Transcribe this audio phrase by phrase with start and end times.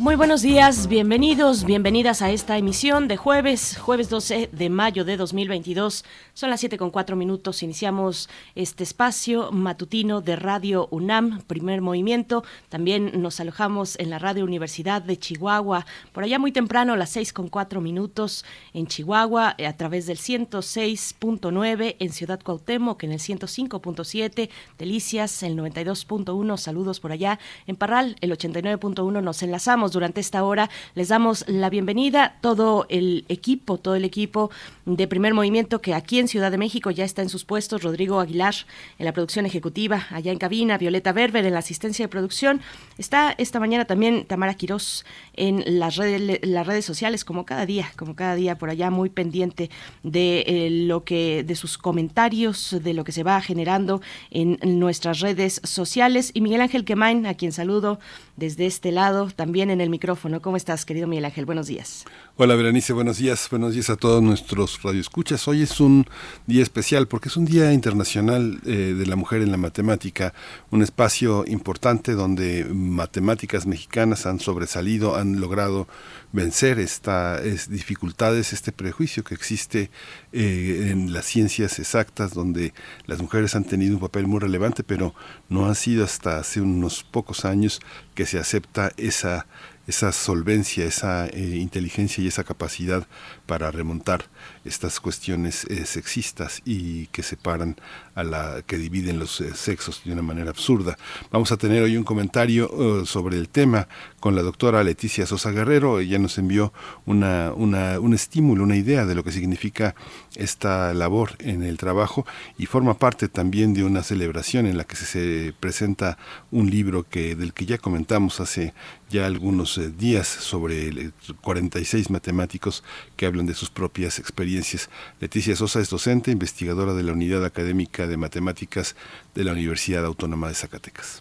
[0.00, 5.18] Muy buenos días, bienvenidos, bienvenidas a esta emisión de jueves, jueves 12 de mayo de
[5.18, 6.06] 2022.
[6.32, 7.62] Son las 7 con 4 minutos.
[7.62, 12.44] Iniciamos este espacio matutino de Radio UNAM, primer movimiento.
[12.70, 17.34] También nos alojamos en la Radio Universidad de Chihuahua, por allá muy temprano, las 6
[17.34, 24.48] con 4 minutos en Chihuahua, a través del 106.9 en Ciudad Cuauhtémoc, en el 105.7,
[24.78, 27.38] Delicias, el 92.1, saludos por allá.
[27.66, 30.70] En Parral, el 89.1, nos enlazamos durante esta hora.
[30.94, 34.50] Les damos la bienvenida, todo el equipo, todo el equipo
[34.86, 38.20] de primer movimiento que aquí en Ciudad de México ya está en sus puestos, Rodrigo
[38.20, 38.54] Aguilar
[38.98, 42.60] en la producción ejecutiva, allá en cabina, Violeta Berber en la asistencia de producción.
[42.98, 47.92] Está esta mañana también Tamara Quirós en las redes, las redes sociales, como cada día,
[47.96, 49.70] como cada día por allá, muy pendiente
[50.02, 55.20] de eh, lo que, de sus comentarios, de lo que se va generando en nuestras
[55.20, 56.30] redes sociales.
[56.34, 57.98] Y Miguel Ángel Quemain, a quien saludo
[58.36, 60.40] desde este lado, también en el micrófono.
[60.40, 61.46] ¿Cómo estás, querido Miguel Ángel?
[61.46, 62.04] Buenos días.
[62.36, 63.48] Hola, Berenice, buenos días.
[63.50, 65.46] Buenos días a todos nuestros radioescuchas.
[65.48, 66.06] Hoy es un
[66.46, 70.32] día especial porque es un Día Internacional eh, de la Mujer en la Matemática,
[70.70, 75.88] un espacio importante donde matemáticas mexicanas han sobresalido, han logrado
[76.32, 79.90] vencer estas dificultades, este prejuicio que existe
[80.32, 82.72] eh, en las ciencias exactas, donde
[83.06, 85.14] las mujeres han tenido un papel muy relevante, pero
[85.48, 87.80] no ha sido hasta hace unos pocos años
[88.14, 89.46] que se acepta esa
[89.90, 93.06] esa solvencia, esa eh, inteligencia y esa capacidad
[93.50, 94.26] para remontar
[94.64, 97.74] estas cuestiones eh, sexistas y que separan
[98.14, 100.96] a la que dividen los eh, sexos de una manera absurda.
[101.32, 102.70] Vamos a tener hoy un comentario
[103.06, 103.88] sobre el tema
[104.20, 105.98] con la doctora Leticia Sosa Guerrero.
[105.98, 106.72] Ella nos envió
[107.06, 109.96] una, un estímulo, una idea de lo que significa
[110.36, 112.24] esta labor en el trabajo
[112.56, 116.18] y forma parte también de una celebración en la que se presenta
[116.52, 118.74] un libro que del que ya comentamos hace
[119.10, 121.10] ya algunos eh, días sobre
[121.40, 122.84] 46 matemáticos
[123.16, 124.90] que hablan de sus propias experiencias.
[125.20, 128.96] Leticia Sosa es docente, investigadora de la Unidad Académica de Matemáticas
[129.34, 131.20] de la Universidad Autónoma de Zacatecas.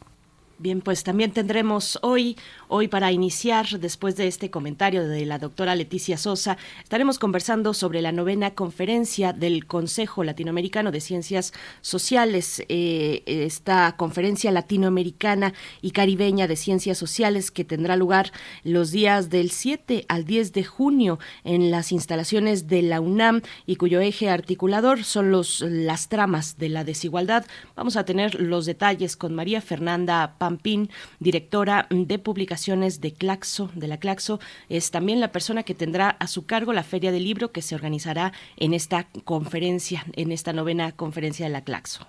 [0.59, 2.37] Bien, pues también tendremos hoy,
[2.69, 8.01] hoy para iniciar, después de este comentario de la doctora Leticia Sosa, estaremos conversando sobre
[8.01, 16.47] la novena conferencia del Consejo Latinoamericano de Ciencias Sociales, eh, esta conferencia latinoamericana y caribeña
[16.47, 18.31] de ciencias sociales que tendrá lugar
[18.63, 23.77] los días del 7 al 10 de junio en las instalaciones de la UNAM y
[23.77, 27.47] cuyo eje articulador son los, las tramas de la desigualdad.
[27.75, 32.19] Vamos a tener los detalles con María Fernanda Pampín, directora de
[32.67, 36.83] de Claxo, de la Claxo, es también la persona que tendrá a su cargo la
[36.83, 41.63] Feria del Libro que se organizará en esta conferencia, en esta novena conferencia de la
[41.63, 42.05] Claxo.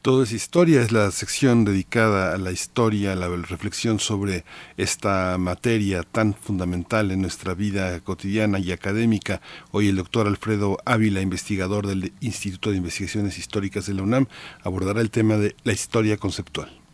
[0.00, 4.44] Todo es historia, es la sección dedicada a la historia, a la reflexión sobre
[4.76, 9.40] esta materia tan fundamental en nuestra vida cotidiana y académica.
[9.72, 14.26] Hoy el doctor Alfredo Ávila, investigador del Instituto de Investigaciones Históricas de la UNAM,
[14.62, 16.85] abordará el tema de la historia conceptual.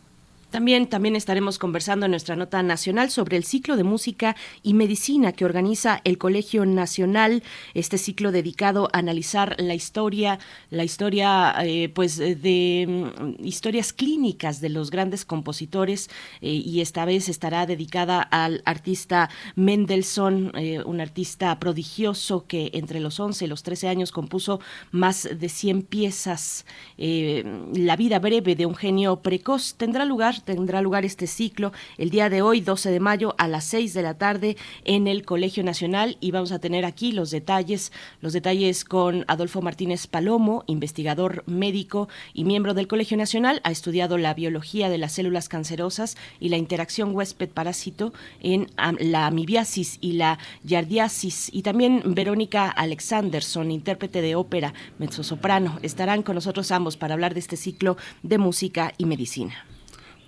[0.52, 5.32] También, también estaremos conversando en nuestra nota nacional sobre el ciclo de música y medicina
[5.32, 7.42] que organiza el Colegio Nacional,
[7.72, 14.60] este ciclo dedicado a analizar la historia, la historia, eh, pues, de mm, historias clínicas
[14.60, 16.10] de los grandes compositores
[16.42, 23.00] eh, y esta vez estará dedicada al artista Mendelssohn, eh, un artista prodigioso que entre
[23.00, 24.60] los 11 y los 13 años compuso
[24.90, 26.66] más de 100 piezas.
[26.98, 32.28] la vida breve de un genio precoz tendrá lugar tendrá lugar este ciclo el día
[32.28, 36.16] de hoy, 12 de mayo, a las 6 de la tarde en el Colegio Nacional.
[36.20, 42.08] Y vamos a tener aquí los detalles, los detalles con Adolfo Martínez Palomo, investigador médico
[42.34, 46.56] y miembro del Colegio Nacional, ha estudiado la biología de las células cancerosas y la
[46.56, 48.68] interacción huésped-parásito en
[48.98, 51.50] la amibiasis y la yardiasis.
[51.52, 57.40] Y también Verónica Alexanderson, intérprete de ópera, mezzosoprano, estarán con nosotros ambos para hablar de
[57.40, 59.66] este ciclo de música y medicina.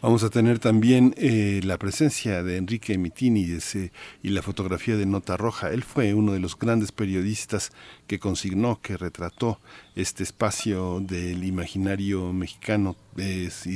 [0.04, 3.74] Vamos a tener también eh, la presencia de Enrique Mitinides
[4.22, 5.70] y la fotografía de Nota Roja.
[5.70, 7.72] Él fue uno de los grandes periodistas
[8.06, 9.60] que consignó, que retrató
[9.94, 12.96] este espacio del imaginario mexicano.
[13.16, 13.66] Es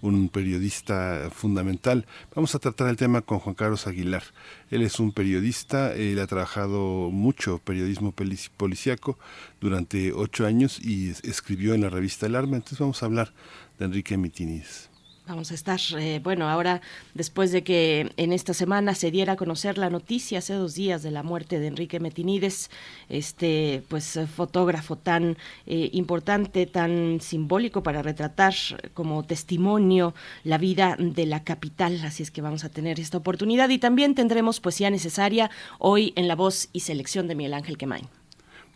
[0.00, 2.04] un periodista fundamental.
[2.34, 4.24] Vamos a tratar el tema con Juan Carlos Aguilar.
[4.72, 8.12] Él es un periodista, él ha trabajado mucho periodismo
[8.56, 9.20] policíaco
[9.60, 12.56] durante ocho años y escribió en la revista El Arma.
[12.56, 13.32] Entonces vamos a hablar
[13.78, 14.89] de Enrique Mitinides.
[15.30, 16.80] Vamos a estar, eh, bueno, ahora
[17.14, 21.04] después de que en esta semana se diera a conocer la noticia hace dos días
[21.04, 22.68] de la muerte de Enrique Metinides,
[23.08, 25.36] este pues fotógrafo tan
[25.66, 28.54] eh, importante, tan simbólico para retratar
[28.92, 33.68] como testimonio la vida de la capital, así es que vamos a tener esta oportunidad
[33.68, 35.48] y también tendremos poesía necesaria
[35.78, 38.19] hoy en la voz y selección de Miguel Ángel Quemain.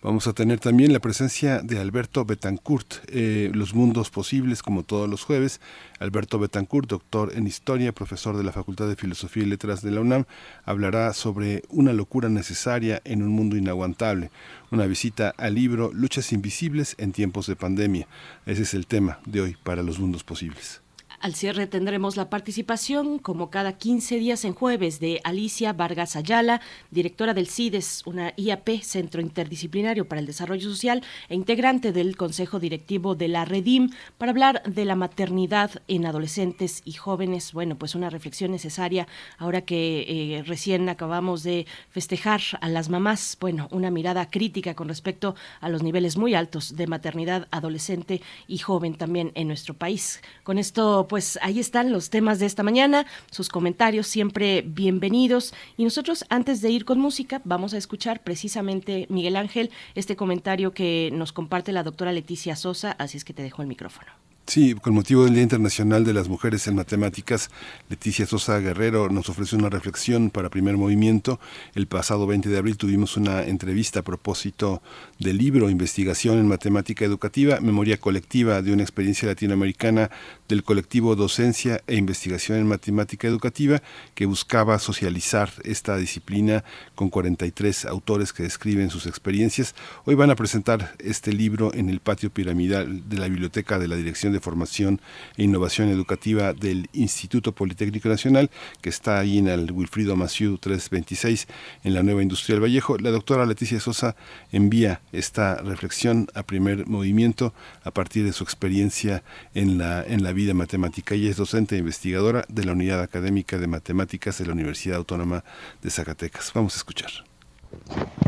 [0.05, 5.09] Vamos a tener también la presencia de Alberto Betancourt, eh, Los Mundos Posibles, como todos
[5.09, 5.63] los jueves.
[5.99, 10.03] Alberto Betancourt, doctor en Historia, profesor de la Facultad de Filosofía y Letras de la
[10.03, 10.27] UNAM,
[10.67, 14.31] hablará sobre una locura necesaria en un mundo inaguantable.
[14.71, 18.07] Una visita al libro Luchas Invisibles en tiempos de pandemia.
[18.45, 20.84] Ese es el tema de hoy para Los Mundos Posibles.
[21.25, 26.61] Al cierre tendremos la participación, como cada 15 días en jueves, de Alicia Vargas Ayala,
[26.91, 32.61] directora del CIDES, una IAP, Centro Interdisciplinario para el Desarrollo Social, e integrante del Consejo
[32.61, 33.89] Directivo de la Redim,
[34.19, 37.55] para hablar de la maternidad en adolescentes y jóvenes.
[37.55, 43.39] Bueno, pues una reflexión necesaria ahora que eh, recién acabamos de festejar a las mamás.
[43.41, 48.59] Bueno, una mirada crítica con respecto a los niveles muy altos de maternidad adolescente y
[48.59, 50.21] joven también en nuestro país.
[50.43, 55.55] Con esto, pues ahí están los temas de esta mañana, sus comentarios siempre bienvenidos.
[55.77, 60.73] Y nosotros, antes de ir con música, vamos a escuchar precisamente, Miguel Ángel, este comentario
[60.73, 64.24] que nos comparte la doctora Leticia Sosa, así es que te dejo el micrófono.
[64.47, 67.51] Sí, con motivo del Día Internacional de las Mujeres en Matemáticas,
[67.89, 71.41] Leticia Sosa Guerrero nos ofrece una reflexión para primer movimiento.
[71.75, 74.83] El pasado 20 de abril tuvimos una entrevista a propósito
[75.19, 80.11] del libro Investigación en Matemática Educativa, Memoria Colectiva de una experiencia latinoamericana
[80.47, 83.81] del colectivo Docencia e Investigación en Matemática Educativa,
[84.15, 86.65] que buscaba socializar esta disciplina
[86.95, 89.75] con 43 autores que describen sus experiencias.
[90.05, 93.97] Hoy van a presentar este libro en el patio piramidal de la Biblioteca de la
[93.97, 95.01] Dirección de Formación
[95.39, 98.51] e Innovación Educativa del Instituto Politécnico Nacional,
[98.83, 101.49] que está ahí en el Wilfrido Maciú 326,
[101.85, 102.99] en la Nueva Industrial Vallejo.
[102.99, 104.17] La doctora Leticia Sosa
[104.53, 109.23] envía esta reflexión a primer movimiento a partir de su experiencia
[109.55, 111.15] en la, en la vida matemática.
[111.15, 115.45] Ella es docente e investigadora de la Unidad Académica de Matemáticas de la Universidad Autónoma
[115.83, 116.53] de Zacatecas.
[116.55, 117.34] Vamos a escuchar.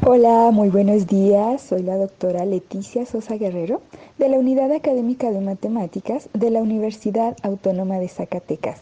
[0.04, 1.62] Hola, muy buenos días.
[1.62, 3.82] Soy la doctora Leticia Sosa Guerrero
[4.19, 8.81] de la Unidad Académica de Matemáticas de la Universidad Autónoma de Zacatecas.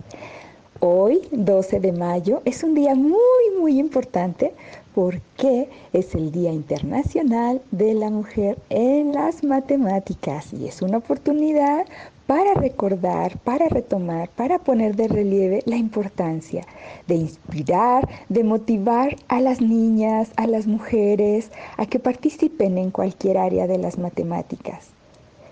[0.81, 3.17] Hoy, 12 de mayo, es un día muy,
[3.59, 4.53] muy importante
[4.95, 11.87] porque es el Día Internacional de la Mujer en las Matemáticas y es una oportunidad
[12.27, 16.67] para recordar, para retomar, para poner de relieve la importancia
[17.07, 23.37] de inspirar, de motivar a las niñas, a las mujeres, a que participen en cualquier
[23.37, 24.89] área de las matemáticas.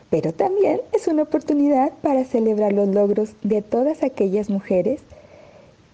[0.09, 5.01] Pero también es una oportunidad para celebrar los logros de todas aquellas mujeres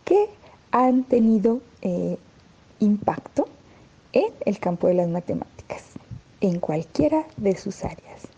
[0.05, 0.27] que
[0.71, 2.17] han tenido eh,
[2.81, 3.49] impacto
[4.13, 5.83] en el campo de las matemáticas,
[6.41, 8.29] en cualquiera de sus áreas.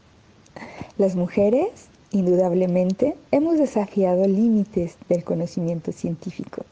[0.98, 6.64] Las mujeres Indudablemente hemos desafiado límites del conocimiento científico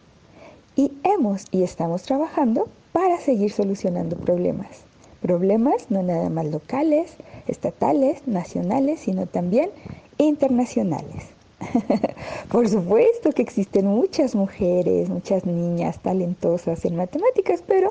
[0.75, 4.83] y hemos y estamos trabajando para seguir solucionando problemas.
[5.21, 7.13] Problemas no nada más locales,
[7.47, 9.71] estatales, nacionales, sino también
[10.19, 11.27] internacionales.
[12.51, 17.91] Por supuesto que existen muchas mujeres, muchas niñas talentosas en matemáticas, pero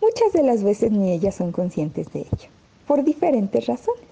[0.00, 2.48] muchas de las veces ni ellas son conscientes de ello,
[2.88, 4.02] por diferentes razones.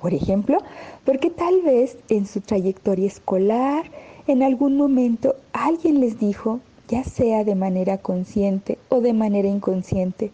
[0.00, 0.58] Por ejemplo,
[1.04, 3.84] porque tal vez en su trayectoria escolar,
[4.26, 10.30] en algún momento alguien les dijo, ya sea de manera consciente o de manera inconsciente,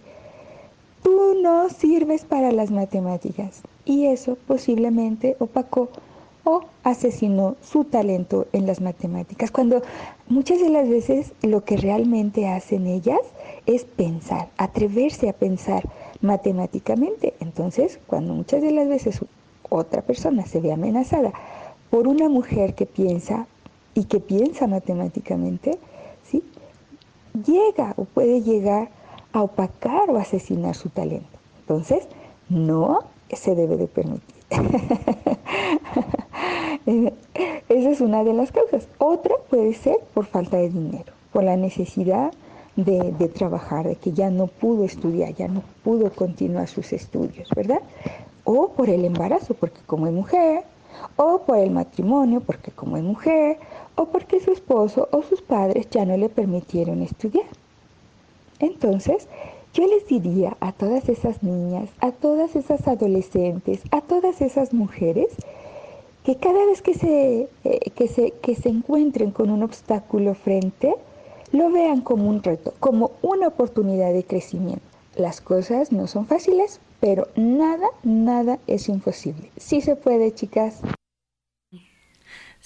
[1.03, 3.63] tú no sirves para las matemáticas.
[3.85, 5.89] Y eso posiblemente opacó
[6.45, 9.51] o asesinó su talento en las matemáticas.
[9.51, 9.83] Cuando
[10.29, 13.21] muchas de las veces lo que realmente hacen ellas
[13.67, 15.85] es pensar, atreverse a pensar,
[16.21, 17.35] matemáticamente.
[17.41, 19.21] Entonces, cuando muchas de las veces
[19.69, 21.33] otra persona se ve amenazada
[21.91, 23.47] por una mujer que piensa
[23.95, 25.79] y que piensa matemáticamente,
[26.25, 26.43] ¿sí?
[27.47, 28.91] llega o puede llegar
[29.33, 31.39] a opacar o asesinar su talento.
[31.61, 32.09] Entonces,
[32.49, 34.35] no se debe de permitir.
[37.69, 38.89] Esa es una de las causas.
[38.99, 42.33] Otra puede ser por falta de dinero, por la necesidad
[42.85, 47.81] de, trabajar, de que ya no pudo estudiar, ya no pudo continuar sus estudios, ¿verdad?
[48.45, 50.63] O por el embarazo, porque como es mujer,
[51.17, 53.59] o por el matrimonio, porque como es mujer,
[53.97, 57.47] o porque su esposo o sus padres ya no le permitieron estudiar.
[58.61, 59.27] Entonces,
[59.75, 65.29] yo les diría a todas esas niñas, a todas esas adolescentes, a todas esas mujeres,
[66.25, 70.95] que cada vez que se, eh, que se, que se encuentren con un obstáculo frente,
[71.53, 74.83] lo vean como un reto, como una oportunidad de crecimiento.
[75.17, 79.51] Las cosas no son fáciles, pero nada, nada es imposible.
[79.57, 80.81] Sí se puede, chicas.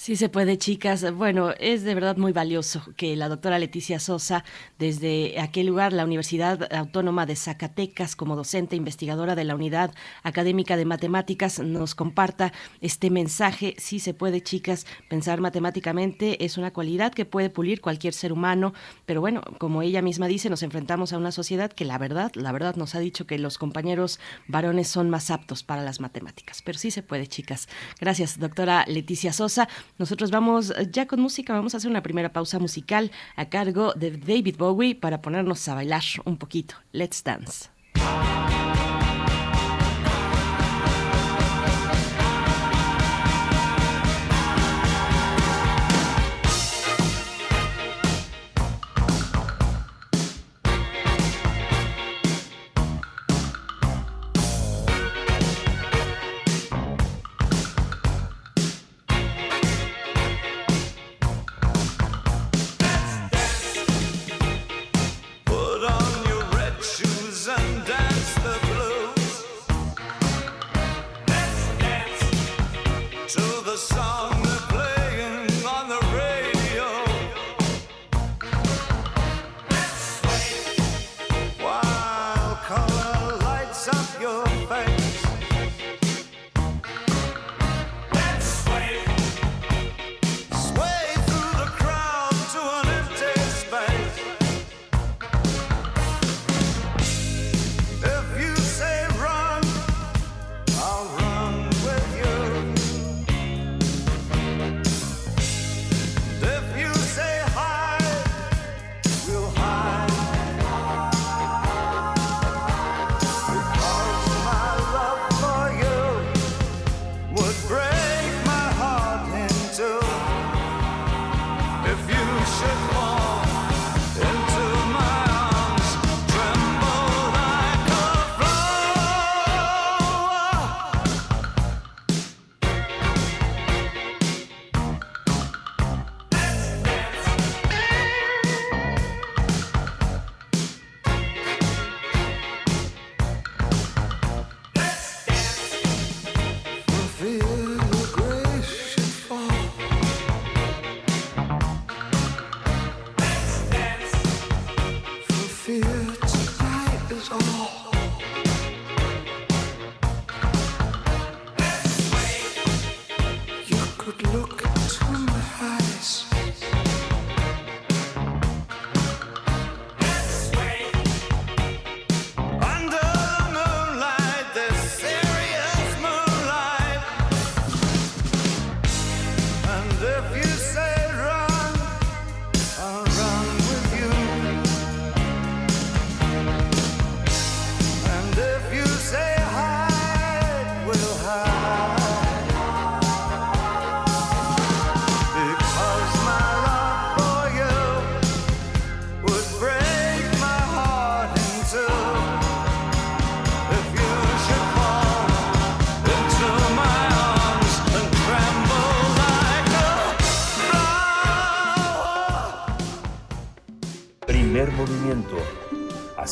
[0.03, 1.09] Sí se puede, chicas.
[1.15, 4.43] Bueno, es de verdad muy valioso que la doctora Leticia Sosa,
[4.77, 9.95] desde aquel lugar, la Universidad Autónoma de Zacatecas, como docente investigadora de la Unidad
[10.25, 13.77] Académica de Matemáticas, nos comparta este mensaje.
[13.79, 18.75] Sí se puede, chicas, pensar matemáticamente es una cualidad que puede pulir cualquier ser humano,
[19.07, 22.51] pero bueno, como ella misma dice, nos enfrentamos a una sociedad que la verdad, la
[22.51, 24.19] verdad nos ha dicho que los compañeros
[24.49, 26.61] varones son más aptos para las matemáticas.
[26.61, 27.69] Pero sí se puede, chicas.
[28.01, 29.69] Gracias, doctora Leticia Sosa.
[29.99, 33.93] Nosotros vamos eh, ya con música, vamos a hacer una primera pausa musical a cargo
[33.95, 36.75] de David Bowie para ponernos a bailar un poquito.
[36.93, 37.71] Let's dance.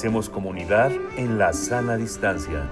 [0.01, 2.67] Hacemos comunidad en la sana distancia.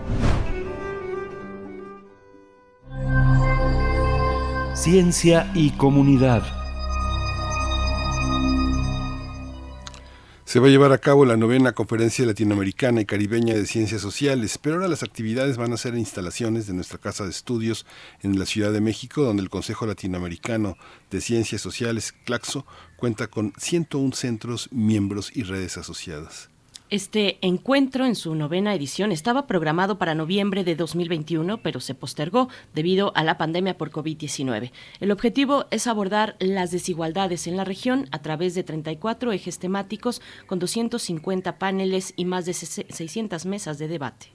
[4.72, 6.42] Ciencia y comunidad.
[10.46, 14.56] Se va a llevar a cabo la novena conferencia latinoamericana y caribeña de ciencias sociales,
[14.56, 17.84] pero ahora las actividades van a ser instalaciones de nuestra casa de estudios
[18.22, 20.78] en la Ciudad de México, donde el Consejo Latinoamericano
[21.10, 22.64] de Ciencias Sociales, CLACSO,
[22.96, 26.47] cuenta con 101 centros, miembros y redes asociadas.
[26.90, 32.48] Este encuentro en su novena edición estaba programado para noviembre de 2021, pero se postergó
[32.74, 34.72] debido a la pandemia por COVID-19.
[34.98, 40.22] El objetivo es abordar las desigualdades en la región a través de 34 ejes temáticos
[40.46, 44.32] con 250 paneles y más de 600 mesas de debate.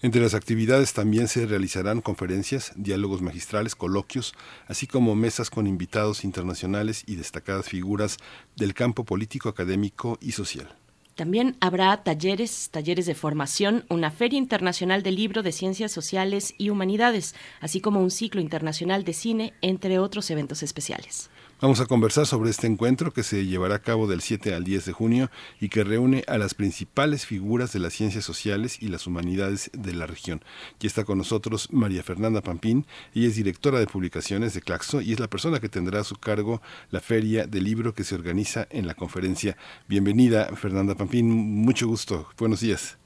[0.00, 4.34] Entre las actividades también se realizarán conferencias, diálogos magistrales, coloquios,
[4.66, 8.16] así como mesas con invitados internacionales y destacadas figuras
[8.56, 10.81] del campo político, académico y social.
[11.14, 16.70] También habrá talleres, talleres de formación, una feria internacional de libro de ciencias sociales y
[16.70, 21.28] humanidades, así como un ciclo internacional de cine, entre otros eventos especiales.
[21.62, 24.84] Vamos a conversar sobre este encuentro que se llevará a cabo del 7 al 10
[24.84, 25.28] de junio
[25.60, 29.94] y que reúne a las principales figuras de las ciencias sociales y las humanidades de
[29.94, 30.40] la región.
[30.74, 35.12] Aquí está con nosotros María Fernanda Pampín, ella es directora de publicaciones de Claxo y
[35.12, 38.66] es la persona que tendrá a su cargo la feria del libro que se organiza
[38.70, 39.56] en la conferencia.
[39.86, 42.98] Bienvenida Fernanda Pampín, mucho gusto, buenos días.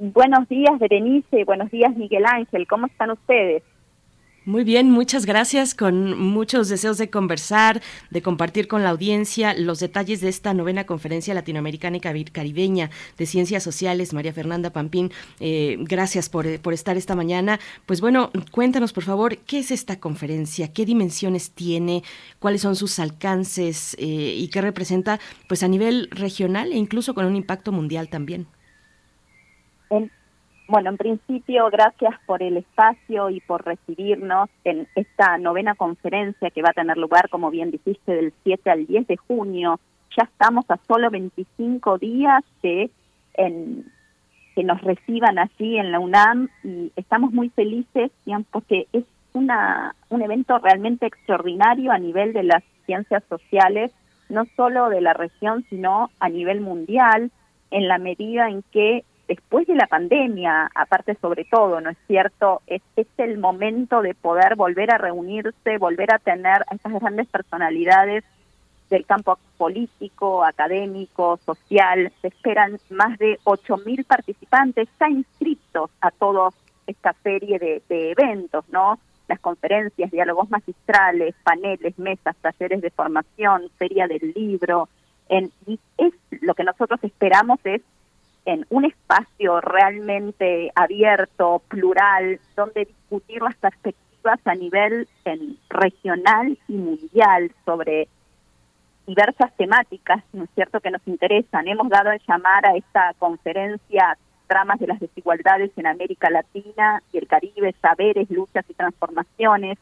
[0.00, 3.64] Buenos días Berenice, buenos días Miguel Ángel, ¿cómo están ustedes?
[4.46, 5.74] Muy bien, muchas gracias.
[5.74, 10.86] Con muchos deseos de conversar, de compartir con la audiencia los detalles de esta novena
[10.86, 14.14] conferencia latinoamericana y caribeña de ciencias sociales.
[14.14, 17.60] María Fernanda Pampín, eh, gracias por, por, estar esta mañana.
[17.84, 20.72] Pues bueno, cuéntanos por favor, ¿qué es esta conferencia?
[20.72, 22.02] ¿Qué dimensiones tiene?
[22.38, 23.94] ¿Cuáles son sus alcances?
[23.98, 28.46] Eh, ¿Y qué representa pues a nivel regional e incluso con un impacto mundial también?
[30.70, 36.62] Bueno, en principio, gracias por el espacio y por recibirnos en esta novena conferencia que
[36.62, 39.80] va a tener lugar, como bien dijiste, del 7 al 10 de junio.
[40.16, 42.88] Ya estamos a solo 25 días de
[43.34, 48.12] que nos reciban allí en la UNAM y estamos muy felices
[48.52, 53.90] porque es una, un evento realmente extraordinario a nivel de las ciencias sociales,
[54.28, 57.32] no solo de la región, sino a nivel mundial,
[57.72, 62.62] en la medida en que después de la pandemia, aparte sobre todo, ¿no es cierto?
[62.66, 62.82] Es,
[63.16, 68.24] el momento de poder volver a reunirse, volver a tener a estas grandes personalidades
[68.88, 72.12] del campo político, académico, social.
[72.20, 76.48] Se esperan más de 8.000 participantes ya inscritos a toda
[76.88, 78.98] esta serie de, de eventos, ¿no?
[79.28, 84.88] Las conferencias, diálogos magistrales, paneles, mesas, talleres de formación, feria del libro.
[85.28, 87.82] En, y es lo que nosotros esperamos es
[88.44, 95.08] en un espacio realmente abierto, plural, donde discutir las perspectivas a nivel
[95.68, 98.08] regional y mundial sobre
[99.06, 101.68] diversas temáticas, ¿no es cierto?, que nos interesan.
[101.68, 107.18] Hemos dado a llamar a esta conferencia Tramas de las Desigualdades en América Latina y
[107.18, 109.78] el Caribe, Saberes, Luchas y Transformaciones.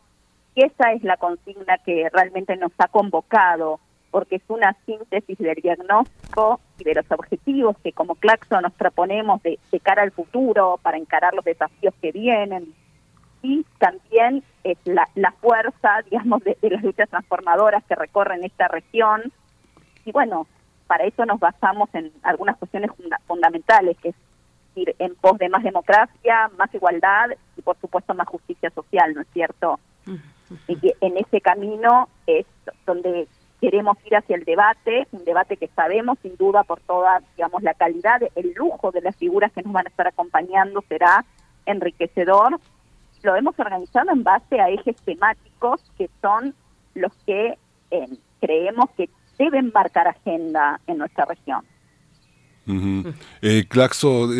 [0.54, 5.56] Y esa es la consigna que realmente nos ha convocado porque es una síntesis del
[5.56, 10.96] diagnóstico y de los objetivos que como Claxo nos proponemos de, cara al futuro para
[10.96, 12.74] encarar los desafíos que vienen
[13.42, 19.32] y también es la, la fuerza, digamos, de, las luchas transformadoras que recorren esta región.
[20.04, 20.46] Y bueno,
[20.86, 22.90] para eso nos basamos en algunas cuestiones
[23.26, 24.16] fundamentales, que es
[24.74, 29.22] ir en pos de más democracia, más igualdad y por supuesto más justicia social, ¿no
[29.22, 29.78] es cierto?
[30.66, 32.46] Y que en ese camino es
[32.86, 33.28] donde
[33.60, 37.74] queremos ir hacia el debate, un debate que sabemos sin duda por toda, digamos, la
[37.74, 41.24] calidad, el lujo de las figuras que nos van a estar acompañando será
[41.66, 42.60] enriquecedor.
[43.22, 46.54] Lo hemos organizado en base a ejes temáticos que son
[46.94, 47.58] los que
[47.90, 48.08] eh,
[48.40, 51.64] creemos que deben marcar agenda en nuestra región.
[53.40, 54.30] Eh, Claxo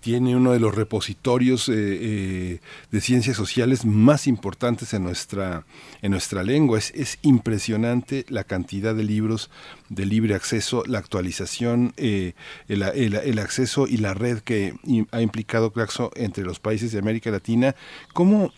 [0.00, 5.64] tiene uno de los repositorios eh, eh, de ciencias sociales más importantes en nuestra,
[6.02, 6.78] en nuestra lengua.
[6.78, 9.50] Es, es impresionante la cantidad de libros
[9.88, 12.34] de libre acceso, la actualización, el,
[12.68, 14.74] el, acceso y la red que
[15.12, 17.74] ha implicado Claxo entre los países de América Latina.
[18.12, 18.52] ¿Cómo,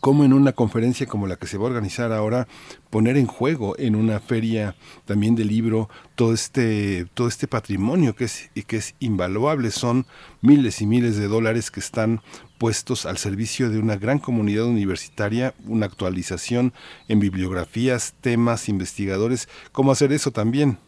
[0.00, 2.48] cómo en una conferencia como la que se va a organizar ahora
[2.90, 8.24] poner en juego en una feria también de libro todo este todo este patrimonio que
[8.24, 9.70] es que es invaluable.
[9.70, 10.06] Son
[10.40, 12.20] miles y miles de dólares que están
[12.58, 16.72] puestos al servicio de una gran comunidad universitaria una actualización
[17.08, 19.48] en bibliografías temas investigadores.
[19.72, 20.78] Cómo hacer eso también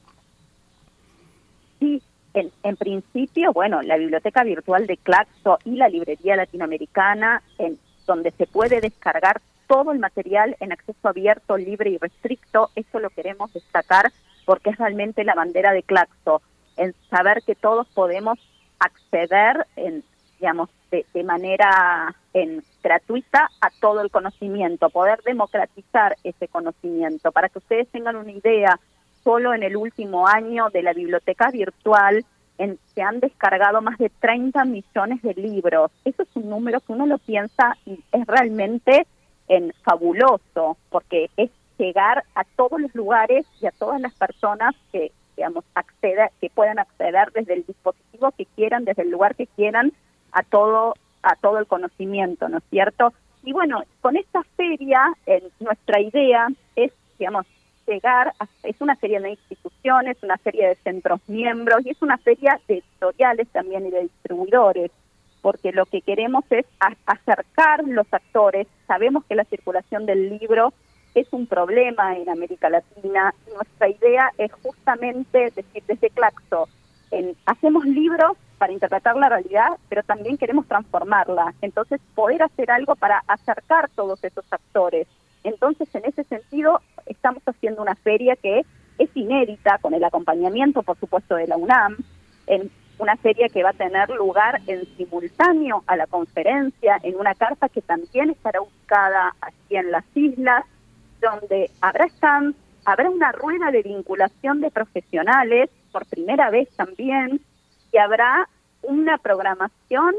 [1.78, 2.02] sí
[2.34, 7.78] en, en principio bueno la biblioteca virtual de Claxo y la librería latinoamericana en
[8.08, 12.70] donde se puede descargar todo el material en acceso abierto, libre y restricto.
[12.74, 14.10] Eso lo queremos destacar
[14.44, 16.42] porque es realmente la bandera de Claxo,
[16.76, 18.38] en saber que todos podemos
[18.80, 20.02] acceder en
[20.40, 27.30] digamos de, manera en, gratuita a todo el conocimiento, poder democratizar ese conocimiento.
[27.32, 28.80] Para que ustedes tengan una idea,
[29.22, 32.24] solo en el último año de la biblioteca virtual
[32.94, 35.90] se han descargado más de 30 millones de libros.
[36.04, 39.06] Eso es un número que uno lo piensa y es realmente
[39.48, 45.12] en fabuloso, porque es llegar a todos los lugares y a todas las personas que
[45.36, 49.92] digamos acceda, que puedan acceder desde el dispositivo que quieran, desde el lugar que quieran
[50.32, 53.12] a todo a todo el conocimiento, ¿no es cierto?
[53.42, 55.00] Y bueno, con esta feria
[55.60, 57.46] nuestra idea es, digamos,
[57.88, 62.18] llegar, a, es una feria de instituciones, una feria de centros miembros y es una
[62.18, 64.90] feria de editoriales también y de distribuidores,
[65.42, 66.66] porque lo que queremos es
[67.06, 70.72] acercar los actores, sabemos que la circulación del libro
[71.14, 73.34] es un problema en América Latina.
[73.52, 76.68] Nuestra idea es justamente decir desde Claxo,
[77.10, 81.54] en, hacemos libros para interpretar la realidad, pero también queremos transformarla.
[81.62, 85.06] Entonces, poder hacer algo para acercar todos esos actores.
[85.44, 88.64] Entonces, en ese sentido, estamos haciendo una feria que
[88.98, 91.96] es inédita, con el acompañamiento, por supuesto, de la UNAM,
[92.46, 97.34] en una feria que va a tener lugar en simultáneo a la conferencia, en una
[97.34, 100.64] carta que también estará ubicada aquí en las islas,
[101.20, 102.08] donde habrá
[102.84, 107.40] habrá una rueda de vinculación de profesionales, por primera vez también,
[107.92, 108.48] y habrá
[108.82, 110.14] una programación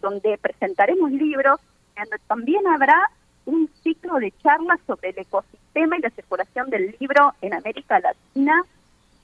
[0.00, 1.60] donde presentaremos libros,
[1.96, 3.10] donde también habrá
[3.46, 8.62] un ciclo de charlas sobre el ecosistema y la circulación del libro en América Latina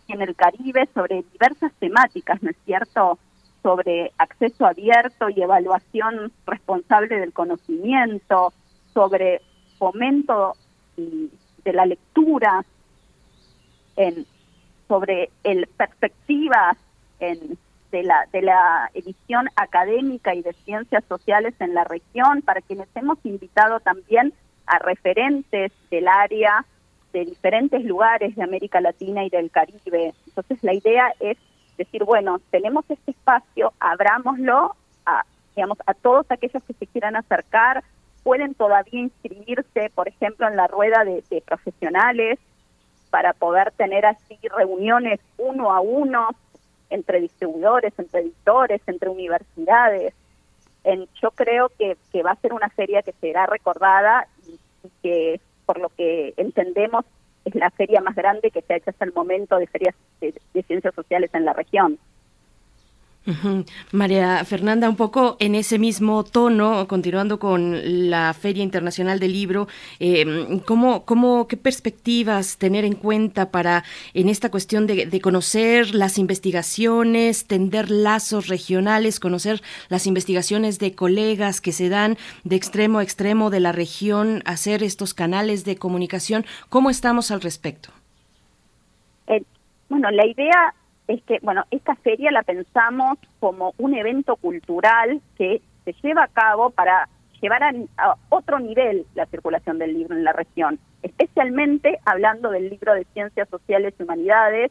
[0.06, 3.18] y en el Caribe, sobre diversas temáticas, ¿no es cierto?
[3.62, 8.52] Sobre acceso abierto y evaluación responsable del conocimiento,
[8.94, 9.42] sobre
[9.78, 10.54] fomento
[10.96, 12.64] de la lectura,
[13.96, 14.26] en,
[14.86, 16.76] sobre el perspectivas
[17.20, 17.58] en,
[17.90, 22.88] de, la, de la edición académica y de ciencias sociales en la región, para quienes
[22.94, 24.32] hemos invitado también
[24.66, 26.64] a referentes del área
[27.12, 30.12] de diferentes lugares de América Latina y del Caribe.
[30.26, 31.38] Entonces la idea es
[31.78, 34.74] decir, bueno, tenemos este espacio, abrámoslo
[35.06, 35.24] a,
[35.56, 37.82] digamos, a todos aquellos que se quieran acercar,
[38.22, 42.38] pueden todavía inscribirse, por ejemplo, en la rueda de, profesionales
[43.10, 46.28] para poder tener así reuniones uno a uno
[46.90, 50.14] entre distribuidores, entre editores, entre universidades.
[50.84, 54.58] En, yo creo que, que va a ser una feria que será recordada y,
[55.02, 57.04] que, por lo que entendemos,
[57.44, 60.62] es la feria más grande que se ha hecho hasta el momento de ferias de
[60.62, 61.98] ciencias sociales en la región.
[63.92, 69.68] María Fernanda, un poco en ese mismo tono, continuando con la Feria Internacional del Libro,
[70.00, 76.16] eh, ¿cómo, cómo, ¿qué perspectivas tener en cuenta para en esta cuestión de, conocer las
[76.18, 83.02] investigaciones, tender lazos regionales, conocer las investigaciones de colegas que se dan de extremo a
[83.02, 86.46] extremo de la región, hacer estos canales de comunicación?
[86.68, 87.90] ¿Cómo estamos al respecto?
[89.26, 89.42] Eh,
[89.88, 90.74] bueno, la idea
[91.08, 96.28] es que, bueno, esta feria la pensamos como un evento cultural que se lleva a
[96.28, 97.08] cabo para
[97.40, 102.94] llevar a, otro nivel la circulación del libro en la región, especialmente hablando del libro
[102.94, 104.70] de ciencias sociales y humanidades,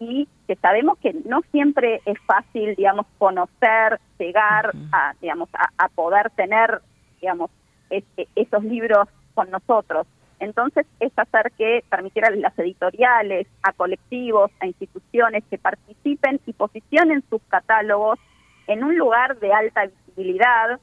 [0.00, 6.30] y que sabemos que no siempre es fácil, digamos, conocer, llegar a, digamos, a, poder
[6.30, 6.80] tener,
[7.20, 7.50] digamos,
[7.90, 10.08] esos libros con nosotros.
[10.40, 16.52] Entonces es hacer que permitir a las editoriales, a colectivos, a instituciones que participen y
[16.52, 18.18] posicionen sus catálogos
[18.66, 20.78] en un lugar de alta visibilidad,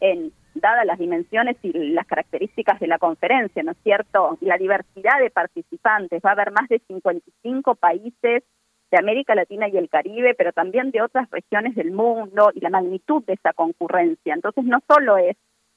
[0.00, 4.38] en, dadas las dimensiones y las características de la conferencia, ¿no es cierto?
[4.40, 8.42] Y la diversidad de participantes, va a haber más de 55 países
[8.90, 12.68] de América Latina y el Caribe, pero también de otras regiones del mundo y la
[12.68, 14.34] magnitud de esa concurrencia.
[14.34, 15.36] Entonces no solo es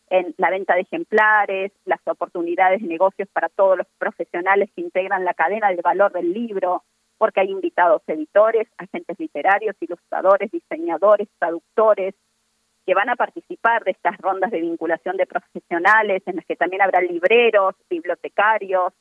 [0.09, 5.25] en la venta de ejemplares, las oportunidades de negocios para todos los profesionales que integran
[5.25, 6.83] la cadena del valor del libro,
[7.17, 12.13] porque hay invitados editores, agentes literarios, ilustradores, diseñadores, traductores,
[12.85, 16.83] que van a participar de estas rondas de vinculación de profesionales, en las que también
[16.83, 18.93] habrá libreros, bibliotecarios,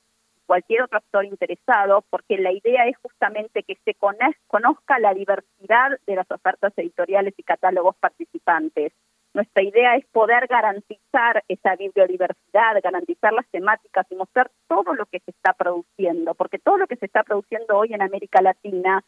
[0.46, 6.16] cualquier otro actor interesado, porque la idea es justamente que se conozca la diversidad de
[6.16, 8.92] las ofertas editoriales y catálogos participantes
[9.34, 15.18] nuestra idea es poder garantizar esa bibliodiversidad, garantizar las temáticas y mostrar todo lo que
[15.20, 19.04] se está produciendo, porque todo lo que se está produciendo hoy en América Latina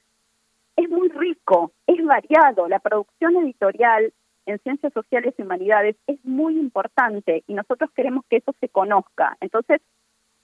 [0.75, 2.69] es muy rico, es variado.
[2.69, 4.13] La producción editorial
[4.47, 9.37] en ciencias sociales y humanidades es muy importante y nosotros queremos que eso se conozca.
[9.41, 9.81] Entonces,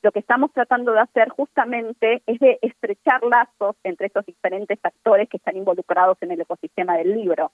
[0.03, 5.29] lo que estamos tratando de hacer justamente es de estrechar lazos entre esos diferentes actores
[5.29, 7.53] que están involucrados en el ecosistema del libro.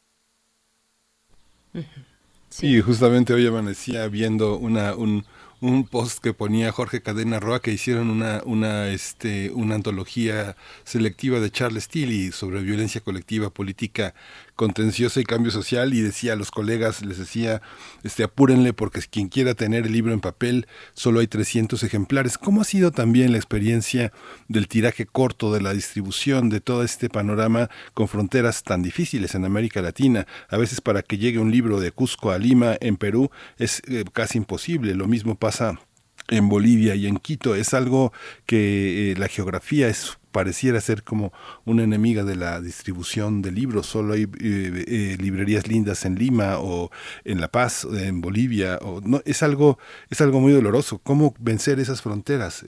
[2.50, 5.26] Sí, justamente hoy amanecía viendo una, un,
[5.60, 11.40] un post que ponía Jorge Cadena Roa que hicieron una, una, este, una antología selectiva
[11.40, 14.14] de Charles Tilly sobre violencia colectiva, política
[14.58, 17.62] contenciosa y cambio social y decía a los colegas, les decía,
[18.02, 22.38] este, apúrenle porque quien quiera tener el libro en papel, solo hay 300 ejemplares.
[22.38, 24.12] ¿Cómo ha sido también la experiencia
[24.48, 29.44] del tiraje corto, de la distribución, de todo este panorama con fronteras tan difíciles en
[29.44, 30.26] América Latina?
[30.48, 34.04] A veces para que llegue un libro de Cusco a Lima, en Perú, es eh,
[34.12, 34.96] casi imposible.
[34.96, 35.78] Lo mismo pasa
[36.26, 37.54] en Bolivia y en Quito.
[37.54, 38.12] Es algo
[38.44, 41.32] que eh, la geografía es pareciera ser como
[41.64, 43.86] una enemiga de la distribución de libros.
[43.86, 46.90] Solo hay eh, eh, librerías lindas en Lima o
[47.24, 48.78] en La Paz, en Bolivia.
[48.82, 49.78] O, no, es, algo,
[50.10, 51.00] es algo muy doloroso.
[51.02, 52.64] ¿Cómo vencer esas fronteras,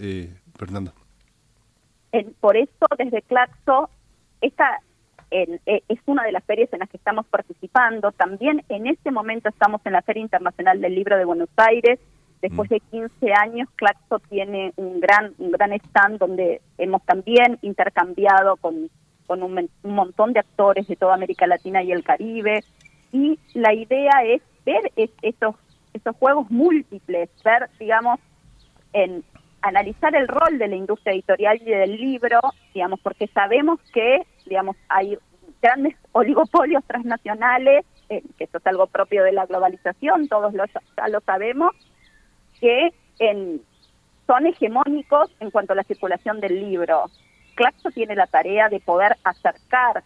[0.59, 0.93] Fernando?
[2.41, 3.89] por eso, desde Claxo,
[4.41, 4.81] esta
[5.31, 8.11] es una de las ferias en las que estamos participando.
[8.11, 12.01] También en este momento estamos en la Feria Internacional del Libro de Buenos Aires
[12.43, 12.75] Después mm.
[12.75, 18.91] de 15 años, Claxo tiene un gran, un gran stand donde hemos también intercambiado con,
[19.27, 22.65] con un, montón de actores de toda América Latina y el Caribe.
[23.13, 25.57] Y la idea es ver estos,
[25.93, 28.19] estos juegos múltiples, ver, digamos,
[28.93, 29.23] en
[29.63, 32.41] analizar el rol de la industria editorial y del libro,
[32.75, 35.19] digamos, porque sabemos que, digamos, hay
[35.61, 41.09] grandes oligopolios transnacionales, eh, que esto es algo propio de la globalización, todos lo, ya
[41.09, 41.73] lo sabemos,
[42.61, 42.93] que
[44.27, 47.11] son hegemónicos en cuanto a la circulación del libro.
[47.55, 50.03] Claxo tiene la tarea de poder acercar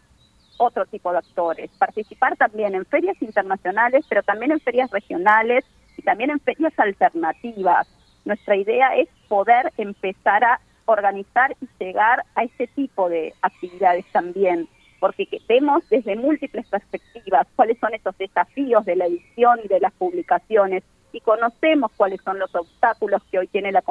[0.57, 5.65] otro tipo de actores, participar también en ferias internacionales, pero también en ferias regionales
[5.97, 7.89] y también en ferias alternativas.
[8.25, 14.69] Nuestra idea es poder empezar a organizar y llegar a este tipo de actividades también,
[15.01, 19.93] porque vemos desde múltiples perspectivas cuáles son esos desafíos de la edición y de las
[19.93, 20.83] publicaciones
[21.15, 23.85] y conocemos cuáles son los obstáculos que hoy tiene la,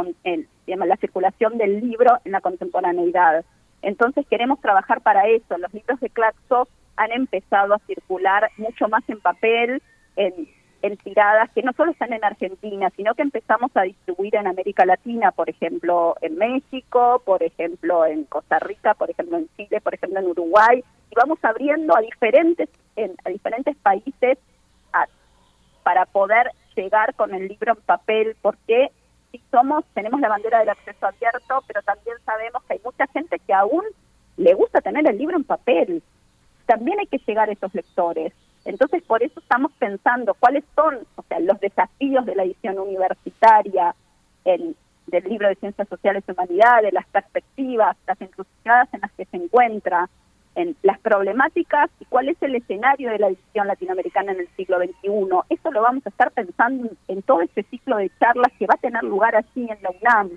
[0.65, 3.45] la circulación del libro en la contemporaneidad.
[3.81, 5.57] Entonces queremos trabajar para eso.
[5.57, 9.81] Los libros de Claxo han empezado a circular mucho más en papel,
[10.17, 10.49] en,
[10.81, 14.85] en tiradas que no solo están en Argentina, sino que empezamos a distribuir en América
[14.85, 19.93] Latina, por ejemplo en México, por ejemplo en Costa Rica, por ejemplo en Chile, por
[19.93, 24.37] ejemplo en Uruguay, y vamos abriendo a diferentes, en, a diferentes países
[25.83, 28.91] para poder llegar con el libro en papel, porque
[29.31, 33.39] si somos, tenemos la bandera del acceso abierto, pero también sabemos que hay mucha gente
[33.39, 33.83] que aún
[34.37, 36.03] le gusta tener el libro en papel.
[36.65, 38.33] También hay que llegar a esos lectores.
[38.65, 43.95] Entonces, por eso estamos pensando cuáles son, o sea, los desafíos de la edición universitaria,
[44.45, 44.75] el,
[45.07, 49.37] del libro de Ciencias Sociales y Humanidades, las perspectivas, las encrucijadas en las que se
[49.37, 50.09] encuentra,
[50.55, 54.77] en las problemáticas y cuál es el escenario de la edición latinoamericana en el siglo
[54.77, 55.09] XXI.
[55.49, 58.81] Eso lo vamos a estar pensando en todo este ciclo de charlas que va a
[58.81, 60.31] tener lugar así en la UNAM.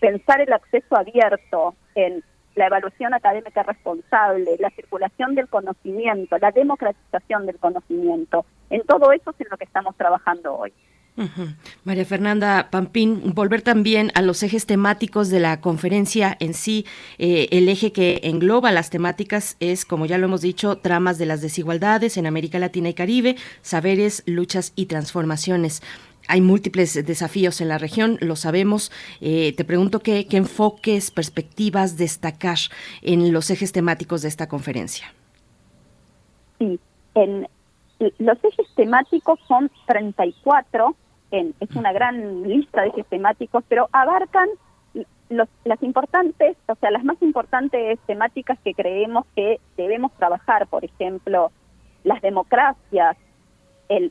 [0.00, 7.46] Pensar el acceso abierto, en la evaluación académica responsable, la circulación del conocimiento, la democratización
[7.46, 8.44] del conocimiento.
[8.68, 10.72] En todo eso es en lo que estamos trabajando hoy.
[11.84, 16.86] María Fernanda Pampín, volver también a los ejes temáticos de la conferencia en sí.
[17.18, 21.26] Eh, el eje que engloba las temáticas es, como ya lo hemos dicho, tramas de
[21.26, 25.82] las desigualdades en América Latina y Caribe, saberes, luchas y transformaciones.
[26.28, 28.92] Hay múltiples desafíos en la región, lo sabemos.
[29.20, 32.58] Eh, te pregunto qué, qué enfoques, perspectivas destacar
[33.02, 35.12] en los ejes temáticos de esta conferencia.
[36.58, 36.78] Sí,
[37.16, 37.48] en
[38.18, 40.94] los ejes temáticos son 34
[41.32, 44.48] es una gran lista de ejes temáticos, pero abarcan
[45.64, 51.50] las importantes, o sea, las más importantes temáticas que creemos que debemos trabajar, por ejemplo,
[52.04, 53.16] las democracias,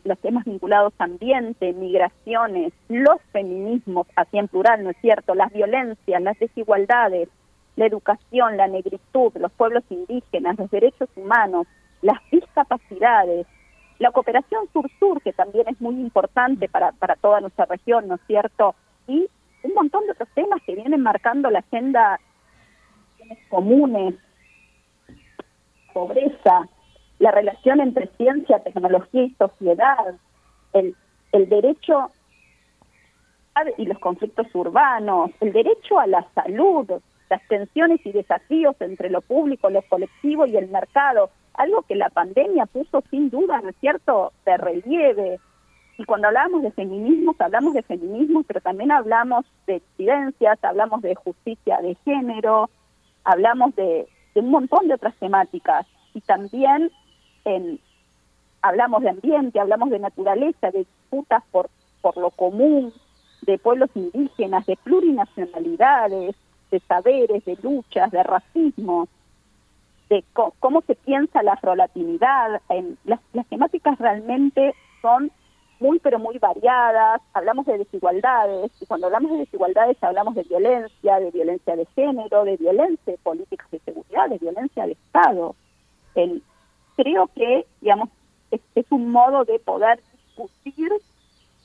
[0.04, 5.36] los temas vinculados a ambiente, migraciones, los feminismos, así en plural, ¿no es cierto?
[5.36, 7.30] Las violencias, las desigualdades,
[7.76, 11.68] la educación, la negritud, los pueblos indígenas, los derechos humanos,
[12.02, 13.46] las discapacidades,
[14.02, 18.22] la cooperación sur-sur, que también es muy importante para, para toda nuestra región, ¿no es
[18.26, 18.74] cierto?
[19.08, 19.30] Y
[19.62, 22.20] un montón de otros temas que vienen marcando la agenda
[23.50, 24.16] comunes,
[25.94, 26.68] pobreza,
[27.20, 30.16] la relación entre ciencia, tecnología y sociedad,
[30.74, 30.96] el,
[31.32, 32.10] el derecho
[33.78, 36.90] y los conflictos urbanos, el derecho a la salud,
[37.30, 42.10] las tensiones y desafíos entre lo público, lo colectivo y el mercado, algo que la
[42.10, 45.40] pandemia puso sin duda, ¿no es cierto?, de relieve.
[45.98, 51.16] Y cuando hablamos de feminismos, hablamos de feminismos, pero también hablamos de incidencias, hablamos de
[51.16, 52.70] justicia de género,
[53.24, 55.86] hablamos de, un montón de otras temáticas.
[56.14, 56.92] Y también
[57.46, 57.80] en,
[58.62, 61.70] hablamos de ambiente, hablamos de naturaleza, de disputas por,
[62.02, 62.94] por lo común,
[63.44, 66.36] de pueblos indígenas, de plurinacionalidades,
[66.72, 69.08] de saberes, de luchas, de racismo,
[70.12, 70.26] de
[70.60, 72.62] cómo se piensa la afrolatinidad.
[72.68, 75.32] En, las, temáticas realmente son
[75.80, 81.20] muy pero muy variadas, hablamos de desigualdades, y cuando hablamos de desigualdades hablamos de violencia,
[81.20, 85.56] de violencia de género, de violencia de políticas de seguridad, de violencia de Estado.
[86.14, 86.44] El,
[86.98, 88.10] creo que, digamos,
[88.52, 90.92] es, es un modo de poder discutir,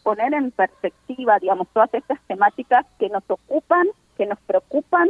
[0.05, 5.09] poner en perspectiva, digamos, todas estas temáticas que nos ocupan, que nos preocupan,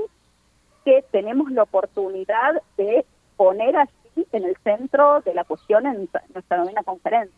[0.86, 3.04] que tenemos la oportunidad de
[3.36, 7.36] poner así en el centro de la cuestión en nuestra novena conferencia.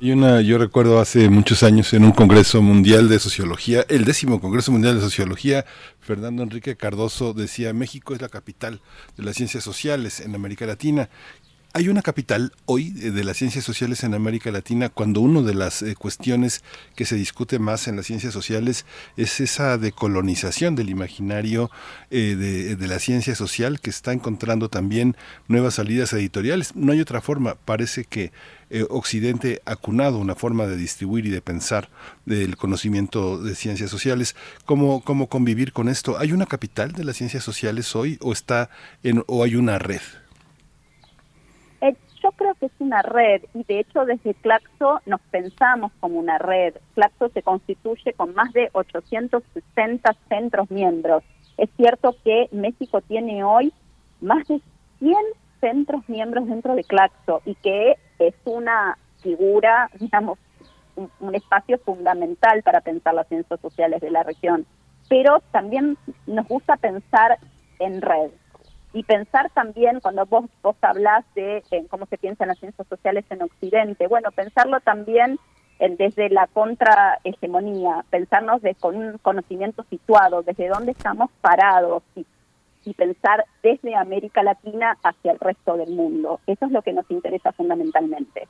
[0.00, 4.40] Y una, yo recuerdo hace muchos años en un Congreso Mundial de Sociología, el décimo
[4.40, 5.64] Congreso Mundial de Sociología,
[5.98, 8.80] Fernando Enrique Cardoso decía, México es la capital
[9.16, 11.08] de las ciencias sociales en América Latina
[11.74, 15.54] hay una capital hoy eh, de las ciencias sociales en América Latina cuando una de
[15.54, 16.64] las eh, cuestiones
[16.96, 21.70] que se discute más en las ciencias sociales es esa decolonización del imaginario
[22.10, 22.36] eh,
[22.78, 25.14] de, la ciencia social que está encontrando también
[25.46, 26.74] nuevas salidas editoriales.
[26.74, 27.54] No hay otra forma.
[27.54, 28.32] Parece que
[28.88, 31.90] Occidente ha cunado una forma de distribuir y de pensar
[32.24, 34.36] del conocimiento de ciencias sociales.
[34.64, 36.18] ¿Cómo, cómo convivir con esto?
[36.18, 38.70] ¿Hay una capital de las ciencias sociales hoy o, está
[39.02, 40.00] en, o hay una red?
[42.28, 46.36] Yo creo que es una red y de hecho desde Claxo nos pensamos como una
[46.36, 46.74] red.
[46.94, 51.24] Claxo se constituye con más de 860 centros miembros.
[51.56, 53.72] Es cierto que México tiene hoy
[54.20, 54.60] más de
[54.98, 55.14] 100
[55.62, 60.38] centros miembros dentro de Claxo y que es una figura, digamos,
[60.96, 64.66] un, un espacio fundamental para pensar las ciencias sociales de la región.
[65.08, 67.38] Pero también nos gusta pensar
[67.78, 68.32] en red
[68.98, 73.42] y pensar también, cuando vos, vos hablás de cómo se piensan las ciencias sociales en
[73.42, 75.38] Occidente, bueno, pensarlo también
[75.78, 82.26] desde la contrahegemonía, pensarnos de, con un conocimiento situado, desde dónde estamos parados y,
[82.84, 86.40] y pensar desde América Latina hacia el resto del mundo.
[86.48, 88.48] Eso es lo que nos interesa fundamentalmente.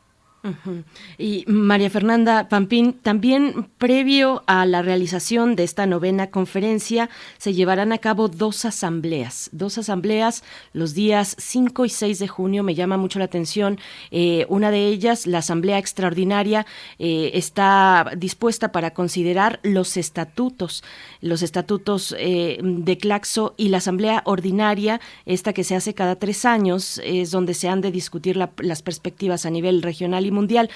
[1.18, 7.92] Y María Fernanda Pampín, también previo a la realización de esta novena conferencia, se llevarán
[7.92, 12.62] a cabo dos asambleas, dos asambleas los días 5 y 6 de junio.
[12.62, 13.78] Me llama mucho la atención.
[14.10, 16.66] Eh, una de ellas, la asamblea extraordinaria,
[16.98, 20.82] eh, está dispuesta para considerar los estatutos,
[21.20, 26.44] los estatutos eh, de Claxo y la asamblea ordinaria, esta que se hace cada tres
[26.44, 30.70] años, es donde se han de discutir las perspectivas a nivel regional mundial.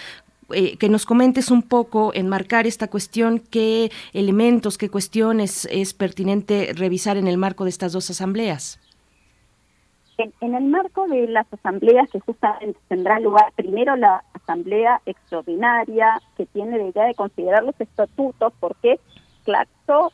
[0.52, 6.72] Eh, que nos comentes un poco, enmarcar esta cuestión, qué elementos, qué cuestiones es pertinente
[6.74, 8.78] revisar en el marco de estas dos asambleas.
[10.18, 16.44] En, el marco de las asambleas que justamente tendrá lugar primero la asamblea extraordinaria que
[16.46, 19.00] tiene la idea de considerar los estatutos porque
[19.44, 20.12] Claxo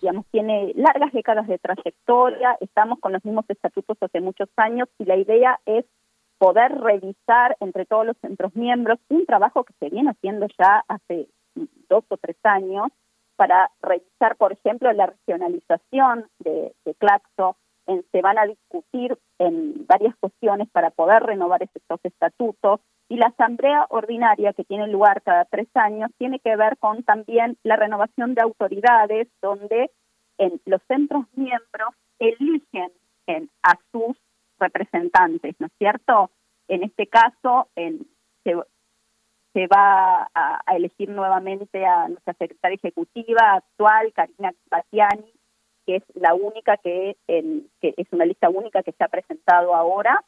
[0.00, 5.06] digamos tiene largas décadas de trayectoria, estamos con los mismos estatutos hace muchos años y
[5.06, 5.84] la idea es
[6.38, 11.28] poder revisar entre todos los centros miembros un trabajo que se viene haciendo ya hace
[11.88, 12.88] dos o tres años
[13.36, 17.56] para revisar, por ejemplo, la regionalización de, Claxo.
[17.86, 23.26] En, se van a discutir en varias cuestiones para poder renovar estos estatutos y la
[23.26, 28.34] asamblea ordinaria que tiene lugar cada tres años tiene que ver con también la renovación
[28.34, 29.90] de autoridades donde
[30.38, 32.90] en los centros miembros eligen
[33.26, 34.16] en, a sus
[34.58, 36.30] representantes, ¿no es cierto?
[36.68, 38.06] En este caso, en,
[38.42, 38.54] se,
[39.52, 45.32] se va a, elegir nuevamente a nuestra secretaria ejecutiva actual, Karina Batiani,
[45.86, 49.74] que es la única que, en, que es una lista única que se ha presentado
[49.74, 50.24] ahora.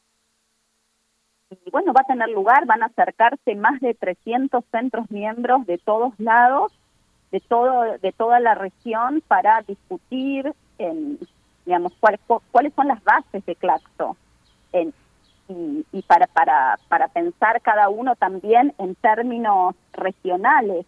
[1.50, 5.78] Y bueno, va a tener lugar, van a acercarse más de 300 centros miembros de
[5.78, 6.72] todos lados,
[7.30, 11.18] de todo de toda la región para discutir en,
[11.66, 14.16] digamos, cuáles, cuáles son las bases de Claxo
[14.72, 14.94] en,
[15.48, 20.86] y, para, para, para pensar cada uno también en términos regionales.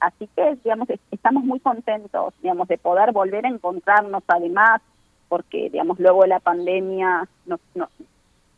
[0.00, 4.80] Así que, digamos, estamos muy contentos, digamos, de poder volver a encontrarnos además,
[5.28, 7.60] porque, digamos, luego de la pandemia nos,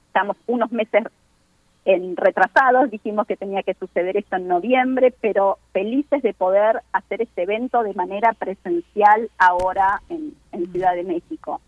[0.06, 1.04] estamos unos meses
[1.84, 7.22] en retrasados, dijimos que tenía que suceder esto en noviembre, pero felices de poder hacer
[7.22, 10.32] este evento de manera presencial ahora en,
[10.72, 11.60] Ciudad de México.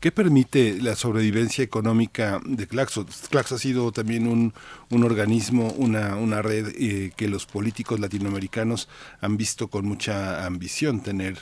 [0.00, 3.04] ¿Qué permite la sobrevivencia económica de Claxo?
[3.28, 4.54] Claxo ha sido también un,
[4.90, 8.88] un organismo, una, una red eh, que los políticos latinoamericanos
[9.20, 11.38] han visto con mucha ambición tener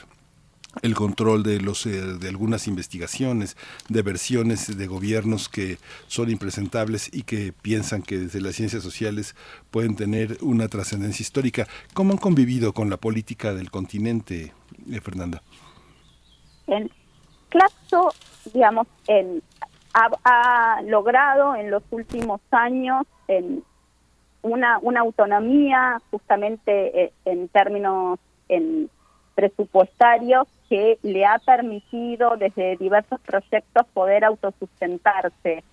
[0.81, 3.57] el control de los eh, de algunas investigaciones,
[3.89, 9.35] de versiones de gobiernos que son impresentables y que piensan que desde las ciencias sociales
[9.71, 11.67] pueden tener una trascendencia histórica.
[11.93, 14.53] ¿Cómo han convivido con la política del continente,
[14.91, 15.41] eh, Fernanda?
[16.67, 16.89] En
[17.49, 18.13] Claxo,
[18.53, 19.41] digamos, en,
[19.93, 23.63] ha, logrado en los últimos años en
[24.41, 28.19] una, una autonomía justamente eh, en términos
[28.49, 28.89] en
[29.35, 35.63] presupuestarios que le ha permitido desde diversos proyectos poder autosustentarse.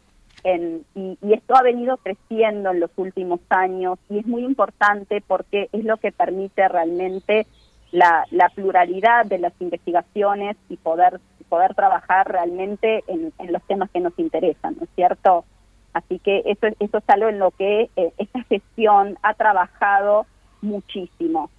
[0.45, 5.69] En, y, esto ha venido creciendo en los últimos años y es muy importante porque
[5.73, 7.47] es lo que permite realmente
[7.93, 14.19] la, pluralidad de las investigaciones y poder poder trabajar realmente en, los temas que nos
[14.19, 15.45] interesan, ¿no es cierto?
[15.93, 20.27] Así que eso, eso es algo en lo que eh, esta gestión ha trabajado
[20.63, 21.51] muchísimo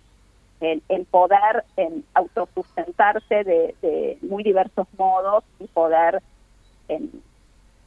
[0.62, 6.22] en, poder en autosustentarse de, muy diversos modos y poder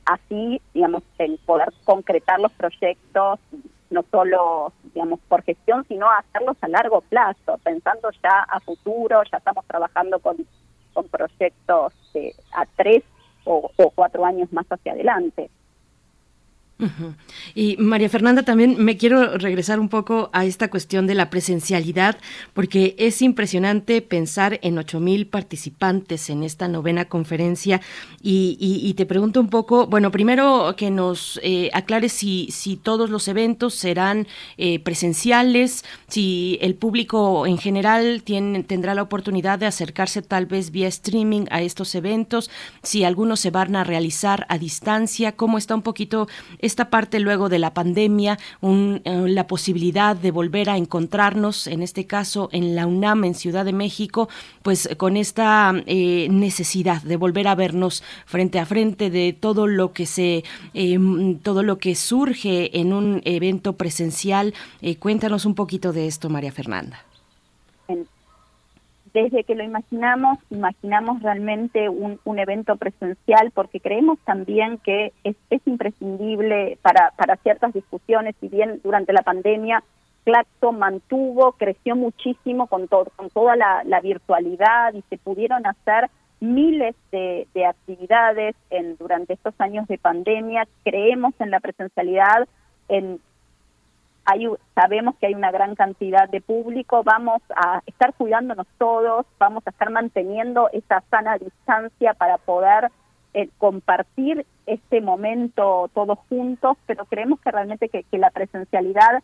[0.04, 3.40] así, digamos, el poder concretar los proyectos
[3.90, 9.38] no solo, digamos, por gestión, sino hacerlos a largo plazo, pensando ya a futuro, ya
[9.38, 10.36] estamos trabajando con,
[10.92, 11.94] con proyectos
[12.54, 13.02] a tres
[13.44, 15.50] o cuatro años más hacia adelante.
[17.54, 22.18] Y María Fernanda, también me quiero regresar un poco a esta cuestión de la presencialidad,
[22.54, 27.80] porque es impresionante pensar en ocho mil participantes en esta novena conferencia.
[28.22, 33.28] Y, te pregunto un poco, bueno, primero que nos eh, aclares si, si todos los
[33.28, 34.26] eventos serán
[34.56, 40.70] eh, presenciales, si el público en general tiene, tendrá la oportunidad de acercarse tal vez
[40.70, 42.50] vía streaming a estos eventos,
[42.82, 46.28] si algunos se van a realizar a distancia, cómo está un poquito
[46.68, 51.82] esta parte luego de la pandemia, un, eh, la posibilidad de volver a encontrarnos, en
[51.82, 54.28] este caso en la UNAM, en Ciudad de México,
[54.62, 59.92] pues con esta eh, necesidad de volver a vernos frente a frente de todo lo
[59.92, 60.44] que se,
[60.74, 64.54] em, todo lo que surge en un evento presencial.
[64.82, 67.02] Eh, cuéntanos un poquito de esto, María Fernanda
[69.22, 76.78] desde que lo imaginamos, imaginamos realmente un, evento presencial porque creemos también que es, imprescindible
[76.82, 79.82] para, para ciertas discusiones, si bien durante la pandemia
[80.24, 86.10] Claxo mantuvo, creció muchísimo con, todo, con toda la, virtualidad y se pudieron hacer
[86.40, 90.68] miles de, de actividades en, durante estos años de pandemia.
[90.84, 92.46] Creemos en la presencialidad,
[92.88, 93.20] en
[94.74, 99.70] sabemos que hay una gran cantidad de público, vamos a estar cuidándonos todos, vamos a
[99.70, 102.90] estar manteniendo esa sana distancia para poder
[103.34, 109.22] eh, compartir este momento todos juntos, pero creemos que realmente que, la presencialidad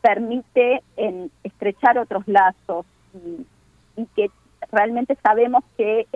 [0.00, 4.30] permite en, estrechar otros lazos y, que
[4.72, 6.06] realmente sabemos que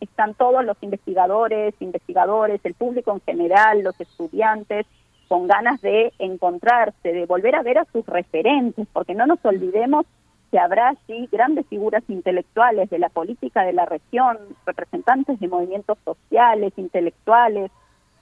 [0.00, 4.86] están todos los investigadores, investigadores, el público en general, los estudiantes,
[5.30, 10.04] con ganas de encontrarse, de volver a ver a sus referentes, porque no nos olvidemos
[10.50, 15.98] que habrá allí grandes figuras intelectuales de la política de la región, representantes de movimientos
[16.04, 17.70] sociales, intelectuales,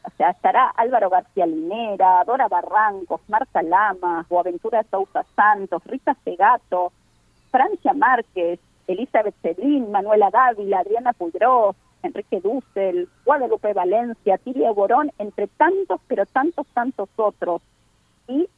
[0.05, 6.93] o sea, estará Álvaro García Linera, Dora Barrancos, Marta Lama, Boaventura Sousa Santos, Rita Segato,
[7.51, 15.47] Francia Márquez, Elizabeth Cedrín, Manuela Dávila, Adriana Pudrós, Enrique Dussel, Guadalupe Valencia, Tiria Borón, entre
[15.49, 17.63] tantos, pero tantos, tantos otros.
[18.29, 18.49] Y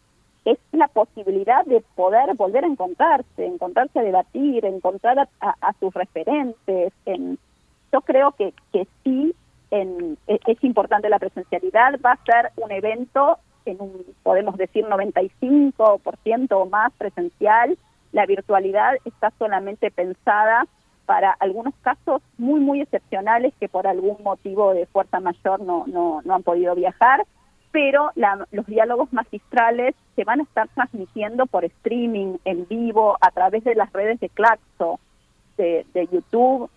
[0.44, 6.92] es la posibilidad de poder volver a encontrarse, encontrarse a debatir, encontrar a, sus referentes.
[7.04, 7.38] En,
[7.92, 9.34] yo creo que, que sí
[9.70, 14.86] en, e, es importante la presencialidad, va a ser un evento en un, podemos decir,
[14.86, 17.76] 95% o más presencial.
[18.12, 20.66] La virtualidad está solamente pensada
[21.10, 26.22] para algunos casos muy, muy excepcionales que por algún motivo de fuerza mayor no, no,
[26.24, 27.26] no han podido viajar,
[27.72, 28.12] pero
[28.52, 33.74] los diálogos magistrales se van a estar transmitiendo por streaming, en vivo, a través de
[33.74, 35.00] las redes de Claxo,
[35.56, 36.70] de, YouTube,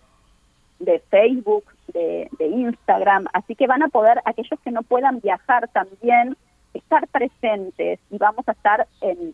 [0.80, 5.68] de Facebook, de, de Instagram, así que van a poder, aquellos que no puedan viajar
[5.68, 6.36] también,
[6.72, 9.32] estar presentes y vamos a estar en,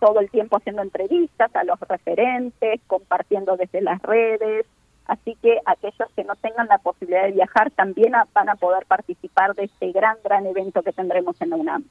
[0.00, 4.66] todo el tiempo haciendo entrevistas a los referentes, compartiendo desde las redes,
[5.06, 9.54] así que aquellos que no tengan la posibilidad de viajar también van a poder participar
[9.54, 11.84] de este gran, gran evento que tendremos en la UNAM.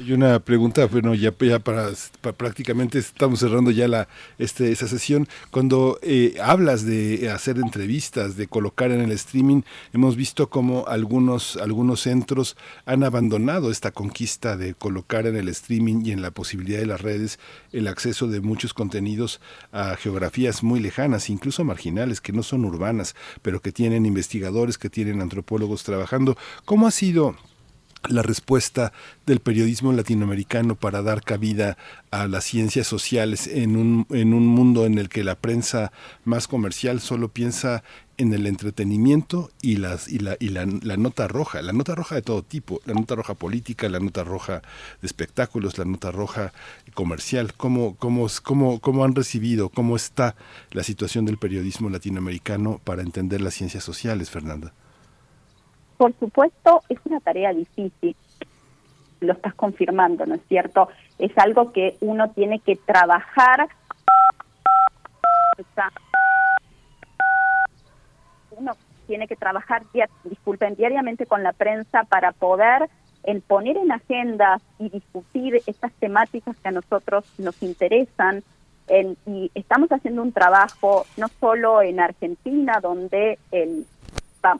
[0.00, 1.90] Y una pregunta, bueno, ya, ya para,
[2.36, 5.26] prácticamente estamos cerrando ya la este esa sesión.
[5.50, 11.56] Cuando eh, hablas de hacer entrevistas, de colocar en el streaming, hemos visto como algunos
[11.56, 16.78] algunos centros han abandonado esta conquista de colocar en el streaming y en la posibilidad
[16.78, 17.40] de las redes
[17.72, 19.40] el acceso de muchos contenidos
[19.72, 24.90] a geografías muy lejanas, incluso marginales, que no son urbanas, pero que tienen investigadores, que
[24.90, 26.36] tienen antropólogos trabajando.
[26.64, 27.34] ¿Cómo ha sido
[28.08, 28.92] la respuesta
[29.26, 31.76] del periodismo latinoamericano para dar cabida
[32.10, 35.92] a las ciencias sociales en un, en un mundo en el que la prensa
[36.24, 37.82] más comercial solo piensa
[38.18, 42.22] en el entretenimiento y, las, y, la, y la, nota roja, la nota roja de
[42.22, 44.62] todo tipo, la nota roja política, la nota roja
[45.00, 46.52] de espectáculos, la nota roja
[46.94, 47.54] comercial.
[47.56, 50.34] ¿Cómo, cómo, cómo, cómo han recibido, cómo está
[50.72, 54.72] la situación del periodismo latinoamericano para entender las ciencias sociales, Fernanda?
[55.98, 58.16] Por supuesto, es una tarea difícil.
[59.20, 60.88] Lo estás confirmando, ¿no es cierto?
[61.18, 63.68] Es algo que uno tiene que trabajar.
[68.52, 68.72] Uno
[69.08, 69.82] tiene que trabajar,
[70.22, 72.88] disculpen, diariamente con la prensa para poder
[73.24, 78.44] en poner en agenda y discutir estas temáticas que a nosotros nos interesan.
[79.26, 83.84] y estamos haciendo un trabajo no solo en Argentina, donde el,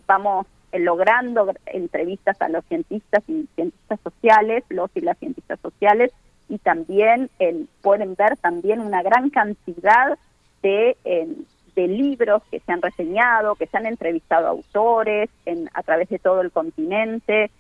[0.07, 6.13] vamos logrando entrevistas a los cientistas y cientistas sociales, los y las cientistas sociales,
[6.49, 7.31] y también
[7.83, 10.19] pueden ver también una gran cantidad
[10.63, 10.97] de,
[11.77, 16.19] libros que se han reseñado, que se han entrevistado a autores en, a través de
[16.19, 17.53] todo el continente.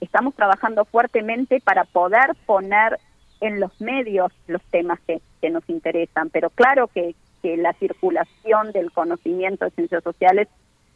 [0.00, 2.98] estamos trabajando fuertemente para poder poner
[3.42, 8.72] en los medios los temas que, que nos interesan, pero claro que, que la circulación
[8.72, 10.48] del conocimiento de ciencias sociales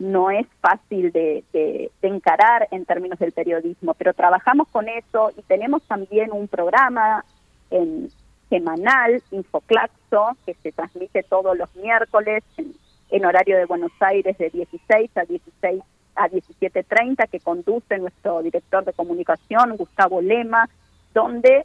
[0.03, 5.83] no es fácil de, encarar en términos del periodismo, pero trabajamos con eso y tenemos
[5.85, 7.25] también un programa
[7.71, 8.11] en,
[8.49, 12.43] semanal, Infoclaxo, que se transmite todos los miércoles
[13.11, 15.83] en, horario de Buenos Aires de 16 a 16
[16.17, 20.69] a 17.30, que conduce nuestro director de comunicación, Gustavo Lema,
[21.15, 21.65] donde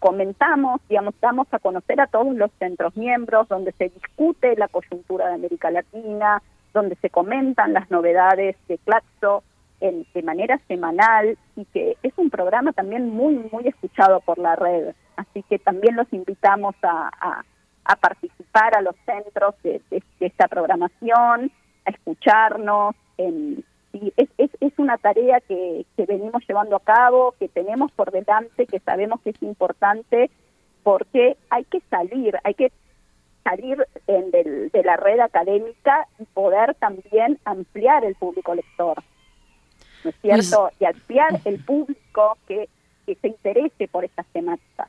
[0.00, 5.28] comentamos, digamos, damos a conocer a todos los centros miembros, donde se discute la coyuntura
[5.28, 6.42] de América Latina,
[6.72, 9.42] donde se comentan las novedades de Claxo
[9.80, 14.56] en, de manera semanal y que es un programa también muy, muy escuchado por la
[14.56, 14.94] red.
[15.16, 17.10] Así que también los invitamos a,
[17.84, 19.82] a, participar a los centros de,
[20.20, 21.50] esta programación,
[21.84, 22.94] a escucharnos.
[23.18, 27.92] En, y es, es, es una tarea que, que venimos llevando a cabo, que tenemos
[27.92, 30.30] por delante, que sabemos que es importante
[30.82, 32.72] porque hay que salir, hay que
[33.42, 39.02] salir en de la red académica y poder también ampliar el público lector,
[40.04, 40.70] ¿no es cierto?
[40.78, 42.68] y ampliar el público que,
[43.06, 44.88] que se interese por estas temáticas.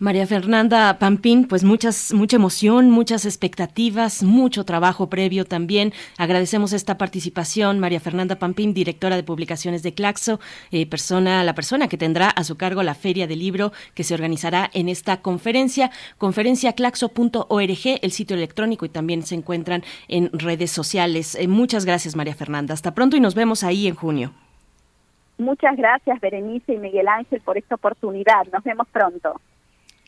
[0.00, 5.92] María Fernanda Pampín, pues muchas, mucha emoción, muchas expectativas, mucho trabajo previo también.
[6.18, 10.38] Agradecemos esta participación, María Fernanda Pampín, directora de publicaciones de Claxo,
[10.70, 14.14] eh, persona, la persona que tendrá a su cargo la feria del libro que se
[14.14, 21.34] organizará en esta conferencia, conferenciaclaxo.org, el sitio electrónico y también se encuentran en redes sociales.
[21.34, 22.72] Eh, muchas gracias, María Fernanda.
[22.72, 24.32] Hasta pronto y nos vemos ahí en junio.
[25.38, 28.46] Muchas gracias, Berenice y Miguel Ángel, por esta oportunidad.
[28.52, 29.40] Nos vemos pronto.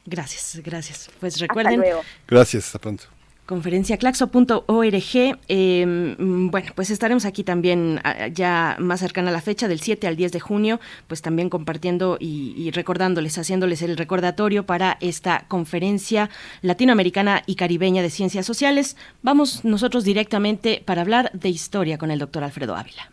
[0.06, 1.10] Gracias, gracias.
[1.20, 1.82] Pues recuerden.
[2.26, 3.04] Gracias, hasta pronto
[3.50, 5.38] conferenciaclaxo.org.
[5.48, 8.00] Em, bueno, pues estaremos aquí también
[8.32, 10.78] ya más cercana a la fecha, del 7 al 10 de junio,
[11.08, 16.30] pues también compartiendo y, recordándoles, haciéndoles el recordatorio para esta conferencia
[16.62, 18.96] latinoamericana y caribeña de ciencias sociales.
[19.22, 23.10] Vamos nosotros directamente para hablar de historia con el doctor Alfredo Ávila.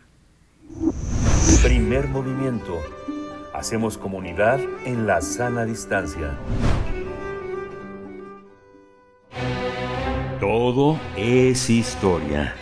[1.64, 2.80] Primer movimiento
[3.58, 6.38] Hacemos comunidad en la sana distancia.
[10.38, 12.54] Todo es historia.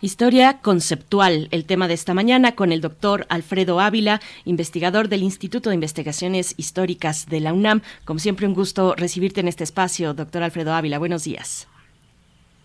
[0.00, 5.70] Historia conceptual, el tema de esta mañana con el doctor Alfredo Ávila, investigador del Instituto
[5.70, 7.82] de Investigaciones Históricas de la UNAM.
[8.04, 11.00] Como siempre, un gusto recibirte en este espacio, doctor Alfredo Ávila.
[11.00, 11.66] Buenos días.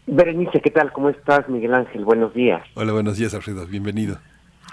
[0.05, 0.91] Berenice, ¿qué tal?
[0.91, 2.03] ¿Cómo estás, Miguel Ángel?
[2.03, 2.63] Buenos días.
[2.75, 3.65] Hola, buenos días, Alfredo.
[3.65, 4.17] Bienvenido.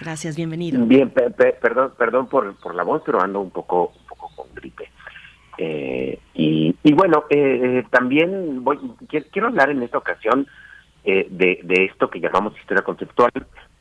[0.01, 0.85] Gracias, bienvenido.
[0.87, 4.91] Bien, perdón, perdón por, por la voz, pero ando un poco, un poco con gripe.
[5.59, 8.78] Eh, y, y, bueno, eh, también voy,
[9.31, 10.47] quiero hablar en esta ocasión
[11.05, 13.31] eh, de, de esto que llamamos historia conceptual,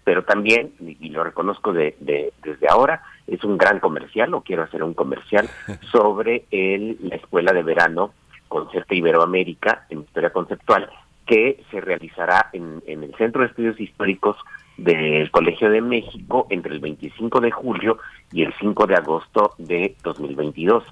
[0.04, 4.64] pero también, y, lo reconozco de, de, desde ahora, es un gran comercial, o quiero
[4.64, 5.50] hacer un comercial,
[5.92, 8.14] sobre el, la escuela de verano
[8.50, 10.90] Concerta Iberoamérica en historia conceptual,
[11.30, 14.36] que se realizará en, el Centro de Estudios Históricos
[14.78, 18.00] del Colegio de México entre el 25 de julio
[18.32, 20.84] y el 5 de agosto de 2022.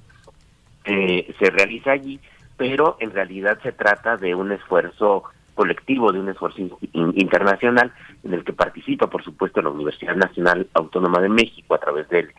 [0.86, 2.20] Eh, se realiza allí,
[2.56, 5.24] pero en realidad se trata de un esfuerzo
[5.56, 6.62] colectivo, de un esfuerzo
[6.94, 7.92] internacional
[8.24, 12.32] en el que participa, por supuesto, la Universidad Nacional Autónoma de México a través del,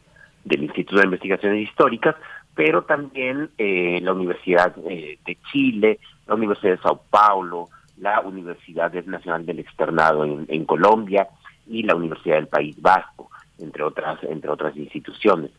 [0.45, 2.15] del Instituto de Investigaciones Históricas,
[2.55, 7.69] pero también eh, la Universidad eh, de Chile, la Universidad de Sao Paulo,
[8.01, 11.29] la Universidad Nacional del Externado en, Colombia
[11.67, 15.51] y la Universidad del País Vasco, entre otras, entre otras instituciones.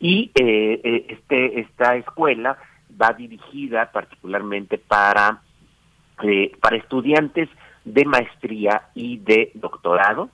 [0.00, 2.58] Y eh, eh, este, esta escuela
[3.00, 5.40] va dirigida particularmente para,
[6.22, 7.48] eh, para estudiantes
[7.84, 10.30] de maestría y de doctorado,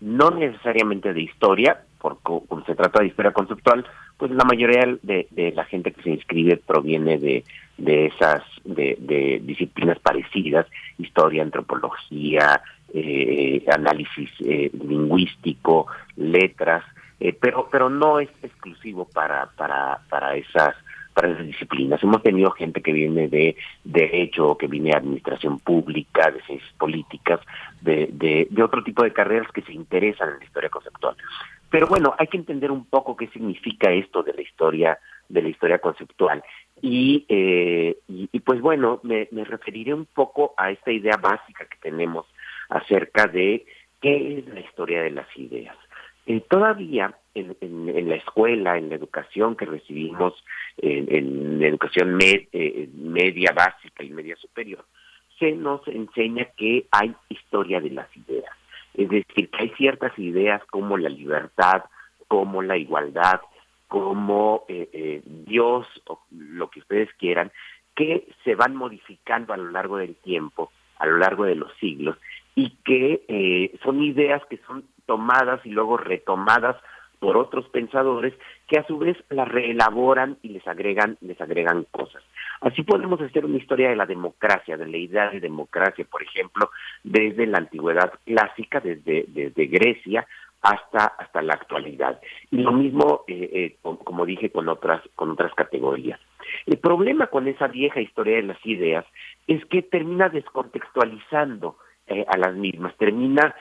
[0.00, 3.84] no necesariamente de historia, porque como se trata de historia conceptual,
[4.16, 7.44] pues la mayoría de, de la gente que se inscribe proviene de,
[7.78, 10.66] de esas de, disciplinas parecidas,
[10.98, 12.60] historia, antropología,
[12.92, 15.86] eh, análisis eh, lingüístico,
[16.16, 16.84] letras,
[17.20, 20.74] eh, pero pero no es exclusivo para para para esas
[21.14, 22.02] para esas disciplinas.
[22.02, 27.40] Hemos tenido gente que viene de derecho, que viene de administración pública, de ciencias políticas,
[27.80, 31.16] de, de, de otro tipo de carreras que se interesan en la historia conceptual.
[31.70, 34.98] Pero bueno, hay que entender un poco qué significa esto de la historia
[35.28, 36.42] de la historia conceptual.
[36.80, 42.26] Y, eh, y, pues bueno, me, referiré un poco a esta idea básica que tenemos
[42.68, 43.66] acerca de
[44.00, 45.76] qué es la historia de las ideas.
[46.26, 50.44] Eh, todavía en, en, la escuela, en la educación que recibimos,
[50.76, 54.84] en, la educación eh, media básica y media superior,
[55.38, 58.54] se nos enseña que hay historia de las ideas.
[58.98, 61.84] Es decir, que hay ciertas ideas como la libertad,
[62.26, 63.40] como la igualdad,
[63.86, 67.52] como eh, eh, Dios o lo que ustedes quieran,
[67.94, 72.16] que se van modificando a lo largo del tiempo, a lo largo de los siglos,
[72.56, 76.76] y que eh, son ideas que son tomadas y luego retomadas
[77.18, 78.34] por otros pensadores
[78.66, 82.22] que a su vez las reelaboran y les agregan les agregan cosas.
[82.60, 86.70] Así podemos hacer una historia de la democracia, de la idea de democracia, por ejemplo,
[87.04, 90.26] desde la antigüedad clásica, desde, desde Grecia
[90.60, 95.54] hasta hasta la actualidad y lo mismo eh, eh, como dije con otras con otras
[95.54, 96.18] categorías
[96.66, 99.04] el problema con esa vieja historia de las ideas
[99.46, 101.76] es que termina descontextualizando
[102.08, 103.54] eh, a las mismas termina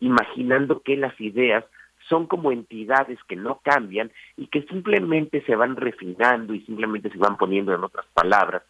[0.00, 1.64] imaginando que las ideas
[2.08, 7.18] son como entidades que no cambian y que simplemente se van refinando y simplemente se
[7.18, 8.62] van poniendo en otras palabras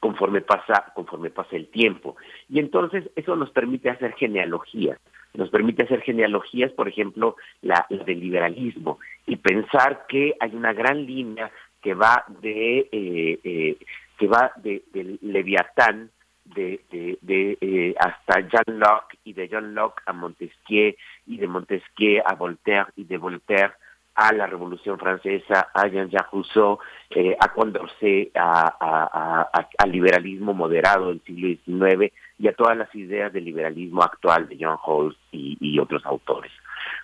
[0.00, 2.16] conforme pasa conforme pasa el tiempo.
[2.48, 4.98] Y entonces eso nos permite hacer genealogías.
[5.34, 11.06] Nos permite hacer genealogías, por ejemplo, la, del liberalismo, y pensar que hay una gran
[11.06, 13.76] línea que va de eh, eh,
[14.18, 14.82] que va de,
[15.22, 16.10] Leviatán
[16.54, 16.80] de,
[17.22, 20.94] de, eh, hasta John Locke y de John Locke a Montesquieu
[21.26, 23.74] y de Montesquieu a Voltaire y de Voltaire
[24.14, 26.78] a la Revolución Francesa, a Jean-Jacques Rousseau,
[27.10, 33.46] eh, a Condorcet, al liberalismo moderado del siglo XIX y a todas las ideas del
[33.46, 36.52] liberalismo actual de John Rawls y, otros autores.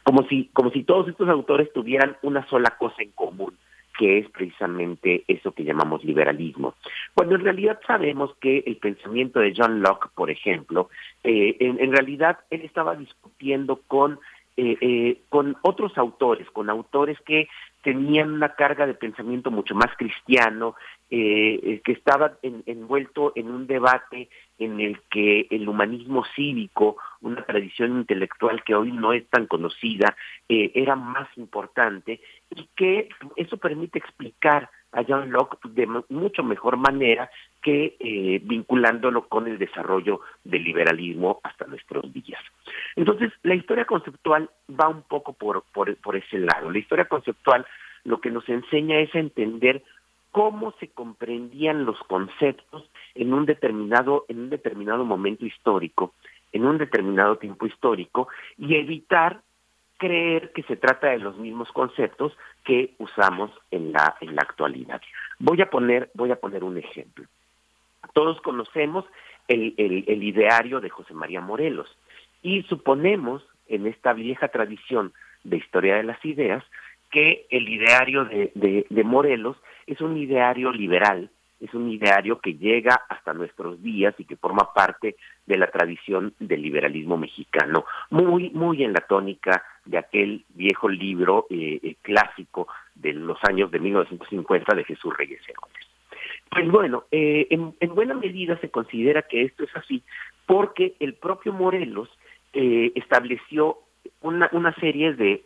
[0.03, 3.57] Como si, como si todos estos autores tuvieran una sola cosa en común,
[3.99, 6.75] que es precisamente eso que llamamos liberalismo.
[7.15, 10.91] Cuando en realidad sabemos que el pensamiento de John Locke, por ejemplo,
[11.25, 14.19] eh, en realidad él estaba discutiendo con
[14.59, 17.47] eh, eh, con otros autores, con autores que
[17.83, 20.77] tenían una carga de pensamiento mucho más cristiano,
[21.11, 24.29] eh, eh que estaba envuelto en un debate
[24.59, 30.17] en el que el humanismo cívico, una tradición intelectual que hoy no es tan conocida,
[30.49, 32.21] eh, era más importante
[32.55, 37.31] y que eso permite explicar a John Locke de mucho mejor manera
[37.63, 42.41] que eh, vinculándolo con el desarrollo del liberalismo hasta nuestros días.
[42.95, 46.71] Entonces, la historia conceptual va un poco por, por, por ese lado.
[46.71, 47.67] La historia conceptual
[48.05, 49.83] lo que nos enseña es a entender
[50.33, 56.15] cómo se comprendían los conceptos en un determinado en un determinado momento histórico,
[56.53, 59.41] en un determinado tiempo histórico y evitar
[59.99, 65.01] creer que se trata de los mismos conceptos que usamos en la en la actualidad.
[65.39, 67.27] Voy a poner voy a poner un ejemplo.
[68.13, 69.05] Todos conocemos
[69.49, 71.97] el, el, ideario de José María Morelos
[72.43, 75.13] y suponemos en esta vieja tradición
[75.45, 76.65] de historia de las ideas
[77.11, 79.57] que el ideario de, de Morelos
[79.87, 81.31] es un ideario liberal
[81.61, 85.17] es un ideario que llega hasta nuestros días y que forma parte
[85.47, 91.47] de la tradición del liberalismo mexicano, muy, muy en la tónica de aquel viejo libro
[91.49, 95.87] eh, clásico de los años de 1950 de Jesús Reyes Herodes.
[96.51, 100.03] Pues bueno, eh, en, buena medida se considera que esto es así
[100.47, 102.09] porque el propio Morelos
[102.53, 103.79] eh, estableció
[104.21, 105.43] una, una serie de,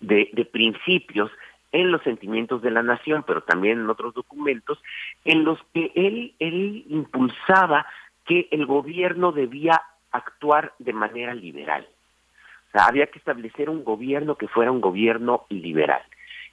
[0.00, 1.30] de, principios
[1.72, 4.78] en los sentimientos de la nación, pero también en otros documentos,
[5.24, 7.86] en los que él, él impulsaba
[8.26, 11.86] que el gobierno debía actuar de manera liberal.
[12.68, 16.02] O sea, había que establecer un gobierno que fuera un gobierno liberal.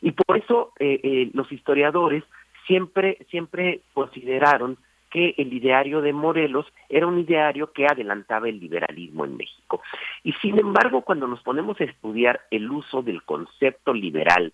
[0.01, 2.23] Y por eso eh, eh, los historiadores
[2.65, 4.77] siempre, siempre consideraron
[5.09, 9.81] que el ideario de Morelos era un ideario que adelantaba el liberalismo en México.
[10.23, 14.53] Y sin embargo, cuando nos ponemos a estudiar el uso del concepto liberal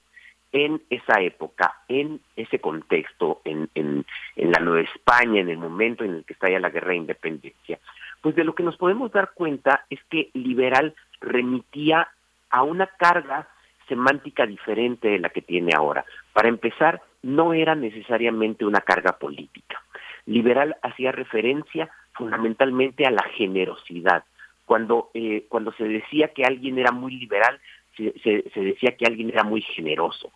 [0.56, 4.06] en esa época, en ese contexto, en,
[4.38, 7.78] la Nueva España, en el momento en el que estalla la guerra de independencia,
[8.22, 12.08] pues de lo que nos podemos dar cuenta es que liberal remitía
[12.50, 13.50] a una carga
[13.90, 16.06] semántica diferente de la que tiene ahora.
[16.32, 19.82] Para empezar, no era necesariamente una carga política.
[20.26, 24.24] Liberal hacía referencia fundamentalmente a la generosidad.
[24.66, 27.60] Cuando, eh, cuando se decía que alguien era muy liberal,
[27.98, 30.32] se, decía que alguien era muy generoso.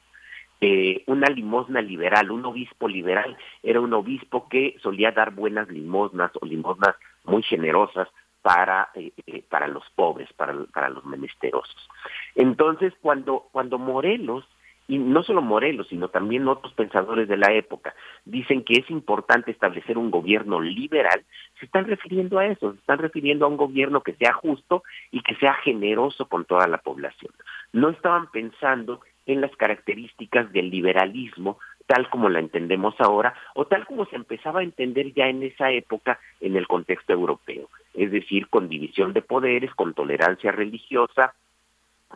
[0.62, 6.32] Eh, una limosna liberal, un obispo liberal, era un obispo que solía dar buenas limosnas
[6.42, 8.10] o limosnas muy generosas
[8.42, 11.90] para, eh, eh, para los pobres, para, para los menesterosos.
[12.36, 14.46] Entonces, cuando, cuando Morelos,
[14.90, 17.94] y no solo Morelos, sino también otros pensadores de la época,
[18.26, 21.24] dicen que es importante establecer un gobierno liberal,
[21.60, 25.22] se están refiriendo a eso, se están refiriendo a un gobierno que sea justo y
[25.22, 27.32] que sea generoso con toda la población.
[27.72, 29.02] No estaban pensando
[29.32, 31.58] en las características del liberalismo
[31.90, 35.72] tal como la entendemos ahora o tal como se empezaba a entender ya en esa
[35.72, 41.34] época en el contexto europeo, es decir, con división de poderes, con tolerancia religiosa,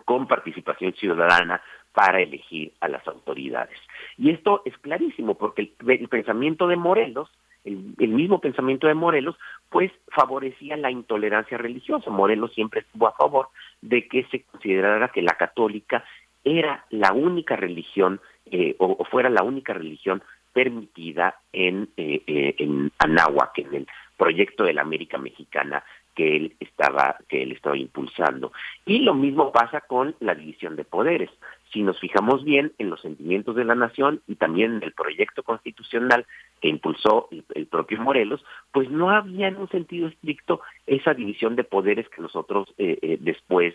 [0.06, 1.60] con participación ciudadana
[1.92, 3.78] para elegir a las autoridades.
[4.18, 7.30] Y esto es clarísimo porque el, pensamiento de Morelos,
[7.64, 9.38] el, mismo pensamiento de Morelos,
[9.70, 12.12] pues favorecía la intolerancia religiosa.
[12.12, 13.50] Morelos siempre estuvo a favor
[13.82, 16.04] de que se considerara que la católica
[16.44, 20.22] era la única religión eh, o, fuera la única religión
[20.52, 23.88] permitida en, eh, eh, en Anáhuac, en el
[24.18, 25.84] proyecto de la América Mexicana
[26.14, 28.52] que él estaba que él estaba impulsando.
[28.86, 31.32] Y lo mismo pasa con la división de poderes.
[31.72, 35.42] Si nos fijamos bien en los sentimientos de la nación y también en el proyecto
[35.42, 36.28] constitucional
[36.62, 41.64] que impulsó el, propio Morelos pues no había en un sentido estricto esa división de
[41.64, 43.74] poderes que nosotros eh, después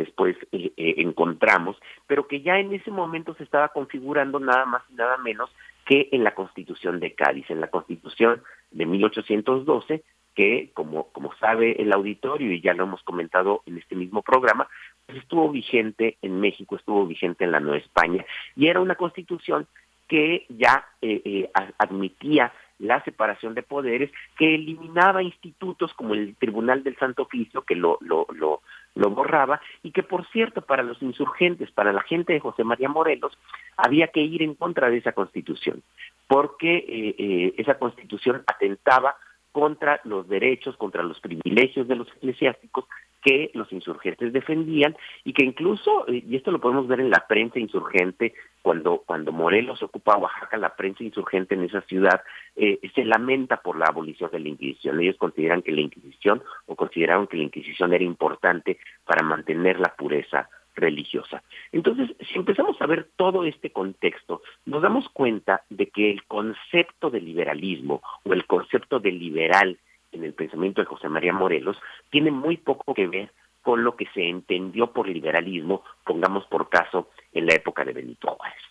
[0.00, 1.76] después eh, eh, encontramos,
[2.06, 5.50] pero que ya en ese momento se estaba configurando nada más y nada menos
[5.84, 10.02] que en la Constitución de Cádiz, en la Constitución de 1812,
[10.34, 14.68] que como, como sabe el auditorio y ya lo hemos comentado en este mismo programa,
[15.06, 18.24] pues estuvo vigente en México, estuvo vigente en la Nueva España,
[18.56, 19.66] y era una constitución
[20.08, 26.96] que ya eh, admitía la separación de poderes, que eliminaba institutos como el Tribunal del
[26.96, 31.92] Santo Oficio, que lo, lo, lo, borraba, y que por cierto para los insurgentes, para
[31.92, 33.36] la gente de José María Morelos,
[33.76, 35.82] había que ir en contra de esa constitución,
[36.26, 39.16] porque eh, eh, esa constitución atentaba
[39.52, 42.84] contra los derechos, contra los privilegios de los eclesiásticos
[43.22, 47.26] que los insurgentes defendían y que incluso, eh, y esto lo podemos ver en la
[47.28, 48.32] prensa insurgente,
[48.62, 52.22] cuando, cuando Morelos ocupa Oaxaca, la prensa insurgente en esa ciudad
[52.56, 55.00] eh, se lamenta por la abolición de la Inquisición.
[55.00, 59.94] Ellos consideran que la Inquisición o consideraron que la Inquisición era importante para mantener la
[59.96, 61.42] pureza religiosa.
[61.72, 67.10] Entonces, si empezamos a ver todo este contexto, nos damos cuenta de que el concepto
[67.10, 69.78] de liberalismo o el concepto de liberal
[70.12, 71.76] en el pensamiento de José María Morelos
[72.10, 73.30] tiene muy poco que ver
[73.62, 78.28] con lo que se entendió por liberalismo, pongamos por caso, en la época de Benito
[78.28, 78.62] Juárez.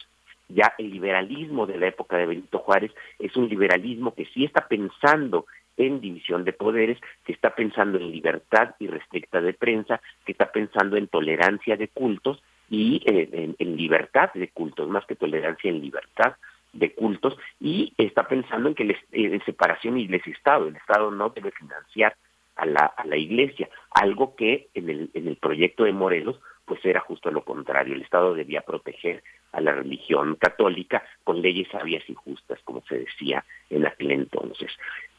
[0.50, 4.68] Ya el liberalismo de la época de Benito Juárez es un liberalismo que sí está
[4.68, 5.46] pensando
[5.78, 10.52] en división de poderes, que está pensando en libertad y restricta de prensa, que está
[10.52, 15.82] pensando en tolerancia de cultos y en, en libertad de cultos, más que tolerancia en
[15.82, 16.36] libertad
[16.74, 21.52] de cultos y está pensando en que la eh, separación iglesia-estado, el Estado no debe
[21.52, 22.16] financiar
[22.60, 26.40] a la, a la iglesia, algo que en el, en el proyecto de Morelos
[26.70, 31.68] pues era justo lo contrario, el Estado debía proteger a la religión católica con leyes
[31.70, 34.72] sabias y justas, como se decía en aquel entonces.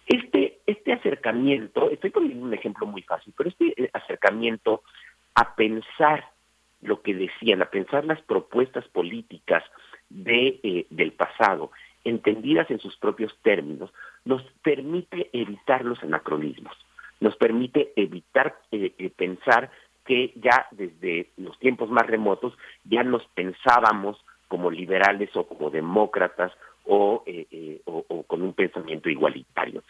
[0.06, 4.84] Este, este acercamiento, estoy poniendo un ejemplo muy fácil, pero este eh, acercamiento
[5.34, 6.24] a pensar
[6.82, 9.64] lo que decían, a pensar las propuestas políticas
[10.08, 11.72] de, eh, del pasado,
[12.04, 13.92] entendidas en sus propios términos,
[14.24, 16.76] nos permite evitar los anacronismos,
[17.20, 19.70] nos permite evitar eh, eh, pensar
[20.04, 22.54] que ya desde los tiempos más remotos
[22.84, 24.18] ya nos pensábamos
[24.48, 26.52] como liberales o como demócratas
[26.84, 27.22] o,
[27.84, 29.84] o, con un pensamiento igualitario,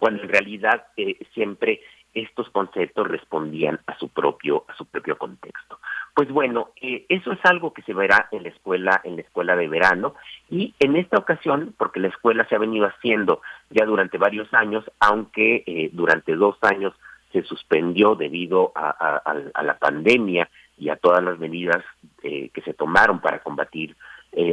[0.00, 0.86] cuando en realidad
[1.34, 1.80] siempre
[2.14, 5.78] estos conceptos respondían a su propio a su propio contexto.
[6.16, 9.54] Pues bueno, eh, eso es algo que se verá en la escuela en la escuela
[9.54, 10.14] de verano
[10.48, 14.82] y en esta ocasión, porque la escuela se ha venido haciendo ya durante varios años,
[14.98, 16.94] aunque eh, durante dos años
[17.32, 20.48] se suspendió debido a, la pandemia
[20.78, 21.84] y a todas las medidas
[22.22, 23.94] eh, que se tomaron para combatir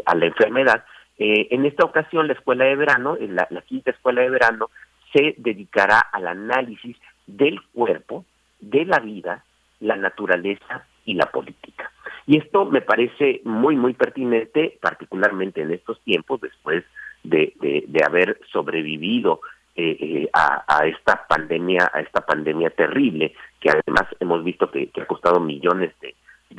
[0.05, 0.84] a la enfermedad.
[1.18, 4.70] en esta ocasión, la escuela de verano, la quinta escuela de verano,
[5.14, 8.26] se dedicará al análisis del cuerpo,
[8.59, 9.45] de la vida,
[9.80, 11.91] la naturaleza y la política.
[12.26, 16.84] Y esto me parece muy, muy pertinente, particularmente en estos tiempos, después
[17.24, 17.54] de,
[18.06, 19.41] haber sobrevivido
[19.76, 25.06] eh, eh, a, esta pandemia, a esta pandemia terrible, que además hemos visto que, ha
[25.06, 26.16] costado millones de,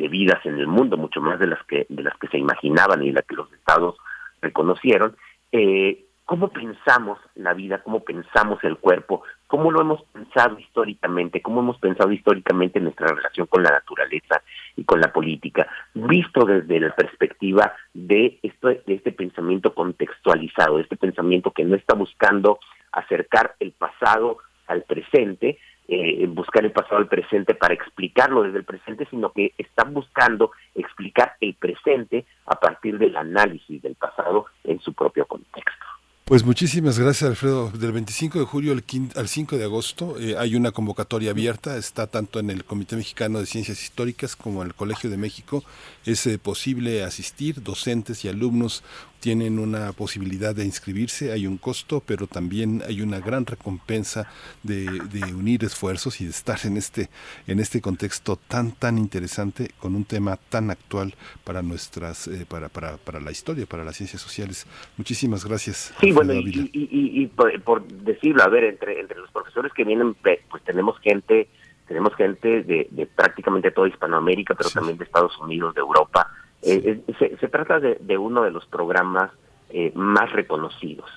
[0.08, 3.12] vidas en el mundo, mucho más de las que de las que se imaginaban y
[3.12, 3.96] las que los estados
[4.42, 5.16] reconocieron.
[5.52, 11.60] Eh, cómo pensamos la vida, cómo pensamos el cuerpo, cómo lo hemos pensado históricamente, cómo
[11.60, 14.42] hemos pensado históricamente nuestra relación con la naturaleza
[14.76, 21.50] y con la política, visto desde la perspectiva de, este pensamiento contextualizado, de este pensamiento
[21.50, 22.58] que no está buscando
[22.92, 28.64] acercar el pasado al presente, eh, buscar el pasado al presente para explicarlo desde el
[28.64, 34.80] presente, sino que está buscando explicar el presente a partir del análisis del pasado en
[34.80, 35.83] su propio contexto.
[36.26, 37.70] Pues muchísimas gracias, Alfredo.
[37.70, 42.40] Del 25 de julio al 5 de agosto eh, hay una convocatoria abierta, está tanto
[42.40, 45.62] en el Comité Mexicano de Ciencias Históricas como en el Colegio de México.
[46.06, 48.82] Es eh, posible asistir, docentes y alumnos
[49.24, 54.30] tienen una posibilidad de inscribirse, hay un costo, pero también hay una gran recompensa
[54.62, 54.86] de,
[55.34, 57.08] unir esfuerzos y de estar en este,
[57.46, 62.68] en este contexto tan, tan interesante, con un tema tan actual para nuestras, eh, para,
[62.68, 64.66] para, para la historia, para las ciencias sociales.
[64.98, 65.94] Muchísimas gracias.
[66.00, 70.62] Sí, bueno, y, y, por, decirlo, a ver, entre, entre los profesores que vienen, pues
[70.66, 71.48] tenemos gente
[71.88, 76.30] tenemos gente de, de prácticamente toda Hispanoamérica, pero también de Estados Unidos, de Europa,
[76.64, 79.30] eh, eh, se, trata de, uno de los programas
[79.70, 81.10] eh, más reconocidos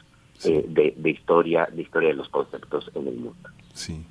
[0.43, 3.50] de, historia, de historia de los conceptos en el mundo.
[3.74, 4.06] Sí.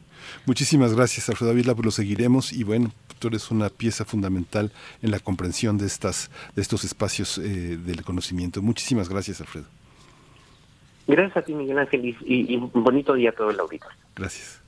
[0.45, 4.72] Muchísimas gracias, Alfredo Ávila, pues lo seguiremos y bueno, tú eres una pieza fundamental
[5.03, 8.61] en la comprensión de estas, de estos espacios del conocimiento.
[8.61, 9.66] Muchísimas gracias, Alfredo.
[11.07, 13.97] Gracias a ti, Miguel Ángel, y, un bonito día a todo el auditorio.
[14.16, 14.66] Gracias.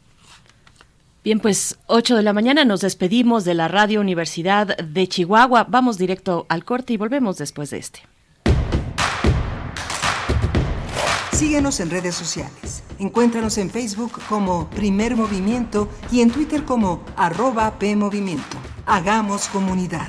[1.28, 5.66] Bien, pues 8 de la mañana nos despedimos de la Radio Universidad de Chihuahua.
[5.68, 8.00] Vamos directo al corte y volvemos después de este.
[11.32, 12.82] Síguenos en redes sociales.
[12.98, 18.56] Encuéntranos en Facebook como Primer Movimiento y en Twitter como arroba PMovimiento.
[18.86, 20.08] Hagamos comunidad.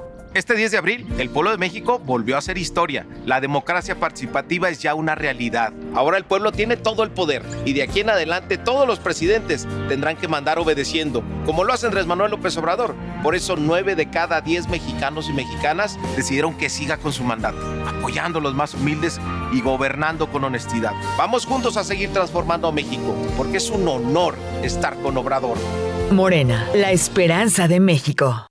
[0.33, 3.05] Este 10 de abril, el pueblo de México volvió a hacer historia.
[3.25, 5.73] La democracia participativa es ya una realidad.
[5.93, 9.67] Ahora el pueblo tiene todo el poder y de aquí en adelante todos los presidentes
[9.89, 12.95] tendrán que mandar obedeciendo, como lo hace Andrés Manuel López Obrador.
[13.21, 17.59] Por eso 9 de cada 10 mexicanos y mexicanas decidieron que siga con su mandato,
[17.85, 19.19] apoyando a los más humildes
[19.51, 20.93] y gobernando con honestidad.
[21.17, 25.57] Vamos juntos a seguir transformando a México, porque es un honor estar con Obrador.
[26.09, 28.50] Morena, la esperanza de México.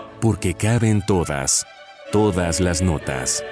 [0.21, 1.65] porque caben todas,
[2.11, 3.43] todas las notas.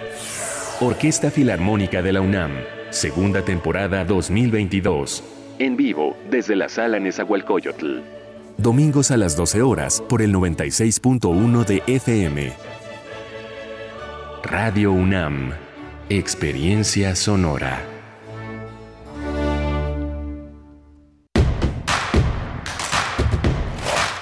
[0.80, 2.52] Orquesta Filarmónica de la UNAM,
[2.92, 5.24] segunda temporada 2022.
[5.58, 7.98] En vivo desde la sala Nezahualcóyotl.
[8.58, 12.54] Domingos a las 12 horas por el 96.1 de FM.
[14.44, 15.54] Radio UNAM.
[16.10, 17.89] Experiencia sonora.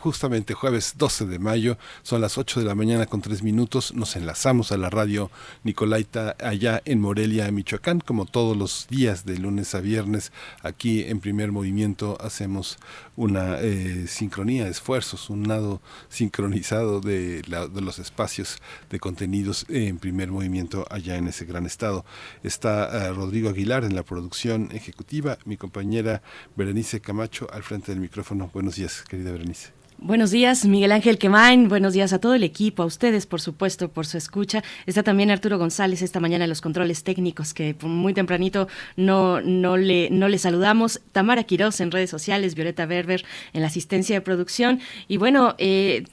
[0.00, 4.16] justamente jueves 12 de mayo, son las 8 de la mañana con 3 minutos, nos
[4.16, 5.30] enlazamos a la radio
[5.62, 10.32] Nicolaita allá en Morelia, Michoacán, como todos los días de lunes a viernes,
[10.62, 12.78] aquí en primer movimiento hacemos
[13.14, 18.56] una eh, sincronía de esfuerzos, un nado sincronizado de, de los espacios
[18.88, 22.06] de contenidos en primer movimiento allá en ese gran estado.
[22.42, 26.22] Está eh, Rodrigo Aguilar en la producción ejecutiva, mi compañera
[26.56, 28.50] Berenice Camacho al frente del micrófono.
[28.54, 29.79] Buenos días, querida Berenice.
[30.02, 31.68] Buenos días, Miguel Ángel Quemain.
[31.68, 34.64] Buenos días a todo el equipo, a ustedes, por supuesto, por su escucha.
[34.86, 39.76] Está también Arturo González esta mañana en los controles técnicos, que muy tempranito no, no,
[39.76, 41.02] le, no le saludamos.
[41.12, 44.80] Tamara Quiroz en redes sociales, Violeta Berber en la asistencia de producción.
[45.06, 46.04] Y bueno, eh,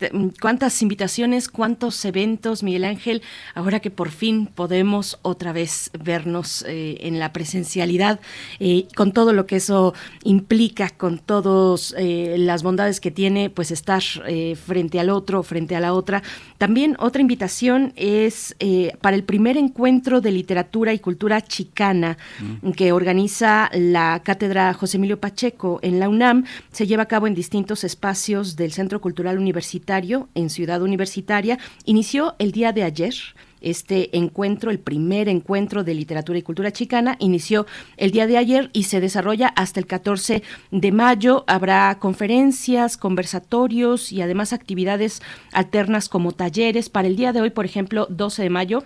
[0.42, 3.22] cuántas invitaciones, cuántos eventos, Miguel Ángel,
[3.56, 8.20] ahora que por fin podemos otra vez vernos eh, en la presencialidad,
[8.60, 9.94] eh, con todo lo que eso
[10.26, 15.80] implica, con todas las bondades que tiene, pues estar eh, frente al otro, frente a
[15.80, 16.22] la otra.
[16.58, 22.72] También otra invitación es eh, para el primer encuentro de literatura y cultura chicana mm.
[22.72, 26.46] que organiza la Cátedra José Emilio Pacheco en la UNAM.
[26.72, 31.60] Se lleva a cabo en distintos espacios del Centro Cultural Universitario en Ciudad Universitaria.
[31.86, 33.14] Inició el día de ayer
[33.62, 37.66] este encuentro, el primer encuentro de literatura y cultura chicana, inició
[37.98, 41.44] el día de ayer y se desarrolla hasta el 14 de mayo.
[41.48, 46.90] Habrá conferencias, conversatorios y además actividades alternas como talleres.
[46.90, 48.84] Para el día de hoy, por ejemplo, 12 de mayo,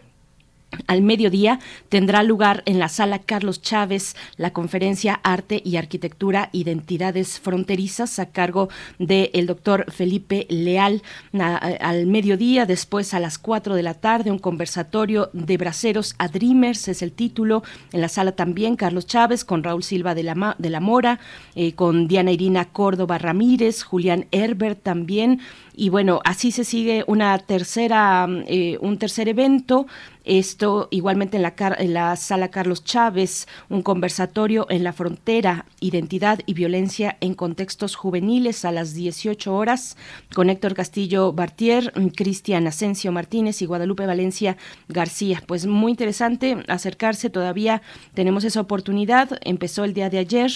[0.87, 1.59] al mediodía
[1.89, 8.27] tendrá lugar en la sala Carlos Chávez la conferencia Arte y Arquitectura, Identidades Fronterizas a
[8.27, 11.01] cargo del doctor Felipe Leal.
[11.33, 16.87] al mediodía, después a las 4 de la tarde, un conversatorio de braceros a Dreamers
[16.87, 17.63] es el título.
[17.91, 21.19] En la sala también Carlos Chávez con Raúl Silva de la, de la Mora,
[21.55, 25.39] eh, con Diana Irina Córdoba Ramírez, Julián Herbert también.
[25.81, 29.87] Y bueno, así se sigue una tercera, eh, un tercer evento
[30.23, 36.39] esto igualmente en la, en la sala Carlos Chávez, un conversatorio en la frontera, identidad
[36.45, 39.97] y violencia en contextos juveniles a las 18 horas,
[40.35, 44.57] con Héctor Castillo Bartier, Cristian Asensio Martínez y Guadalupe Valencia
[44.87, 45.41] García.
[45.47, 47.81] Pues muy interesante acercarse, todavía
[48.13, 50.51] tenemos esa oportunidad, empezó el día de ayer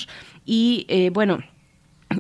[0.45, 1.39] y eh, bueno,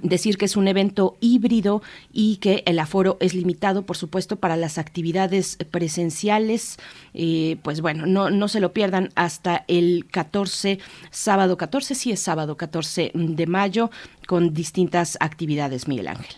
[0.01, 1.81] decir que es un evento híbrido
[2.11, 6.77] y que el aforo es limitado, por supuesto, para las actividades presenciales.
[7.13, 10.79] Eh, pues bueno, no, no se lo pierdan hasta el 14,
[11.11, 13.91] sábado 14, sí es sábado 14 de mayo,
[14.27, 16.35] con distintas actividades, Miguel Ángel.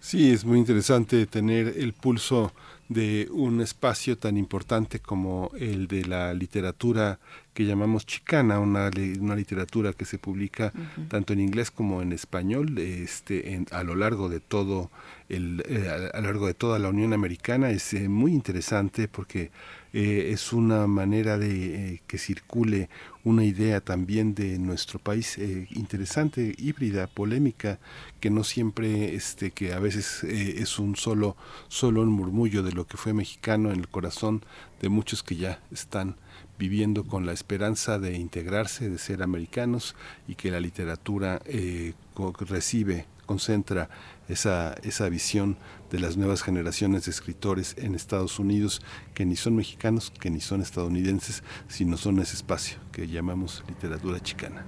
[0.00, 2.52] Sí, es muy interesante tener el pulso
[2.88, 7.18] de un espacio tan importante como el de la literatura
[7.52, 10.72] que llamamos chicana, una, una literatura que se publica
[11.08, 14.90] tanto en inglés como en español este, a lo largo de todo
[15.28, 19.50] el, eh, a, lo largo de toda la Unión Americana es eh, muy interesante porque
[19.92, 22.88] eh, es una manera de que circule
[23.28, 27.78] una idea también de nuestro país interesante, híbrida, polémica,
[28.20, 31.36] que no siempre, este, que a veces es un solo,
[31.68, 34.42] solo un murmullo de lo que fue mexicano en el corazón
[34.80, 36.16] de muchos que ya están
[36.58, 39.94] viviendo con la esperanza de integrarse, de ser americanos
[40.26, 41.92] y que la literatura eh,
[42.40, 43.90] recibe, concentra
[44.28, 45.58] esa, esa visión
[45.90, 48.82] de las nuevas generaciones de escritores en Estados Unidos
[49.14, 54.20] que ni son mexicanos, que ni son estadounidenses, sino son ese espacio que llamamos literatura
[54.20, 54.64] chicana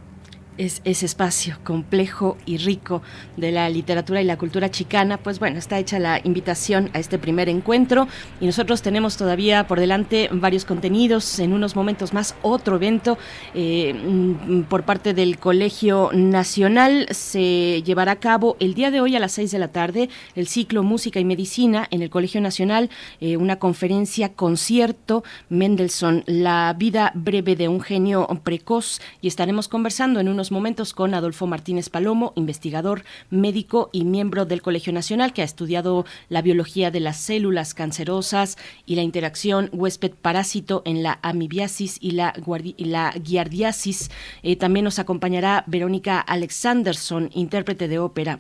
[0.61, 3.00] es ese espacio complejo y rico
[3.38, 7.18] de la literatura y la cultura chicana, pues bueno, está hecha la invitación a este
[7.18, 8.08] primer encuentro
[8.42, 13.16] y nosotros tenemos todavía por delante varios contenidos, en unos momentos más otro evento
[13.54, 19.16] eh, mm, por parte del Colegio Nacional se llevará a cabo el día de hoy
[19.16, 22.90] a las seis de la tarde el ciclo Música y Medicina en el Colegio Nacional,
[23.22, 30.20] eh, una conferencia concierto Mendelssohn, la vida breve de un genio precoz y estaremos conversando
[30.20, 35.42] en unos momentos con Adolfo Martínez Palomo, investigador, médico y miembro del Colegio Nacional, que
[35.42, 41.98] ha estudiado la biología de las células cancerosas y la interacción huésped-parásito en la amibiasis
[42.01, 42.34] y la,
[42.78, 44.11] la giardiasis.
[44.42, 48.38] Eh, también nos acompañará Verónica Alexanderson, intérprete de ópera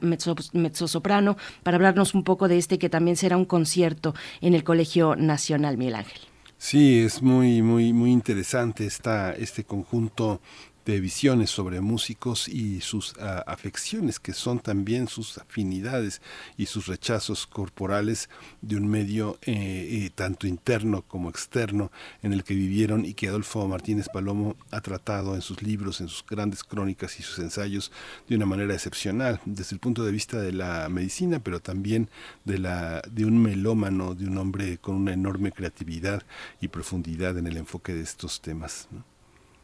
[0.52, 5.16] mezzosoprano, para hablarnos un poco de este que también será un concierto en el Colegio
[5.16, 6.20] Nacional, Miguel Ángel.
[6.62, 10.42] Sí, es muy, muy, muy interesante esta, este conjunto
[10.98, 16.22] visiones sobre músicos y sus ah, afecciones, que son también sus afinidades
[16.56, 18.28] y sus rechazos corporales
[18.62, 23.28] de un medio eh, eh, tanto interno como externo en el que vivieron y que
[23.28, 27.92] Adolfo Martínez Palomo ha tratado en sus libros, en sus grandes crónicas y sus ensayos
[28.28, 32.08] de una manera excepcional, desde el punto de vista de la medicina, pero también
[32.44, 36.22] de, la, de un melómano, de un hombre con una enorme creatividad
[36.60, 38.88] y profundidad en el enfoque de estos temas.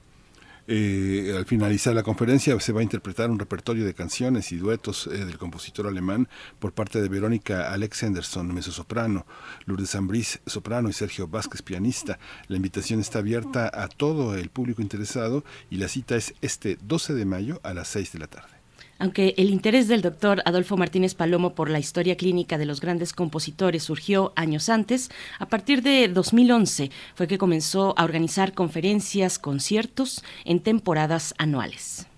[0.71, 5.07] Eh, al finalizar la conferencia se va a interpretar un repertorio de canciones y duetos
[5.07, 9.25] eh, del compositor alemán por parte de Verónica Alexanderson, mezzosoprano,
[9.65, 12.19] Lourdes Ambrís, soprano y Sergio Vázquez, pianista.
[12.49, 17.15] La invitación está abierta a todo el público interesado y la cita es este 12
[17.15, 18.58] de mayo a las 6 de la tarde.
[18.99, 23.13] Aunque el interés del doctor Adolfo Martínez Palomo por la historia clínica de los grandes
[23.13, 30.21] compositores surgió años antes, a partir de 2011 fue que comenzó a organizar conferencias, conciertos
[30.43, 32.08] en temporadas anuales.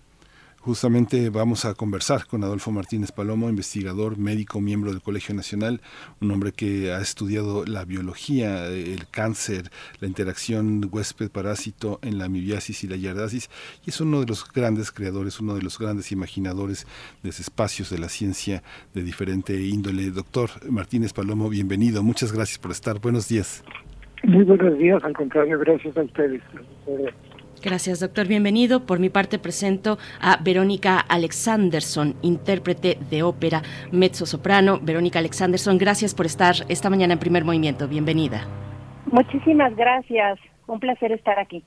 [0.62, 5.82] Justamente vamos a conversar con Adolfo Martínez Palomo, investigador, médico, miembro del Colegio Nacional,
[6.22, 12.84] un hombre que ha estudiado la biología, el cáncer, la interacción huésped-parásito en la amibiasis
[12.84, 13.50] y la yardasis,
[13.88, 16.86] y es uno de los grandes creadores, uno de los grandes imaginadores
[17.24, 18.62] de espacios de la ciencia
[18.94, 20.12] de diferente índole.
[20.12, 23.00] Doctor Martínez Palomo, bienvenido, muchas gracias por estar.
[23.00, 23.64] Buenos días.
[24.24, 26.44] Muy buenos días, al contrario, gracias a ustedes.
[27.62, 28.28] Doctor.
[28.28, 28.86] Bienvenido.
[28.86, 34.80] Por mi parte presento a Verónica Alexanderson, intérprete de ópera mezzo-soprano.
[34.82, 37.88] Verónica Alexanderson, gracias por estar esta mañana en primer movimiento.
[37.88, 38.46] Bienvenida.
[39.12, 40.40] Muchísimas gracias.
[40.68, 41.64] Un placer estar aquí.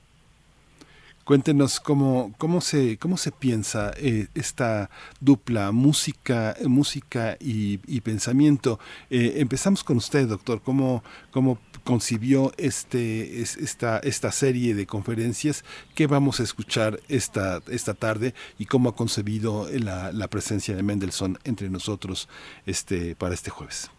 [1.23, 8.79] Cuéntenos cómo, cómo, se, cómo se piensa eh, esta dupla música, música y, pensamiento.
[9.09, 10.61] Eh, empezamos con usted, doctor.
[10.61, 15.63] ¿Cómo, cómo concibió este, esta, esta serie de conferencias
[15.93, 20.83] que vamos a escuchar esta, esta tarde y cómo ha concebido la, la presencia de
[20.83, 22.27] Mendelssohn entre nosotros
[22.65, 23.91] este, para este jueves.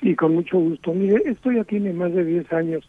[0.00, 0.92] Sí, con mucho gusto.
[0.92, 2.88] Mire, esto ya tiene más de 10 años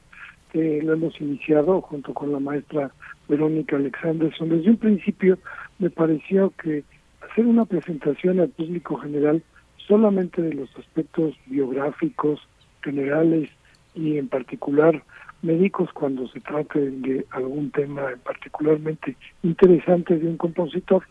[0.52, 2.91] que lo hemos iniciado junto con la maestra
[3.30, 4.50] Verónica Alexanderson.
[4.50, 5.39] Desde un principio
[5.80, 6.84] me pareció que
[7.22, 9.41] hacer una presentación al público general
[9.88, 12.39] solamente de los aspectos biográficos,
[12.82, 13.50] generales
[13.96, 15.04] y en particular
[15.44, 21.04] médicos cuando se trate de algún tema particularmente interesante de un compositor.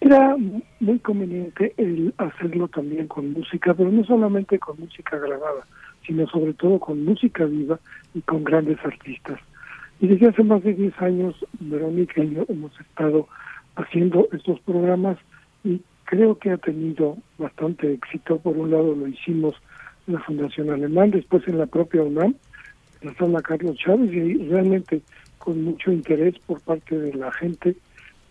[0.00, 0.36] Era
[0.80, 5.66] muy conveniente el hacerlo también con música, pero no solamente con música grabada,
[6.06, 7.80] sino sobre todo con música viva
[8.14, 9.40] y con grandes artistas.
[10.00, 13.26] Y desde hace más de 10 años, Verónica y yo hemos estado
[13.76, 15.18] haciendo estos programas
[15.64, 18.38] y creo que ha tenido bastante éxito.
[18.38, 19.54] Por un lado lo hicimos
[20.06, 22.34] la Fundación Alemán, después en la propia UNAM,
[23.02, 25.02] la sala Carlos Chávez, y realmente
[25.38, 27.76] con mucho interés por parte de la gente,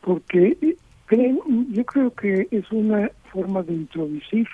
[0.02, 0.58] porque
[1.70, 4.48] yo creo que es una forma de introducir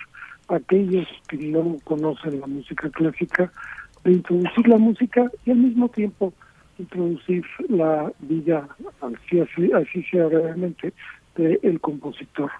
[0.47, 3.51] a aquellos que no conocen la música clásica,
[4.03, 6.33] de introducir la música y al mismo tiempo
[6.77, 8.67] introducir la vida,
[9.01, 10.93] así, así, así sea realmente,
[11.35, 12.51] del compositor.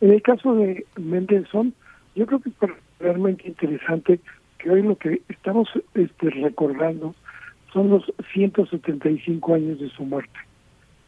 [0.00, 1.74] En el caso de Mendelssohn,
[2.14, 2.54] yo creo que es
[3.00, 4.20] realmente interesante
[4.58, 7.14] que hoy lo que estamos este, recordando
[7.72, 10.38] son los 175 años de su muerte.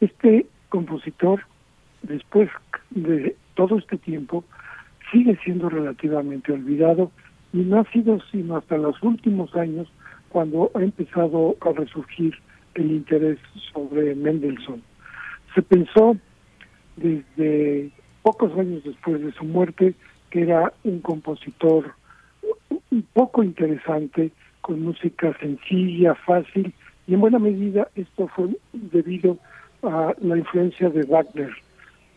[0.00, 1.42] Este compositor,
[2.02, 2.48] después
[2.90, 4.44] de todo este tiempo,
[5.10, 7.10] sigue siendo relativamente olvidado
[7.52, 9.88] y no ha sido sino hasta los últimos años
[10.30, 12.34] cuando ha empezado a resurgir
[12.74, 13.38] el interés
[13.72, 14.82] sobre Mendelssohn.
[15.54, 16.16] Se pensó
[16.96, 17.90] desde
[18.22, 19.94] pocos años después de su muerte
[20.32, 21.92] que era un compositor
[22.90, 24.32] un poco interesante,
[24.62, 26.72] con música sencilla, fácil,
[27.06, 29.36] y en buena medida esto fue debido
[29.82, 31.50] a la influencia de Wagner,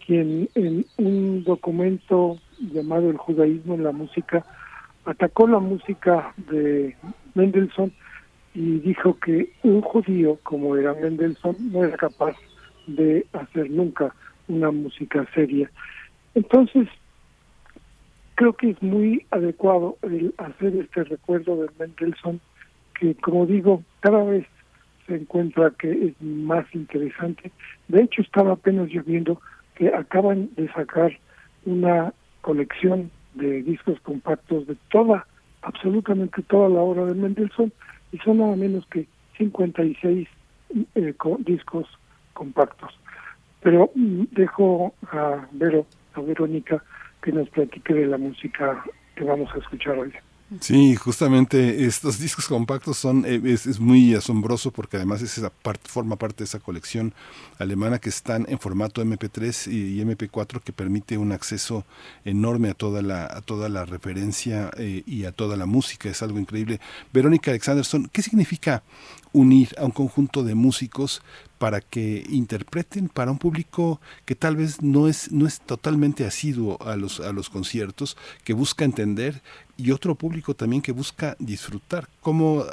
[0.06, 2.38] quien en un documento
[2.72, 4.46] llamado El judaísmo en la música
[5.04, 6.96] atacó la música de
[7.34, 7.92] Mendelssohn
[8.54, 12.36] y dijo que un judío como era Mendelssohn no era capaz
[12.88, 14.16] de hacer nunca
[14.48, 15.70] una música seria.
[16.34, 16.88] Entonces,
[18.36, 22.40] creo que es muy adecuado el hacer este recuerdo de Mendelssohn,
[23.00, 24.46] que como digo, cada vez
[25.08, 27.52] se encuentra que es más interesante.
[27.88, 29.42] De hecho, estaba apenas yo viendo
[29.76, 31.18] que acaban de sacar
[31.66, 35.26] una colección de discos compactos de toda,
[35.62, 37.72] absolutamente toda la obra de Mendelssohn,
[38.12, 39.08] y son nada menos que
[39.38, 40.28] 56
[40.96, 41.88] eh, discos
[42.34, 42.98] compactos.
[43.62, 46.84] Pero mm, dejo a Vero, a Verónica,
[47.26, 48.86] que nos platique de la música
[49.16, 50.14] que vamos a escuchar hoy.
[50.62, 55.90] Sí, justamente estos discos compactos son eh, es, muy asombroso porque además es esa parte
[55.90, 57.16] forma parte de esa colección
[57.58, 61.84] alemana que están en formato MP3 y, MP4 que permite un acceso
[62.26, 66.22] enorme a toda la a toda la referencia eh, y a toda la música es
[66.22, 66.80] algo increíble.
[67.12, 68.84] Verónica Alexanderson, ¿qué significa
[69.34, 71.24] unir a un conjunto de músicos
[71.58, 76.78] para que interpreten para un público que tal vez no es no es totalmente asiduo
[76.82, 79.42] a los a los conciertos, que busca entender
[79.78, 82.08] y otro público también que busca disfrutar.
[82.22, 82.64] ¿Cómo,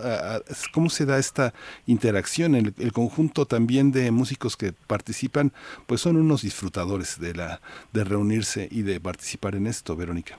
[0.72, 1.52] cómo se da esta
[1.86, 2.54] interacción?
[2.54, 5.52] El, el, conjunto también de músicos que participan,
[5.86, 7.60] pues son unos disfrutadores de la
[7.92, 10.38] de reunirse y de participar en esto, Verónica.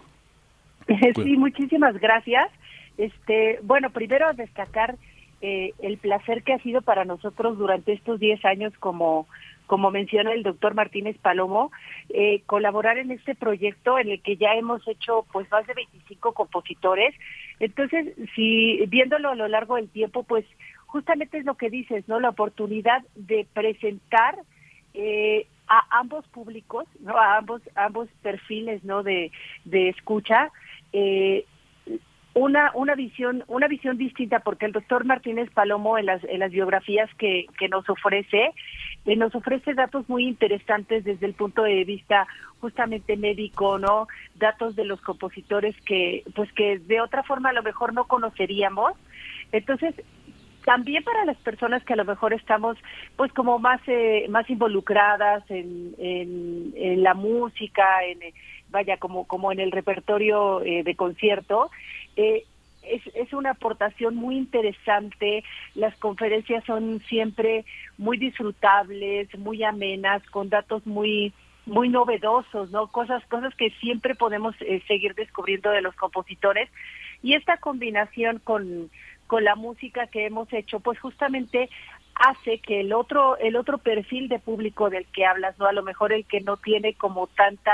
[1.15, 2.49] Sí, muchísimas gracias.
[2.97, 4.97] Este, bueno, primero destacar
[5.45, 9.27] eh, el placer que ha sido para nosotros durante estos 10 años como
[9.67, 11.71] como menciona el doctor Martínez Palomo,
[12.09, 16.33] eh, colaborar en este proyecto en el que ya hemos hecho pues más de 25
[16.33, 17.13] compositores.
[17.59, 20.45] Entonces, si viéndolo a lo largo del tiempo, pues
[20.85, 22.19] justamente es lo que dices, ¿no?
[22.19, 24.37] La oportunidad de presentar
[24.93, 27.17] eh, a ambos públicos, ¿no?
[27.17, 29.03] A ambos ambos perfiles, ¿no?
[29.03, 29.31] De,
[29.65, 30.51] de escucha,
[30.93, 31.45] eh,
[32.43, 36.51] una una visión una visión distinta porque el doctor Martínez Palomo en las en las
[36.51, 38.51] biografías que, que nos ofrece
[39.05, 42.27] eh, nos ofrece datos muy interesantes desde el punto de vista
[42.59, 47.63] justamente médico no datos de los compositores que pues que de otra forma a lo
[47.63, 48.93] mejor no conoceríamos.
[49.51, 49.95] Entonces
[50.65, 52.77] también para las personas que a lo mejor estamos
[53.15, 58.19] pues como más eh, más involucradas en, en, la música en
[58.69, 61.69] vaya como como en el repertorio eh, de concierto
[62.15, 62.43] eh,
[62.83, 65.43] es, es una aportación muy interesante.
[65.73, 67.65] Las conferencias son siempre
[67.97, 71.33] muy disfrutables, muy amenas, con datos muy
[71.65, 72.87] muy novedosos, ¿no?
[72.87, 76.69] Cosas cosas que siempre podemos eh, seguir descubriendo de los compositores
[77.21, 78.89] y esta combinación con
[79.33, 81.67] con la música que hemos hecho, pues justamente
[82.13, 85.81] hace que el otro el otro perfil de público del que hablas, no a lo
[85.81, 87.73] mejor el que no tiene como tanta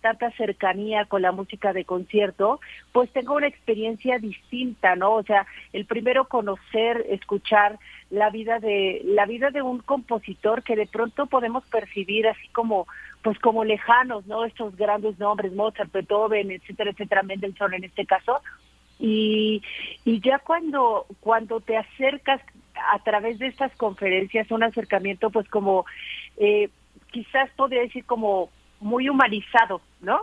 [0.00, 2.58] tanta cercanía con la música de concierto,
[2.90, 5.12] pues tengo una experiencia distinta, ¿no?
[5.12, 7.78] O sea, el primero conocer, escuchar
[8.10, 12.88] la vida de la vida de un compositor que de pronto podemos percibir así como
[13.22, 14.44] pues como lejanos, ¿no?
[14.44, 18.42] Estos grandes nombres, Mozart, Beethoven, etcétera, etcétera, Mendelssohn en este caso.
[19.00, 19.62] Y,
[20.04, 22.40] y ya cuando cuando te acercas
[22.92, 25.86] a través de estas conferencias, un acercamiento pues como
[26.36, 26.68] eh,
[27.10, 28.50] quizás podría decir como
[28.80, 30.20] muy humanizado, ¿no?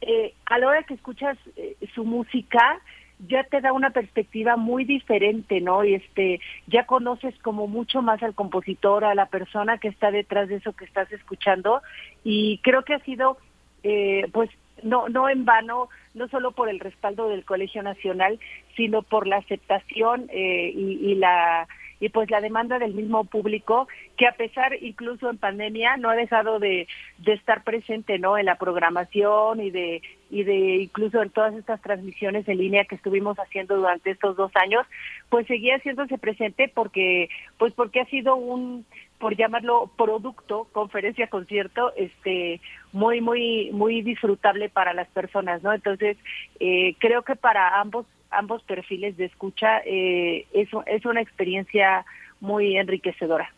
[0.00, 2.80] Eh, a la hora que escuchas eh, su música,
[3.28, 5.84] ya te da una perspectiva muy diferente, ¿no?
[5.84, 10.48] Y este, ya conoces como mucho más al compositor, a la persona que está detrás
[10.48, 11.80] de eso que estás escuchando,
[12.22, 13.38] y creo que ha sido,
[13.82, 14.50] eh, pues,
[14.84, 18.38] no, no en vano, no solo por el respaldo del Colegio Nacional,
[18.76, 21.66] sino por la aceptación y, y la
[22.00, 26.14] y pues la demanda del mismo público que a pesar incluso en pandemia no ha
[26.14, 26.86] dejado de,
[27.18, 31.80] de estar presente no en la programación y de y de incluso en todas estas
[31.80, 34.86] transmisiones en línea que estuvimos haciendo durante estos dos años
[35.30, 37.28] pues seguía haciéndose presente porque
[37.58, 38.84] pues porque ha sido un
[39.18, 42.60] por llamarlo producto, conferencia, concierto, este,
[42.92, 45.72] muy, muy, muy disfrutable para las personas, ¿no?
[45.72, 46.16] Entonces,
[46.60, 52.04] eh, creo que para ambos, ambos perfiles de escucha eh, es, es una experiencia
[52.40, 53.50] muy enriquecedora.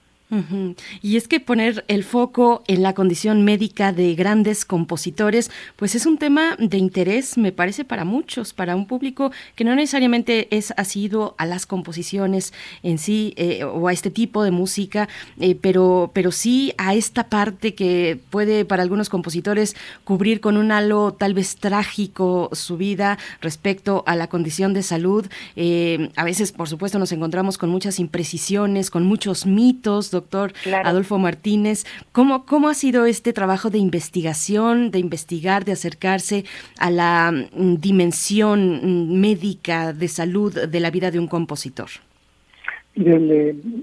[1.03, 6.05] Y es que poner el foco en la condición médica de grandes compositores, pues es
[6.05, 10.75] un tema de interés, me parece, para muchos, para un público que no necesariamente es
[10.77, 15.09] asiduo a las composiciones en sí eh, o a este tipo de música,
[15.39, 20.73] eh, pero, pero sí a esta parte que puede para algunos compositores cubrir con un
[20.73, 25.27] halo tal vez trágico su vida respecto a la condición de salud.
[25.55, 30.53] Eh, a veces, por supuesto, nos encontramos con muchas imprecisiones, con muchos mitos doctor
[30.85, 31.85] Adolfo Martínez.
[32.13, 36.45] ¿Cómo, ¿Cómo ha sido este trabajo de investigación, de investigar, de acercarse
[36.79, 41.91] a la mm, dimensión mm, médica de salud de la vida de un compositor?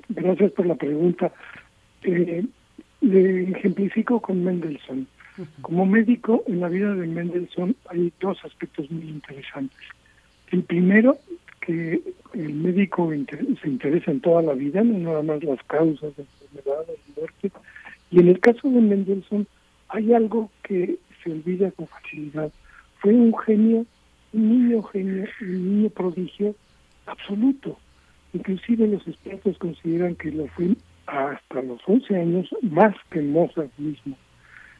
[0.09, 1.31] gracias por la pregunta.
[2.03, 2.43] Eh,
[3.01, 5.07] le ejemplifico con Mendelssohn.
[5.61, 9.79] Como médico, en la vida de Mendelssohn hay dos aspectos muy interesantes.
[10.51, 11.17] El primero
[11.65, 12.01] que
[12.33, 13.09] el médico
[13.61, 17.51] se interesa en toda la vida, no nada más las causas de enfermedad o muerte.
[18.11, 19.47] Y en el caso de Mendelssohn
[19.89, 22.51] hay algo que se olvida con facilidad.
[22.99, 23.85] Fue un genio,
[24.33, 26.53] un niño genio, un niño prodigio
[27.05, 27.77] absoluto.
[28.33, 30.75] Inclusive los expertos consideran que lo fue
[31.05, 34.17] hasta los 11 años más que Mozart mismo.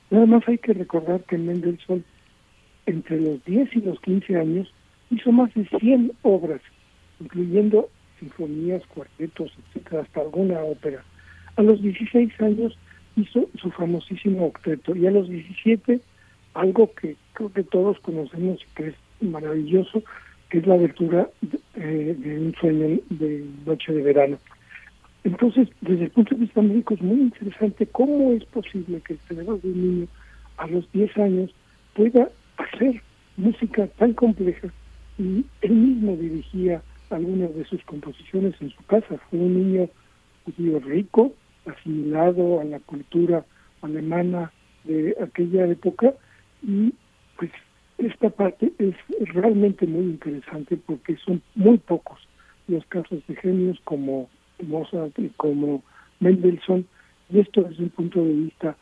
[0.10, 2.04] Nada más hay que recordar que Mendelssohn
[2.86, 4.74] entre los 10 y los 15 años
[5.10, 6.62] hizo más de 100 obras
[7.19, 11.03] incluyendo sinfonías, cuartetos, etcétera, hasta alguna ópera.
[11.56, 12.77] A los 16 años
[13.15, 15.99] hizo su famosísimo octeto y a los 17
[16.53, 20.03] algo que creo que todos conocemos y que es maravilloso,
[20.49, 24.38] que es la abertura de, eh, de un sueño de noche de verano.
[25.23, 29.19] Entonces, desde el punto de vista médico es muy interesante cómo es posible que el
[29.19, 30.07] cerebro de un niño
[30.57, 31.52] a los 10 años
[31.95, 33.02] pueda hacer
[33.38, 34.68] música tan compleja
[35.18, 36.81] y él mismo dirigía
[37.14, 39.18] algunas de sus composiciones en su casa.
[39.30, 39.90] Fue un niño
[40.45, 41.34] judío rico,
[41.65, 43.45] asimilado a la cultura
[43.81, 44.52] alemana
[44.84, 46.14] de aquella época
[46.61, 46.94] y
[47.38, 47.52] pues
[47.98, 48.95] esta parte es
[49.34, 52.19] realmente muy interesante porque son muy pocos
[52.68, 54.30] los casos de genios como
[54.61, 55.84] Mozart y como
[56.19, 56.85] Mendelssohn
[57.30, 58.76] y esto desde un punto de vista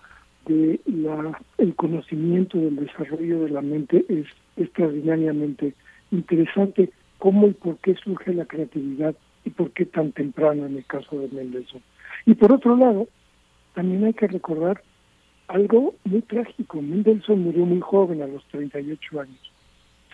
[0.47, 4.25] de la el conocimiento del desarrollo de la mente es
[4.57, 5.73] extraordinariamente
[6.11, 6.89] interesante
[7.21, 9.13] cómo y por qué surge la creatividad
[9.45, 11.83] y por qué tan temprano en el caso de Mendelssohn.
[12.25, 13.07] Y por otro lado,
[13.75, 14.81] también hay que recordar
[15.47, 16.81] algo muy trágico.
[16.81, 19.51] Mendelssohn murió muy joven, a los 38 años.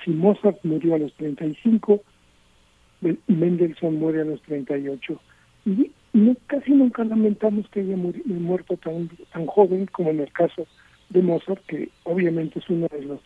[0.03, 2.01] Si Mozart murió a los 35,
[3.27, 5.21] Mendelssohn muere a los 38.
[5.65, 5.91] Y
[6.47, 10.67] casi nunca lamentamos que haya muerto tan, tan joven como en el caso
[11.09, 13.19] de Mozart, que obviamente es una de las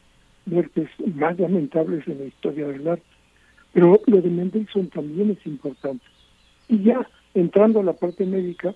[0.45, 3.20] muertes más lamentables en la historia del arte.
[3.73, 6.06] Pero lo de Mendelssohn también es importante.
[6.68, 8.76] Y ya entrando a la parte médica,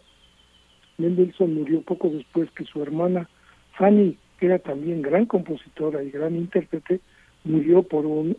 [0.98, 3.30] Mendelssohn murió poco después que su hermana
[3.78, 7.02] Fanny, que era también gran compositora y gran intérprete,
[7.44, 8.36] murió por una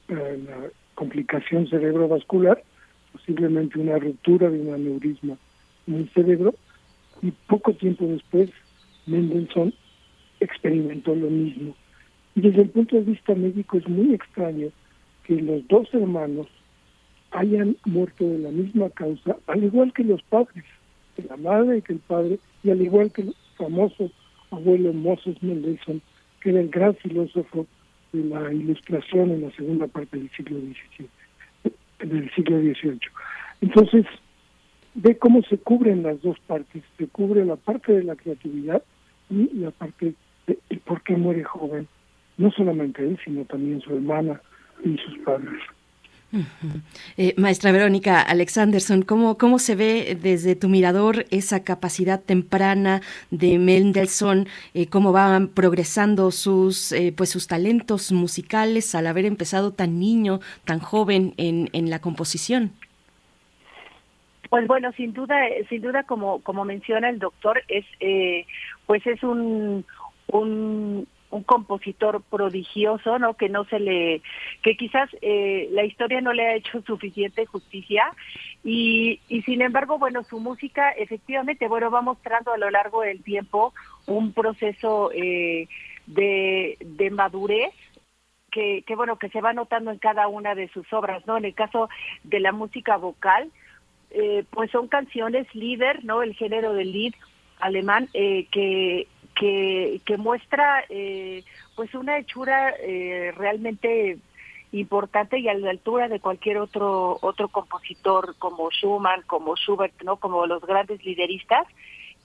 [0.95, 2.63] complicación cerebrovascular,
[3.13, 5.37] posiblemente una ruptura de un aneurisma
[5.87, 6.55] en el cerebro,
[7.23, 8.51] y poco tiempo después
[9.07, 9.73] Mendelssohn
[10.41, 11.75] experimentó lo mismo.
[12.35, 14.69] Y desde el punto de vista médico es muy extraño
[15.27, 16.47] que los dos hermanos
[17.33, 20.65] hayan muerto de la misma causa, al igual que los padres,
[21.17, 24.11] que la madre y que el padre, y al igual que el famoso
[24.53, 26.01] abuelo Moses Mendelssohn,
[26.41, 27.67] que era el gran filósofo
[28.13, 31.09] de la ilustración en la segunda parte del siglo XVII,
[32.09, 33.01] del siglo XVIII.
[33.63, 34.07] Entonces,
[34.95, 38.81] ve cómo se cubren las dos partes, se cubre la parte de la creatividad
[39.29, 40.15] y la parte
[40.47, 41.89] de por qué muere joven,
[42.39, 44.41] no solamente él, sino también su hermana,
[44.85, 45.63] y sus padres.
[47.17, 53.01] Eh, maestra Verónica Alexanderson, ¿cómo, ¿cómo se ve desde tu mirador esa capacidad temprana
[53.31, 54.47] de Mendelssohn?
[54.75, 60.41] Eh, ¿Cómo van progresando sus, eh, pues sus talentos musicales al haber empezado tan niño,
[60.65, 62.73] tan joven en, en la composición?
[64.51, 65.37] Pues bueno, sin duda,
[65.69, 67.85] sin duda, como como menciona el doctor, es
[68.87, 69.85] pues es un,
[70.29, 73.35] un un compositor prodigioso, ¿no?
[73.35, 74.23] Que no se le,
[74.63, 78.05] que quizás eh, la historia no le ha hecho suficiente justicia
[78.65, 83.23] y, y sin embargo, bueno, su música efectivamente, bueno, va mostrando a lo largo del
[83.23, 83.75] tiempo
[84.07, 85.69] un proceso eh,
[86.07, 87.75] de, de madurez
[88.51, 91.45] que, que, bueno que se va notando en cada una de sus obras no en
[91.45, 91.89] el caso
[92.23, 93.51] de la música vocal
[94.11, 97.13] eh, pues son canciones líder no el género del lead
[97.59, 99.09] alemán eh, que
[99.39, 101.45] que, muestra eh,
[101.75, 104.19] pues una hechura eh, realmente
[104.73, 110.17] importante y a la altura de cualquier otro otro compositor como Schumann, como Schubert, no,
[110.17, 111.67] como los grandes lideristas.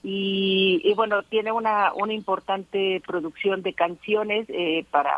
[0.02, 5.14] Y, y bueno, tiene una, una importante producción de canciones eh, para,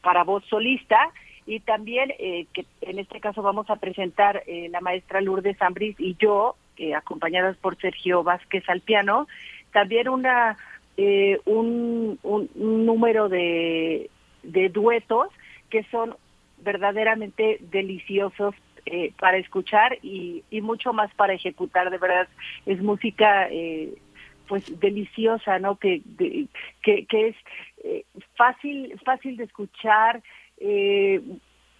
[0.00, 1.12] para voz solista.
[1.46, 5.98] Y también eh, que en este caso vamos a presentar eh, la maestra Lourdes Ambris
[5.98, 9.26] y yo, eh, acompañadas por Sergio Vázquez al piano,
[9.72, 10.58] también una
[10.98, 12.18] eh, un,
[12.56, 14.10] número de,
[14.42, 15.28] de duetos
[15.70, 16.16] que son
[16.58, 18.54] verdaderamente deliciosos
[18.84, 21.90] eh, para escuchar y, y, mucho más para ejecutar.
[21.90, 22.26] De verdad,
[22.66, 23.94] es música eh,
[24.48, 25.76] pues deliciosa, ¿no?
[25.76, 26.02] Que,
[26.82, 27.36] que, que es
[27.84, 28.04] eh,
[28.36, 30.20] fácil, fácil de escuchar.
[30.58, 31.22] Eh,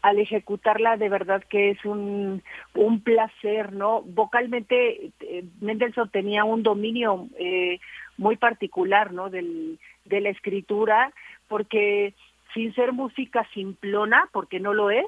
[0.03, 2.43] al ejecutarla de verdad que es un,
[2.75, 4.03] un placer, ¿no?
[4.03, 7.81] Vocalmente eh, Mendelssohn tenía un dominio eh,
[8.17, 9.31] muy particular, ¿no?
[9.31, 11.13] Del, de la escritura,
[11.49, 12.15] porque
[12.55, 15.07] sin ser música simplona, porque no lo es,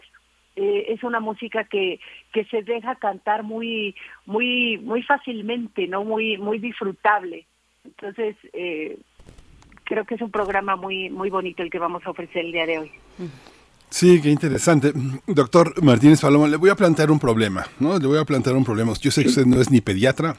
[0.57, 2.01] eh, es una música que,
[2.33, 3.95] que se deja cantar muy,
[4.27, 6.05] muy, muy fácilmente, ¿no?
[6.05, 7.47] Muy, muy disfrutable.
[7.85, 8.99] Entonces, eh,
[9.85, 12.67] creo que es un programa muy, muy bonito el que vamos a ofrecer el día
[12.67, 12.91] de hoy.
[13.91, 14.93] Sí, qué interesante.
[15.27, 17.99] Doctor Martínez Palomo, le voy a plantear un problema, ¿no?
[17.99, 18.93] Le voy a plantear un problema.
[19.01, 20.37] Yo sé que usted no es ni pediatra,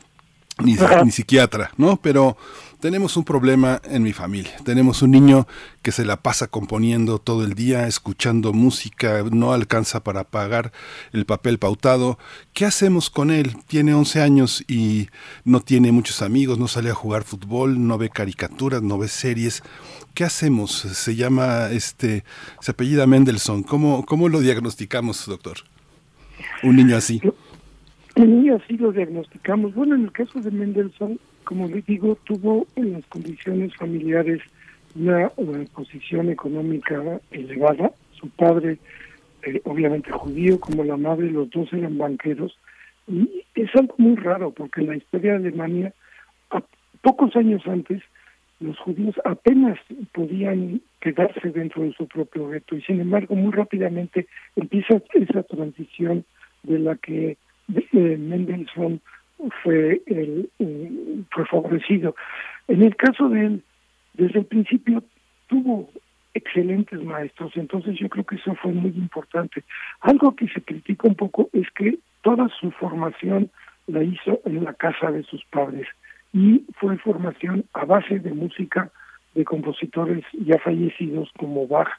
[0.63, 1.97] ni, ni psiquiatra, ¿no?
[1.97, 2.37] Pero
[2.81, 4.51] tenemos un problema en mi familia.
[4.65, 5.47] Tenemos un niño
[5.83, 10.71] que se la pasa componiendo todo el día, escuchando música, no alcanza para pagar
[11.13, 12.17] el papel pautado.
[12.53, 13.55] ¿Qué hacemos con él?
[13.67, 15.07] Tiene 11 años y
[15.45, 19.63] no tiene muchos amigos, no sale a jugar fútbol, no ve caricaturas, no ve series.
[20.15, 20.71] ¿Qué hacemos?
[20.71, 22.23] Se llama, este,
[22.59, 23.63] se apellida Mendelssohn.
[23.63, 25.57] ¿Cómo, cómo lo diagnosticamos, doctor?
[26.63, 27.21] Un niño así.
[28.15, 29.73] Un niño así lo diagnosticamos.
[29.75, 34.41] Bueno, en el caso de Mendelssohn, como les digo, tuvo en las condiciones familiares
[34.95, 35.29] una,
[35.73, 37.91] posición económica elevada.
[38.13, 38.77] Su padre,
[39.43, 42.57] eh, obviamente judío, como la madre, los dos eran banqueros.
[43.07, 45.93] Y es algo muy raro, porque en la historia de Alemania,
[46.51, 46.61] a
[47.01, 48.01] pocos años antes,
[48.61, 49.79] los judíos apenas
[50.13, 56.23] podían quedarse dentro de su propio gueto y sin embargo muy rápidamente empieza esa transición
[56.61, 57.37] de la que
[57.73, 59.01] eh, Mendelssohn
[59.63, 60.91] fue el, eh,
[61.31, 62.15] fue favorecido.
[62.67, 63.63] En el caso de él,
[64.13, 65.03] desde el principio
[65.47, 65.89] tuvo
[66.33, 69.63] excelentes maestros, entonces yo creo que eso fue muy importante.
[70.01, 73.49] Algo que se critica un poco es que toda su formación
[73.87, 75.87] la hizo en la casa de sus padres
[76.33, 78.89] y fue formación a base de música
[79.35, 81.89] de compositores ya fallecidos como Bach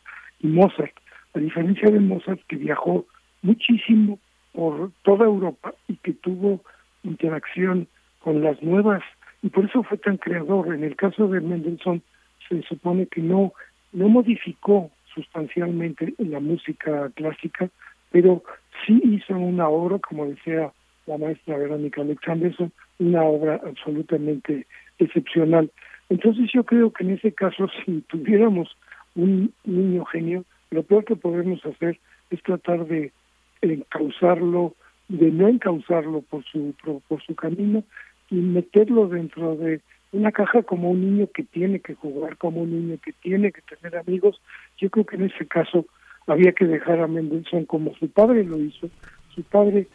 [0.41, 0.93] y Mozart,
[1.35, 3.07] a diferencia de Mozart que viajó
[3.43, 4.19] muchísimo
[4.53, 6.63] por toda Europa y que tuvo
[7.03, 7.89] interacción
[8.21, 9.03] con las nuevas
[9.43, 10.75] y por eso fue tan creador.
[10.75, 12.03] En el caso de Mendelssohn
[12.49, 13.53] se supone que no
[13.93, 17.69] no modificó sustancialmente la música clásica,
[18.11, 18.43] pero
[18.87, 20.73] sí hizo una obra, como decía
[21.07, 24.67] la maestra Verónica Alexanderson, una obra absolutamente
[24.99, 25.71] excepcional.
[26.09, 28.77] Entonces yo creo que en ese caso, si tuviéramos
[29.15, 31.99] un niño genio, lo peor que podemos hacer
[32.31, 33.13] es tratar de
[33.61, 34.75] encauzarlo,
[35.09, 36.75] de no encauzarlo por su
[37.09, 37.85] por su camino
[38.31, 39.81] y meterlo dentro de
[40.13, 43.63] una caja como un niño que tiene que jugar, como un niño que tiene que
[43.63, 44.41] tener amigos.
[44.79, 45.87] Yo creo que en ese caso
[46.27, 48.91] había que dejar a Mendelssohn como su padre lo hizo.
[49.35, 49.87] Su padre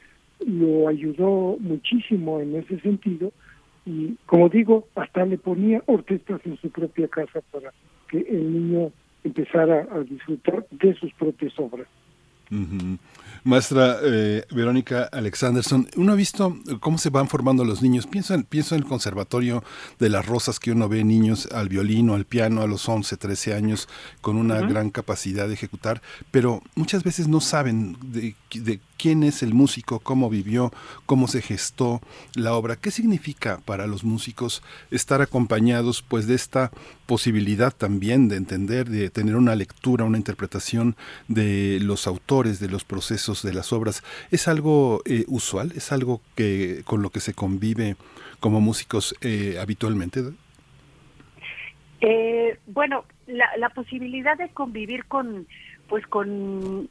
[0.46, 3.32] lo ayudó muchísimo en ese sentido
[3.86, 7.72] y como digo, hasta le ponía orquestas en su propia casa para
[8.10, 8.92] que el niño
[9.24, 11.88] empezara a disfrutar de sus propias obras.
[12.52, 12.98] Uh.
[13.48, 18.06] Maestra eh, Verónica Alexanderson, uno ha visto cómo se van formando los niños.
[18.06, 19.64] Pienso en, pienso en el conservatorio
[20.00, 23.16] de las rosas que uno ve niños al violín o al piano a los 11,
[23.16, 23.88] 13 años
[24.20, 24.70] con una uh -huh.
[24.70, 30.00] gran capacidad de ejecutar, pero muchas veces no saben de, de quién es el músico,
[30.00, 30.72] cómo vivió,
[31.06, 32.02] cómo se gestó
[32.36, 32.76] la obra.
[32.76, 36.72] ¿Qué significa para los músicos estar acompañados pues de esta
[37.06, 40.96] posibilidad también de entender, de tener una lectura, una interpretación
[41.28, 44.04] de los autores, de los procesos de las obras?
[44.32, 45.72] ¿Es algo eh, usual?
[45.76, 47.96] ¿Es algo que con lo que se convive
[48.40, 50.24] como músicos eh, habitualmente?
[52.02, 55.48] Eh, bueno, la, la posibilidad de convivir con,
[55.88, 56.90] pues con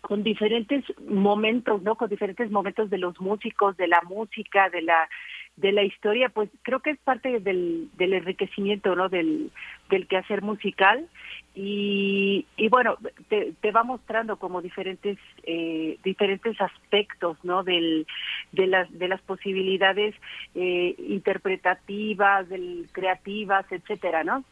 [0.00, 1.94] con diferentes momentos, ¿no?
[1.94, 5.08] Con diferentes momentos de los músicos, de la música, de la
[5.56, 9.08] de la historia, pues creo que es parte del, del enriquecimiento, ¿no?
[9.08, 9.50] Del,
[9.90, 11.06] del quehacer musical
[11.54, 12.96] y, y bueno,
[13.28, 17.62] te, te va mostrando como diferentes eh, diferentes aspectos, ¿no?
[17.62, 18.06] Del,
[18.52, 20.14] de las de las posibilidades
[20.54, 24.44] eh, interpretativas, del creativas, etcétera, ¿no?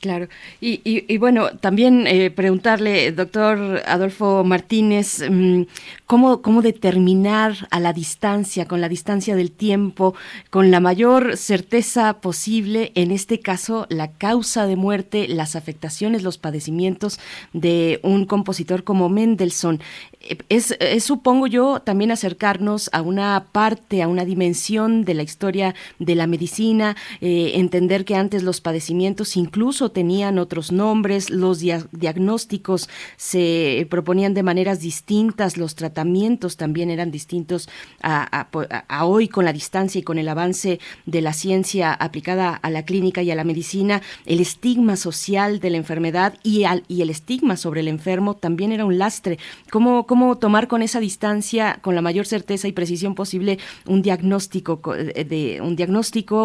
[0.00, 0.28] Claro.
[0.60, 5.62] Y, bueno, también eh, preguntarle, doctor Adolfo Martínez, mm,
[6.06, 10.14] ¿cómo, ¿cómo determinar a la distancia, con la distancia del tiempo,
[10.50, 16.38] con la mayor certeza posible, en este caso, la causa de muerte, las afectaciones, los
[16.38, 17.18] padecimientos
[17.52, 19.80] de un compositor como Mendelssohn?
[20.48, 26.14] es, supongo yo, también acercarnos a una parte, a una dimensión de la historia de
[26.14, 33.86] la medicina, eh, entender que antes los padecimientos incluso tenían otros nombres, los diagnósticos se
[33.90, 37.68] proponían de maneras distintas, los tratamientos también eran distintos
[38.02, 38.48] a,
[39.02, 43.22] hoy con la distancia y con el avance de la ciencia aplicada a la clínica
[43.22, 47.88] y a la medicina, el estigma social de la enfermedad y, el estigma sobre el
[47.88, 49.38] enfermo también era un lastre.
[49.70, 50.06] ¿Cómo,
[50.38, 54.80] tomar con esa distancia, con la mayor certeza y precisión posible, un diagnóstico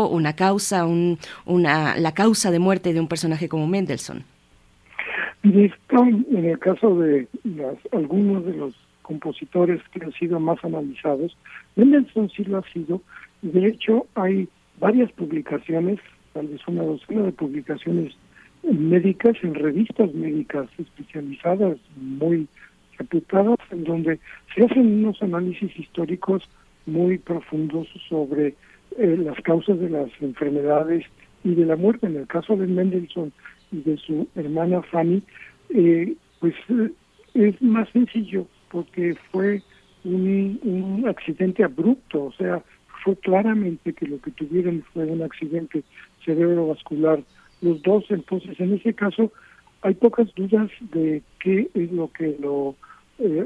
[0.10, 0.86] una causa,
[1.46, 4.24] la causa de muerte de un personaje como Mendelssohn.
[5.44, 7.28] En el caso de
[7.92, 11.38] algunos de los compositores que han sido más analizados,
[11.76, 13.02] Mendelssohn sí lo ha sido.
[13.42, 14.48] De hecho, hay
[14.80, 16.00] varias publicaciones,
[16.34, 18.14] tal vez una docena de publicaciones
[18.64, 22.48] médicas en revistas médicas especializadas muy
[22.98, 24.20] reputadas en donde
[24.56, 26.50] se hacen unos análisis históricos
[26.86, 28.56] muy profundos sobre
[28.98, 31.06] eh, las causas de las enfermedades
[31.44, 32.08] y de la muerte.
[32.08, 33.32] En el caso de Mendelssohn
[33.72, 35.24] y de su hermana Fanny,
[35.70, 36.92] eh, pues eh,
[37.34, 39.62] es más sencillo porque fue
[40.04, 42.62] un, accidente abrupto, o sea,
[43.04, 45.84] fue claramente que lo que tuvieron fue un accidente
[46.26, 47.22] cerebrovascular
[47.62, 49.32] los dos, entonces en ese caso
[49.82, 52.76] hay pocas dudas de qué es lo que lo,
[53.20, 53.46] eh,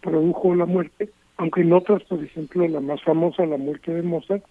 [0.00, 4.44] produjo la muerte, aunque en otras, por ejemplo, la más famosa, la muerte de Mozart,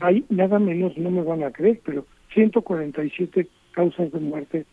[0.00, 4.66] hay nada menos, no me van a creer, pero 147 causas de muerte,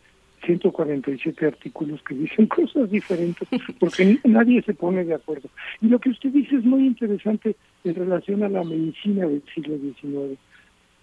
[0.44, 3.48] 147 artículos que dicen cosas diferentes,
[3.80, 5.48] porque nadie se pone de acuerdo.
[5.80, 9.76] Y lo que usted dice es muy interesante en relación a la medicina del siglo
[9.78, 10.38] XIX.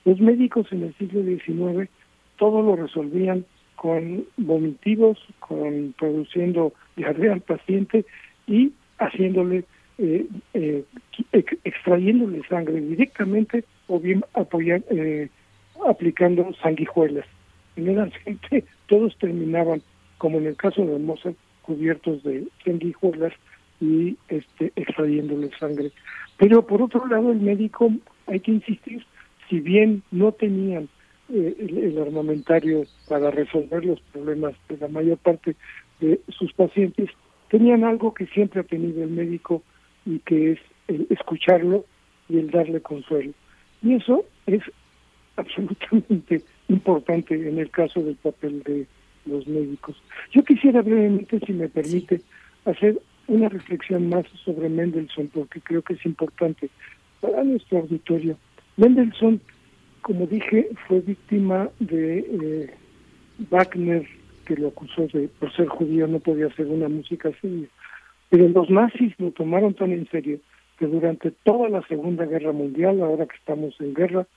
[0.06, 1.90] Los médicos en el siglo XIX
[2.38, 8.06] todo lo resolvían con vomitivos, con produciendo diarrea al paciente
[8.48, 9.66] y haciéndole,
[9.98, 10.84] eh, eh,
[11.64, 15.30] extrayéndole sangre directamente o bien apoyar, eh,
[15.88, 17.26] aplicando sanguijuelas.
[17.76, 19.82] Generalmente todos terminaban,
[20.18, 23.34] como en el caso de Mozart, cubiertos de sanguijuelas
[23.82, 25.92] y este, extrayéndole sangre.
[26.38, 27.92] Pero por otro lado, el médico,
[28.28, 29.06] hay que insistir,
[29.50, 30.90] si bien no tenían
[31.34, 35.56] eh, el, armamentario para resolver los problemas de la mayor parte
[36.00, 37.10] de sus pacientes,
[37.50, 39.64] tenían algo que siempre ha tenido el médico
[40.06, 41.86] y que es el escucharlo
[42.30, 43.32] y el darle consuelo.
[43.86, 44.62] Y eso es
[45.38, 48.86] absolutamente importante en el caso del papel de
[49.26, 49.96] los médicos.
[50.32, 52.20] Yo quisiera brevemente, si me permite,
[52.66, 56.70] hacer una reflexión más sobre Mendelssohn, porque creo que es importante
[57.22, 58.38] para nuestro auditorio.
[58.76, 59.40] Mendelssohn
[60.06, 62.70] como dije, fue víctima de eh,
[63.50, 64.06] Wagner,
[64.46, 67.68] que lo acusó de, por ser judío, no podía hacer una música así.
[68.30, 70.38] Pero los nazis lo tomaron tan en serio
[70.78, 74.28] que durante toda la Segunda Guerra Mundial, ahora que estamos en guerra,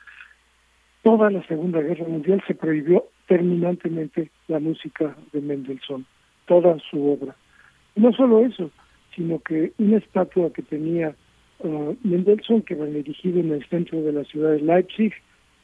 [1.03, 6.07] toda la Segunda Guerra Mundial se prohibió terminantemente la música de Mendelssohn,
[6.47, 7.35] toda su obra.
[7.97, 8.71] No solo eso,
[9.15, 11.15] sino que una estatua que tenía
[11.61, 15.13] uh, Mendelssohn, que era erigido en el centro de la ciudad de Leipzig,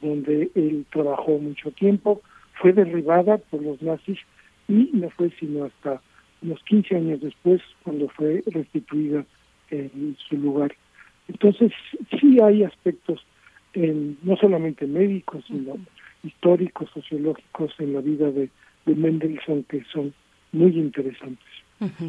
[0.01, 2.21] donde él trabajó mucho tiempo,
[2.55, 4.19] fue derribada por los nazis
[4.69, 6.01] y no fue sino hasta
[6.43, 9.25] unos 15 años después cuando fue restituida
[9.71, 10.75] en su lugar.
[11.29, 11.73] Entonces,
[12.21, 13.25] sí hay aspectos,
[13.73, 15.77] en, no solamente médicos, sino
[16.23, 18.51] históricos, sociológicos en la vida de,
[18.87, 20.15] de Mendelssohn que son
[20.53, 21.64] muy interesantes.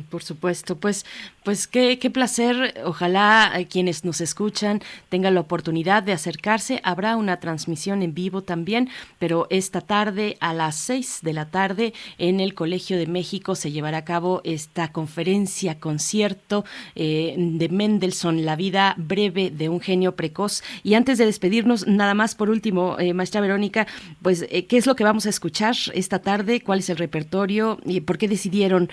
[0.09, 1.05] Por supuesto, pues,
[1.43, 2.75] pues qué, qué placer.
[2.85, 6.79] Ojalá eh, quienes nos escuchan tengan la oportunidad de acercarse.
[6.83, 11.93] Habrá una transmisión en vivo también, pero esta tarde a las seis de la tarde
[12.19, 16.63] en el Colegio de México se llevará a cabo esta conferencia, concierto
[16.93, 20.61] eh, de Mendelssohn, La vida breve de un genio precoz.
[20.83, 23.87] Y antes de despedirnos, nada más por último, eh, maestra Verónica,
[24.21, 26.61] pues, ¿qué es lo que vamos a escuchar esta tarde?
[26.61, 27.79] ¿Cuál es el repertorio?
[27.83, 28.89] ¿Y por qué decidieron,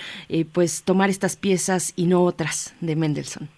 [0.53, 3.49] pues, pues, tomar estas piezas y no otras de Mendelssohn?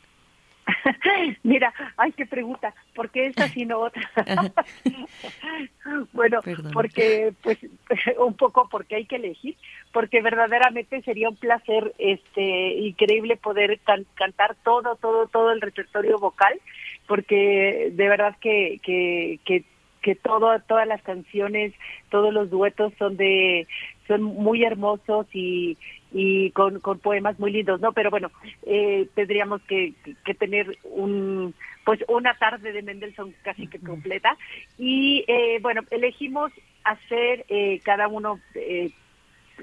[1.43, 4.07] Mira, ay, qué pregunta, ¿por qué estas y no otras?
[6.15, 6.41] bueno,
[6.73, 7.59] porque, pues,
[8.19, 9.55] un poco porque hay que elegir,
[9.93, 13.79] porque verdaderamente sería un placer, este, increíble poder
[14.15, 16.59] cantar todo, todo, todo el repertorio vocal,
[17.07, 19.65] porque de verdad que, que, que
[20.05, 21.73] que todo, todas las canciones,
[22.11, 23.67] todos los duetos son de,
[24.07, 25.77] son muy hermosos y,
[26.13, 27.93] y con, con poemas muy lindos, ¿no?
[27.93, 28.31] Pero bueno,
[28.67, 29.95] eh, tendríamos que,
[30.25, 31.55] que, tener un
[31.85, 34.37] pues una tarde de Mendelssohn casi que completa
[34.79, 36.51] y eh, bueno, elegimos
[36.83, 38.91] hacer eh, cada uno eh,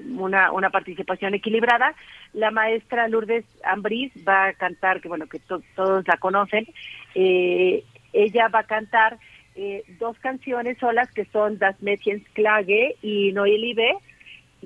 [0.08, 1.94] una, una participación equilibrada.
[2.32, 6.66] La maestra Lourdes Ambris va a cantar, que bueno, que todos la conocen,
[7.14, 9.18] eh, ella va a cantar
[9.54, 13.96] eh, dos canciones solas que son Das Mädchensklage y Neue Liebe,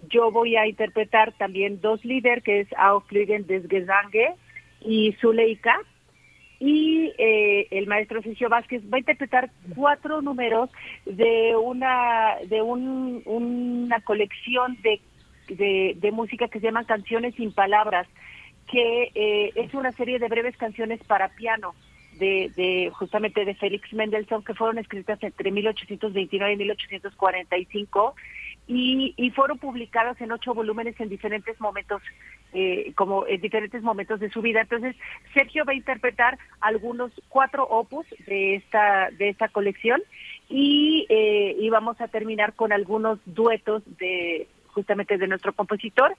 [0.09, 4.35] yo voy a interpretar también dos líderes, que es Auflügen des Gesange
[4.81, 5.79] y Zuleika.
[6.59, 10.71] Y eh, el maestro Sergio Vázquez va a interpretar cuatro números
[11.05, 15.01] de una de un, una colección de,
[15.49, 18.09] de, música que se llaman Canciones sin Palabras,
[18.71, 21.75] que eh, es una serie de breves canciones para piano.
[22.19, 28.15] De, de, justamente de Félix Mendelssohn que fueron escritas entre 1829 y 1845
[28.67, 32.03] y, y fueron publicadas en ocho volúmenes en diferentes momentos,
[32.53, 34.61] eh, como en diferentes momentos de su vida.
[34.63, 34.97] Entonces,
[35.33, 40.03] Sergio va a interpretar algunos cuatro opus de esta de esta colección
[40.49, 46.15] y, eh, y vamos a terminar con algunos duetos de justamente de nuestro compositor,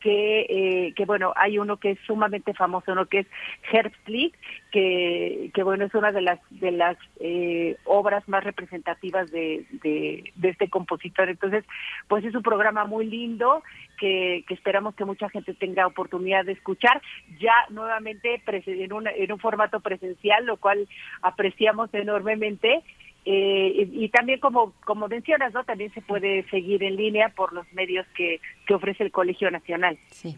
[0.00, 3.26] que, eh, que bueno, hay uno que es sumamente famoso, uno que es
[3.70, 4.34] Herbstlich,
[4.72, 10.32] que, que bueno, es una de las de las eh, obras más representativas de, de,
[10.42, 11.28] este compositor.
[11.28, 11.64] Entonces,
[12.08, 13.62] pues es un programa muy lindo
[13.98, 17.00] que, que esperamos que mucha gente tenga oportunidad de escuchar,
[17.38, 20.88] ya nuevamente en un, en un formato presencial, lo cual
[21.22, 22.82] apreciamos enormemente
[23.24, 27.70] eh, y, también como como mencionas no también se puede seguir en línea por los
[27.72, 29.98] medios que, que ofrece el Colegio Nacional.
[30.10, 30.36] Sí.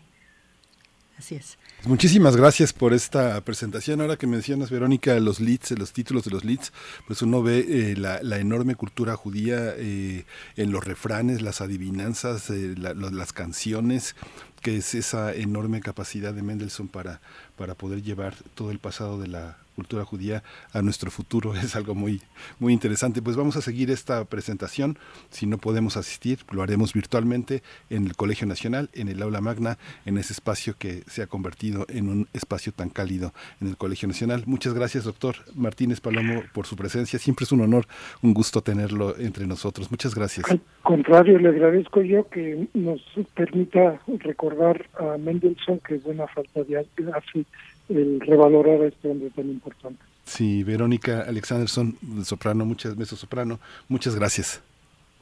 [1.19, 1.59] Así es.
[1.85, 4.01] Muchísimas gracias por esta presentación.
[4.01, 6.73] Ahora que mencionas, Verónica, los leads, los títulos de los leads,
[7.07, 10.25] pues uno ve eh, la, enorme cultura judía eh,
[10.57, 14.17] en los refranes, las adivinanzas, las canciones,
[14.63, 17.21] que es esa enorme capacidad de Mendelssohn para,
[17.57, 20.43] para poder llevar todo el pasado de la cultura judía
[20.73, 22.21] a nuestro futuro es algo muy
[22.59, 23.23] muy interesante.
[23.23, 24.99] Pues vamos a seguir esta presentación.
[25.31, 29.79] Si no podemos asistir, lo haremos virtualmente en el Colegio Nacional, en el aula magna,
[30.07, 34.09] en ese espacio que se ha convertido en un espacio tan cálido en el Colegio
[34.09, 34.45] Nacional.
[34.47, 37.19] Muchas gracias, doctor Martínez Palomo, por su presencia.
[37.19, 37.87] Siempre es un honor,
[38.23, 39.91] un gusto tenerlo entre nosotros.
[39.91, 40.51] Muchas gracias.
[40.51, 43.01] Al contrario, le agradezco yo que nos
[43.35, 47.45] permita recordar a Mendelssohn, que es buena falta de hace
[47.89, 50.03] el revalorar a este hombre tan importante.
[50.25, 54.63] Sí, Verónica Alexanderson, soprano, muchas veces soprano, muchas gracias.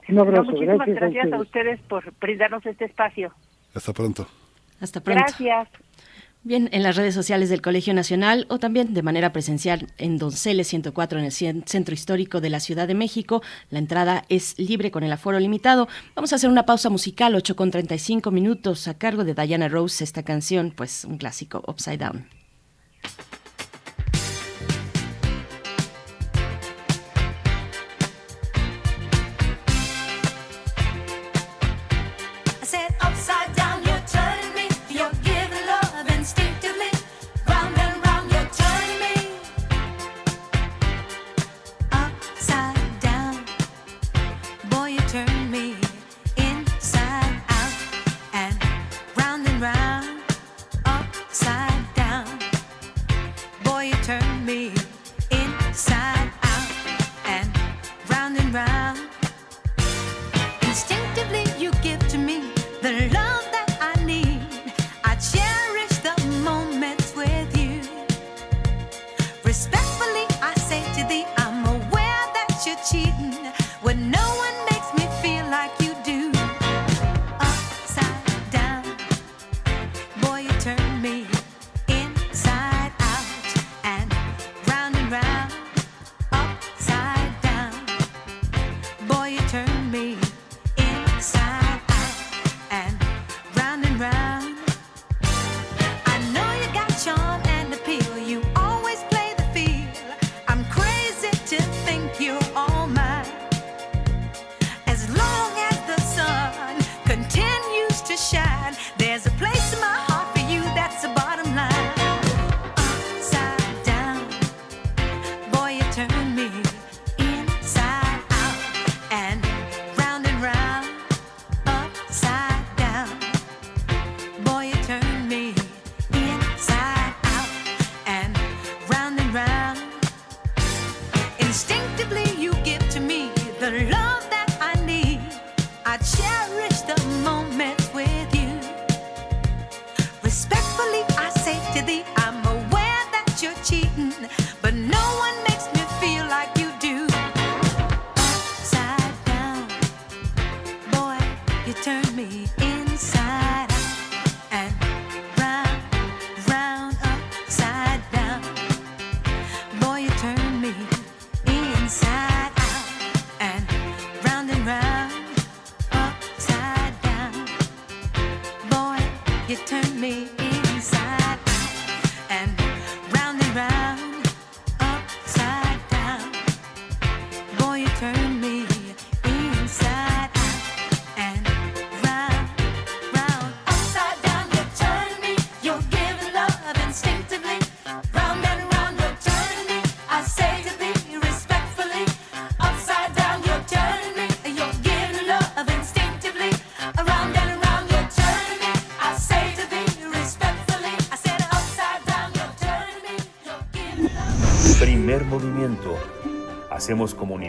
[0.08, 1.80] Un abrazo, muchísimas gracias, a, ustedes.
[1.88, 3.32] por brindarnos este espacio.
[3.74, 4.26] Hasta pronto.
[4.80, 5.22] Hasta pronto.
[5.22, 5.68] Gracias.
[6.42, 10.68] Bien, en las redes sociales del Colegio Nacional o también de manera presencial en Donceles
[10.68, 13.42] 104 en el Centro Histórico de la Ciudad de México.
[13.68, 15.86] La entrada es libre con el aforo limitado.
[16.14, 20.02] Vamos a hacer una pausa musical, 8 con 35 minutos, a cargo de Diana Rose,
[20.02, 22.39] esta canción, pues un clásico, Upside down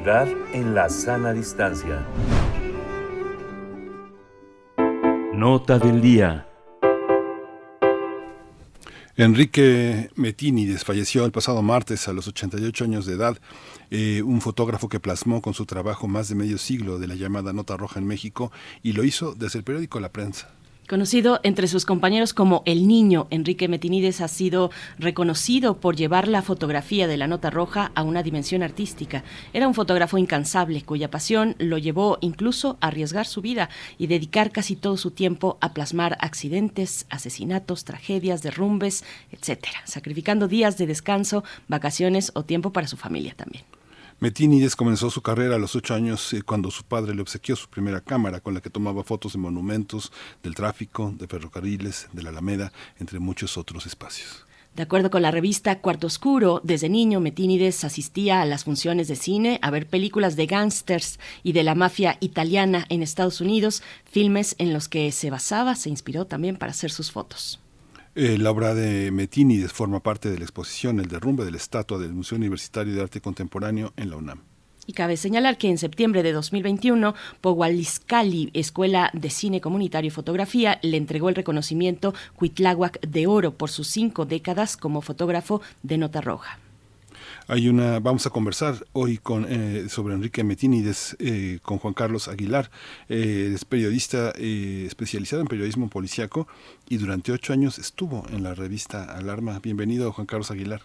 [0.04, 2.04] En la sana distancia.
[5.32, 6.48] Nota del día.
[9.16, 13.38] Enrique Metini desfalleció el pasado martes a los 88 años de edad,
[13.92, 17.54] eh, un fotógrafo que plasmó con su trabajo más de medio siglo de la llamada
[17.54, 18.52] Nota Roja en México
[18.82, 20.50] y lo hizo desde el periódico La Prensa.
[20.88, 26.42] Conocido entre sus compañeros como El Niño, Enrique Metinides ha sido reconocido por llevar la
[26.42, 29.24] fotografía de la nota roja a una dimensión artística.
[29.54, 34.52] Era un fotógrafo incansable cuya pasión lo llevó incluso a arriesgar su vida y dedicar
[34.52, 41.46] casi todo su tiempo a plasmar accidentes, asesinatos, tragedias, derrumbes, etcétera, sacrificando días de descanso,
[41.70, 43.64] vacaciones o tiempo para su familia también.
[44.22, 47.68] Metínides comenzó su carrera a los ocho años eh, cuando su padre le obsequió su
[47.68, 50.12] primera cámara con la que tomaba fotos de monumentos,
[50.44, 54.46] del tráfico, de ferrocarriles, de la Alameda, entre muchos otros espacios.
[54.76, 59.16] De acuerdo con la revista Cuarto Oscuro, desde niño Metínides asistía a las funciones de
[59.16, 64.54] cine, a ver películas de gángsters y de la mafia italiana en Estados Unidos, filmes
[64.60, 67.60] en los que se basaba, se inspiró también para hacer sus fotos.
[68.14, 71.98] Eh, la obra de Metínides forma parte de la exposición El derrumbe de la estatua
[71.98, 74.42] del Museo Universitario de Arte Contemporáneo en la UNAM.
[74.86, 80.80] Y cabe señalar que en septiembre de 2021, Powaliscali, Escuela de Cine Comunitario y Fotografía,
[80.82, 86.20] le entregó el reconocimiento Cuitláhuac de Oro por sus cinco décadas como fotógrafo de nota
[86.20, 86.60] roja.
[87.48, 92.28] Hay una, vamos a conversar hoy con, eh, sobre Enrique Metínides eh, con Juan Carlos
[92.28, 92.70] Aguilar.
[93.10, 96.48] Eh, es periodista especializado en periodismo policiaco
[96.88, 99.60] y durante ocho años estuvo en la revista Alarma.
[99.62, 100.82] Bienvenido, Juan Carlos Aguilar.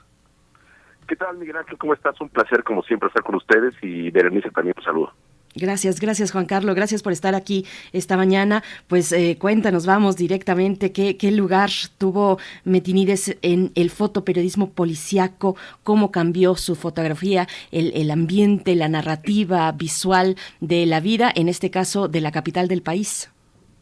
[1.07, 1.79] ¿Qué tal, Miguel Ángel?
[1.79, 2.21] ¿Cómo estás?
[2.21, 5.13] Un placer, como siempre, estar con ustedes y Berenice también un saludo.
[5.57, 7.65] Gracias, gracias Juan Carlos, gracias por estar aquí
[7.95, 8.63] esta mañana.
[8.89, 15.57] Pues eh, cuéntanos, vamos directamente, ¿qué, ¿qué, lugar tuvo Metinides en el fotoperiodismo policiaco?
[15.83, 21.71] ¿Cómo cambió su fotografía, el, el, ambiente, la narrativa visual de la vida, en este
[21.71, 23.33] caso de la capital del país?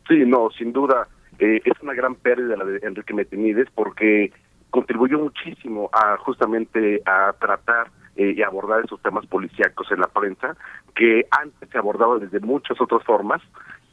[0.07, 1.09] Sí, no, sin duda,
[1.41, 4.33] eh, es una gran pérdida la de Enrique Metinides porque
[4.71, 10.57] contribuyó muchísimo a justamente a tratar eh, y abordar esos temas policíacos en la prensa,
[10.95, 13.43] que antes se abordaba desde muchas otras formas,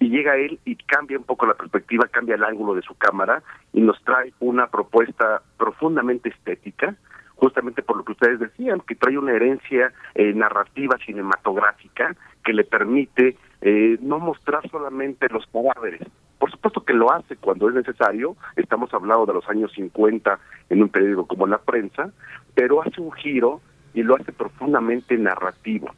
[0.01, 3.43] y llega él y cambia un poco la perspectiva, cambia el ángulo de su cámara
[3.71, 6.95] y nos trae una propuesta profundamente estética,
[7.35, 12.63] justamente por lo que ustedes decían, que trae una herencia eh, narrativa cinematográfica que le
[12.63, 16.01] permite eh, no mostrar solamente los cadáveres.
[16.39, 20.39] Por supuesto que lo hace cuando es necesario, estamos hablando de los años 50
[20.71, 22.11] en un periódico como La Prensa,
[22.55, 23.61] pero hace un giro
[23.93, 25.91] y lo hace profundamente narrativo.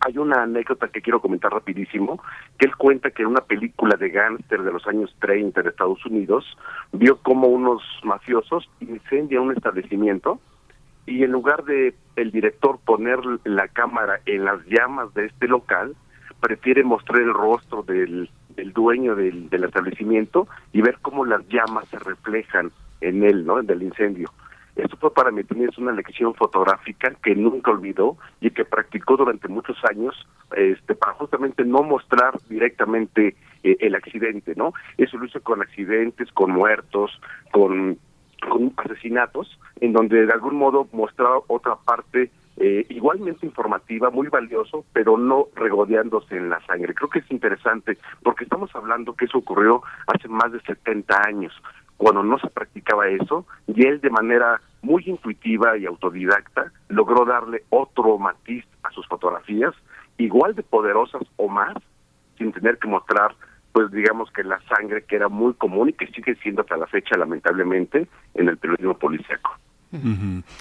[0.00, 2.22] Hay una anécdota que quiero comentar rapidísimo,
[2.58, 6.04] que él cuenta que en una película de gángster de los años 30 de Estados
[6.06, 6.56] Unidos,
[6.92, 10.40] vio como unos mafiosos incendian un establecimiento
[11.04, 15.94] y en lugar de el director poner la cámara en las llamas de este local,
[16.40, 21.86] prefiere mostrar el rostro del, del dueño del, del establecimiento y ver cómo las llamas
[21.88, 22.70] se reflejan
[23.00, 23.62] en él, ¿no?
[23.62, 24.30] Del incendio.
[24.76, 29.76] Esto fue para es una lección fotográfica que nunca olvidó y que practicó durante muchos
[29.84, 30.14] años
[30.56, 34.72] este, para justamente no mostrar directamente eh, el accidente, ¿no?
[34.96, 37.20] Eso lo hizo con accidentes, con muertos,
[37.52, 37.98] con,
[38.48, 44.84] con asesinatos, en donde de algún modo mostraba otra parte eh, igualmente informativa, muy valioso,
[44.92, 46.94] pero no regodeándose en la sangre.
[46.94, 51.52] Creo que es interesante porque estamos hablando que eso ocurrió hace más de 70 años
[52.00, 57.64] cuando no se practicaba eso, y él de manera muy intuitiva y autodidacta logró darle
[57.68, 59.74] otro matiz a sus fotografías,
[60.16, 61.74] igual de poderosas o más,
[62.38, 63.36] sin tener que mostrar
[63.72, 66.86] pues digamos que la sangre que era muy común y que sigue siendo hasta la
[66.86, 69.52] fecha lamentablemente en el periodismo policíaco.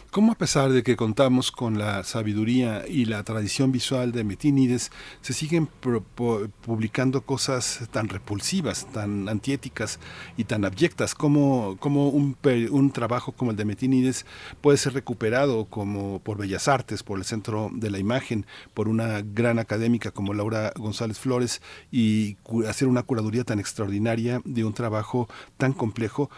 [0.09, 4.91] ¿Cómo a pesar de que contamos con la sabiduría y la tradición visual de Metínides,
[5.21, 9.99] se siguen publicando cosas tan repulsivas, tan antiéticas
[10.35, 11.13] y tan abyectas?
[11.13, 12.37] ¿Cómo, cómo un,
[12.71, 14.25] un, trabajo como el de Metínides
[14.61, 19.21] puede ser recuperado como por Bellas Artes, por el Centro de la Imagen, por una
[19.21, 21.61] gran académica como Laura González Flores
[21.91, 22.37] y
[22.67, 26.31] hacer una curaduría tan extraordinaria de un trabajo tan complejo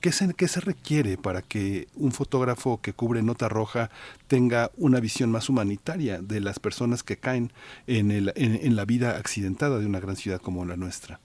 [0.00, 3.88] ¿Qué se, ¿Qué se requiere para que un fotógrafo que cubre nota roja
[4.28, 7.50] tenga una visión más humanitaria de las personas que caen
[7.86, 11.18] en, el, en, la vida accidentada de una gran ciudad como la nuestra?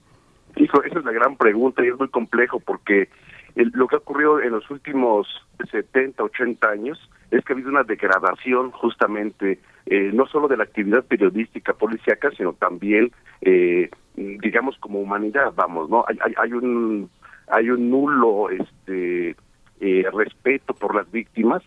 [0.56, 3.10] Hijo, esa es la gran pregunta y es muy complejo porque
[3.56, 5.28] lo que ha ocurrido en los últimos
[5.70, 10.64] 70, 80 años es que ha habido una degradación justamente eh, no solo de la
[10.64, 13.12] actividad periodística policíaca, sino también,
[13.42, 16.06] eh, digamos, como humanidad, vamos, ¿no?
[16.08, 17.10] Hay, hay, hay un
[17.48, 19.36] hay un nulo este
[19.80, 21.62] eh, respeto por las víctimas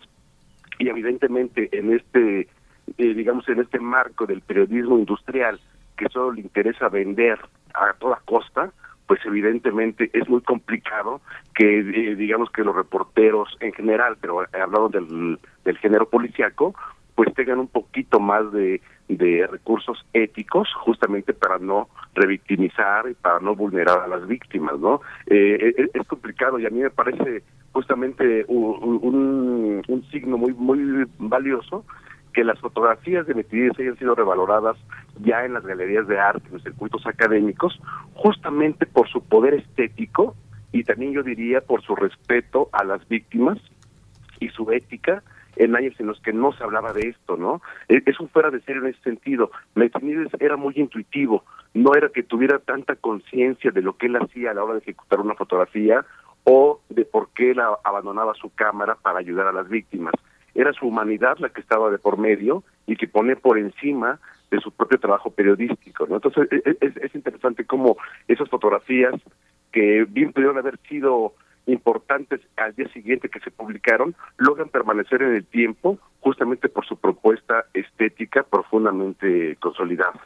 [0.77, 2.47] y evidentemente en este
[2.97, 5.59] eh, digamos en este marco del periodismo industrial
[5.97, 7.39] que solo le interesa vender
[7.73, 8.71] a toda costa
[9.07, 11.21] pues evidentemente es muy complicado
[11.55, 16.75] que eh, digamos que los reporteros en general pero hablando del, del género policiaco
[17.19, 18.79] pues tengan un poquito más de,
[19.09, 25.01] de recursos éticos justamente para no revictimizar y para no vulnerar a las víctimas, ¿no?
[25.25, 27.43] Eh, eh es, complicado y a mí me parece
[27.73, 31.83] justamente un, un, signo muy muy valioso
[32.31, 34.77] que las fotografías de Metidides hayan sido revaloradas
[35.19, 37.77] ya en las galerías de arte, en los circuitos académicos,
[38.13, 40.37] justamente por su poder estético
[40.71, 43.57] y también yo diría por su respeto a las víctimas
[44.39, 45.21] y su ética
[45.59, 47.61] en años en los que no se hablaba de esto, ¿no?
[47.87, 49.51] E, es un fuera de serio en ese sentido.
[49.75, 54.51] Metinides era muy intuitivo, no era que tuviera tanta conciencia de lo que él hacía
[54.51, 56.05] a la hora de ejecutar una fotografía
[56.45, 60.13] o de por qué él abandonaba su cámara para ayudar a las víctimas.
[60.55, 64.19] Era su humanidad la que estaba de por medio y que pone por encima
[64.49, 66.15] de su propio trabajo periodístico, ¿no?
[66.15, 69.13] Entonces e, e, es, es interesante cómo esas fotografías
[69.73, 71.33] que bien pudieron haber sido
[71.71, 76.97] importantes al día siguiente que se publicaron logran permanecer en el tiempo justamente por su
[76.97, 80.19] propuesta estética profundamente consolidada.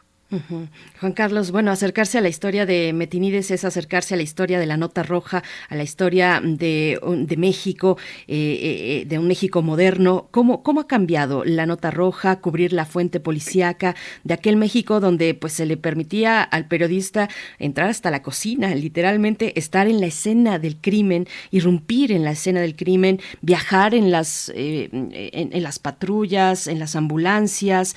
[1.00, 4.66] Juan Carlos, bueno, acercarse a la historia de Metinides es acercarse a la historia de
[4.66, 7.00] la Nota Roja, a la historia de,
[7.38, 7.98] México,
[8.28, 10.28] eh, eh, eh, de un México moderno.
[10.32, 15.34] ¿Cómo, ¿Cómo ha cambiado la Nota Roja, cubrir la fuente policíaca de aquel México donde
[15.34, 17.30] pues se le permitía al periodista
[17.60, 22.62] entrar hasta la cocina, literalmente estar en la escena del crimen, irrumpir en la escena
[22.62, 27.96] del crimen, viajar en las, en las patrullas, en las ambulancias?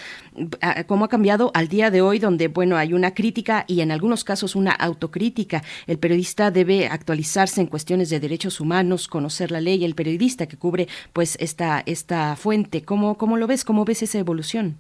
[0.86, 2.18] ¿Cómo ha cambiado al día de hoy?
[2.26, 5.62] Donde, bueno, hay una crítica y en algunos casos una autocrítica.
[5.86, 10.56] El periodista debe actualizarse en cuestiones de derechos humanos, conocer la ley, el periodista que
[10.56, 12.82] cubre, pues, esta, esta fuente.
[12.82, 13.64] ¿Cómo, cómo lo ves?
[13.64, 14.76] ¿Cómo ves esa evolución?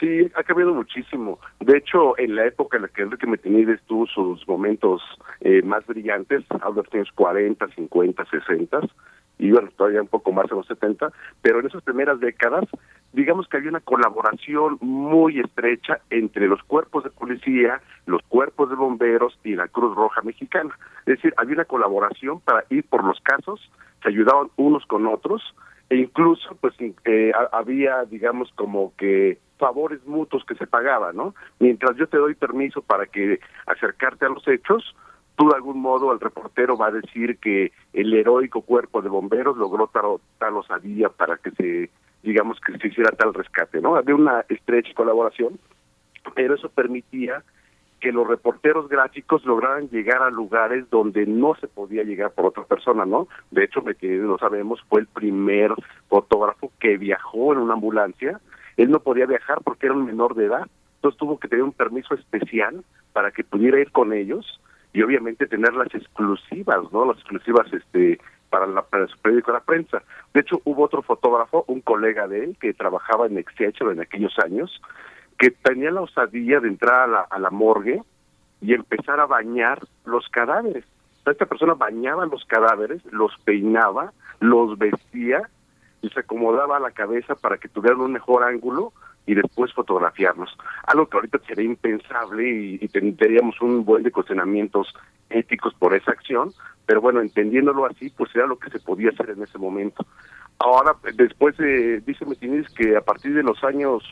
[0.00, 1.38] Sí, ha cambiado muchísimo.
[1.60, 5.02] De hecho, en la época en la que Enrique Metinides tuvo sus momentos
[5.42, 8.80] eh, más brillantes, hablo de los años 40, 50, 60,
[9.38, 12.64] y bueno, todavía un poco más en los 70, pero en esas primeras décadas,
[13.12, 18.76] digamos que había una colaboración muy estrecha entre los cuerpos de policía, los cuerpos de
[18.76, 20.76] bomberos y la Cruz Roja Mexicana.
[21.00, 23.70] Es decir, había una colaboración para ir por los casos,
[24.02, 25.42] se ayudaban unos con otros,
[25.88, 31.34] e incluso pues eh, había, digamos, como que favores mutuos que se pagaban, ¿no?
[31.58, 34.94] Mientras yo te doy permiso para que acercarte a los hechos,
[35.36, 39.56] tú de algún modo el reportero va a decir que el heroico cuerpo de bomberos
[39.56, 41.90] logró tal, tal osadía para que se,
[42.22, 43.96] digamos, que se hiciera tal rescate, ¿no?
[43.96, 45.58] Había una estrecha colaboración,
[46.34, 47.42] pero eso permitía
[48.00, 52.64] que los reporteros gráficos lograran llegar a lugares donde no se podía llegar por otra
[52.64, 53.28] persona, ¿no?
[53.50, 55.72] De hecho, que lo sabemos, fue el primer
[56.08, 58.40] fotógrafo que viajó en una ambulancia.
[58.76, 60.66] Él no podía viajar porque era un menor de edad,
[60.96, 62.82] entonces tuvo que tener un permiso especial
[63.12, 64.60] para que pudiera ir con ellos
[64.92, 67.04] y obviamente tener las exclusivas, ¿no?
[67.04, 68.18] Las exclusivas este
[68.50, 70.02] para, la, para su periódico La Prensa.
[70.34, 74.38] De hecho, hubo otro fotógrafo, un colega de él, que trabajaba en Excelsior en aquellos
[74.38, 74.80] años,
[75.38, 78.02] que tenía la osadía de entrar a la, a la morgue
[78.60, 80.84] y empezar a bañar los cadáveres.
[81.24, 85.42] Esta persona bañaba los cadáveres, los peinaba, los vestía
[86.02, 88.92] y se acomodaba la cabeza para que tuvieran un mejor ángulo
[89.26, 90.56] y después fotografiarlos.
[90.86, 92.48] Algo que ahorita sería impensable
[92.80, 94.92] y, tendríamos un buen de cuestionamientos
[95.28, 96.52] éticos por esa acción,
[96.86, 100.04] pero bueno, entendiéndolo así, pues era lo que se podía hacer en ese momento.
[100.58, 104.02] Ahora, después eh, dice Metinides que a partir de los años,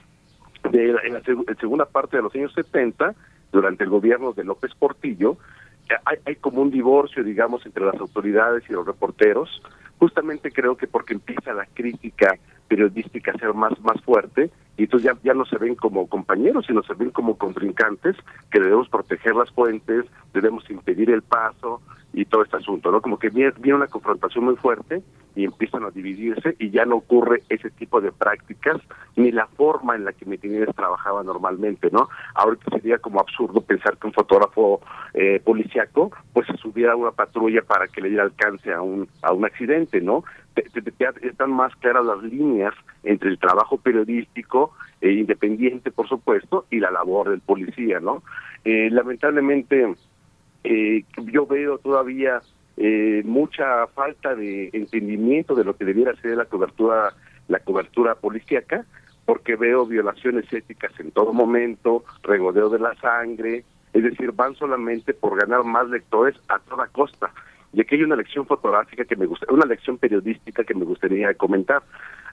[0.70, 1.22] de en la
[1.60, 3.14] segunda parte de los años 70,
[3.50, 5.36] durante el gobierno de López Portillo,
[6.04, 9.62] hay, hay como un divorcio, digamos, entre las autoridades y los reporteros.
[9.98, 12.38] Justamente creo que porque empieza la crítica
[12.68, 16.66] periodística a ser más, más fuerte y entonces ya, ya no se ven como compañeros,
[16.66, 18.16] sino se ven como contrincantes
[18.50, 21.80] que debemos proteger las fuentes, debemos impedir el paso
[22.12, 23.00] y todo este asunto, ¿no?
[23.02, 25.02] Como que viene, viene una confrontación muy fuerte
[25.34, 28.80] y empiezan a dividirse y ya no ocurre ese tipo de prácticas
[29.16, 32.08] ni la forma en la que Metinides trabajaba normalmente, ¿no?
[32.34, 34.80] Ahorita sería como absurdo pensar que un fotógrafo
[35.14, 39.08] eh, policiaco pues se subiera a una patrulla para que le diera alcance a un,
[39.22, 40.24] a un accidente, ¿no?
[41.22, 46.90] Están más claras las líneas entre el trabajo periodístico e independiente, por supuesto, y la
[46.90, 48.22] labor del policía, ¿no?
[48.64, 49.94] Eh, lamentablemente,
[50.64, 52.40] eh, yo veo todavía
[52.76, 57.12] eh, mucha falta de entendimiento de lo que debiera ser la cobertura,
[57.48, 58.84] la cobertura policíaca,
[59.24, 65.12] porque veo violaciones éticas en todo momento, regodeo de la sangre, es decir, van solamente
[65.12, 67.32] por ganar más lectores a toda costa.
[67.72, 71.34] Y aquí hay una lección fotográfica que me gusta, una lección periodística que me gustaría
[71.34, 71.82] comentar.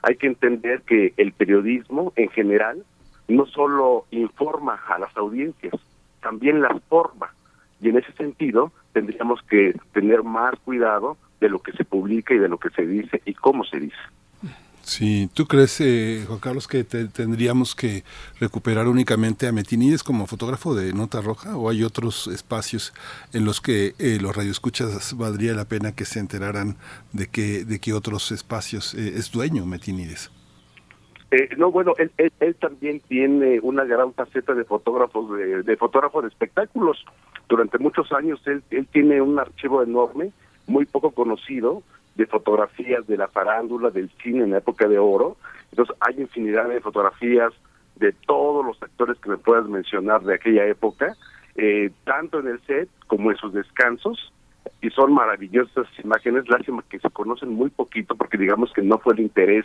[0.02, 2.84] Hay que entender que el periodismo en general
[3.28, 5.74] no solo informa a las audiencias,
[6.20, 7.32] también las forma.
[7.80, 12.38] Y en ese sentido tendríamos que tener más cuidado de lo que se publica y
[12.38, 13.96] de lo que se dice y cómo se dice.
[14.86, 18.04] Sí, ¿tú crees, eh, Juan Carlos, que tendríamos que
[18.38, 22.94] recuperar únicamente a Metinides como fotógrafo de Nota Roja o hay otros espacios
[23.32, 26.76] en los que eh, los radioescuchas valdría la pena que se enteraran
[27.12, 30.30] de que, de que otros espacios eh, es dueño Metinides?
[31.56, 36.28] no, bueno, él, él, también tiene una gran faceta de fotógrafos, de, de fotógrafo de
[36.28, 37.04] espectáculos.
[37.48, 40.30] Durante muchos años él, él tiene un archivo enorme,
[40.68, 41.82] muy poco conocido,
[42.16, 45.36] de fotografías de la farándula, del cine en la época de oro.
[45.70, 47.52] Entonces hay infinidad de fotografías
[47.96, 51.14] de todos los actores que me puedas mencionar de aquella época,
[51.56, 54.32] eh, tanto en el set como en sus descansos,
[54.80, 59.14] y son maravillosas imágenes, lástima que se conocen muy poquito porque digamos que no fue
[59.14, 59.64] el interés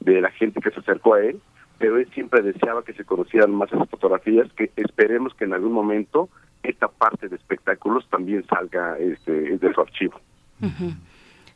[0.00, 1.40] de la gente que se acercó a él,
[1.78, 5.72] pero él siempre deseaba que se conocieran más esas fotografías, que esperemos que en algún
[5.72, 6.28] momento
[6.62, 10.20] esta parte de espectáculos también salga este, de su archivo.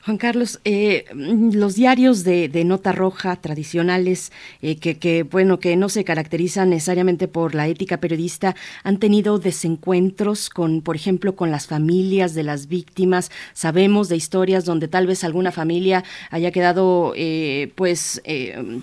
[0.03, 4.33] Juan Carlos, eh, los diarios de, nota roja tradicionales,
[4.63, 10.49] eh, que, bueno, que no se caracterizan necesariamente por la ética periodista, han tenido desencuentros
[10.49, 13.31] con, por ejemplo, con las familias de las víctimas.
[13.53, 18.23] Sabemos de historias donde tal vez alguna familia haya quedado, eh, pues,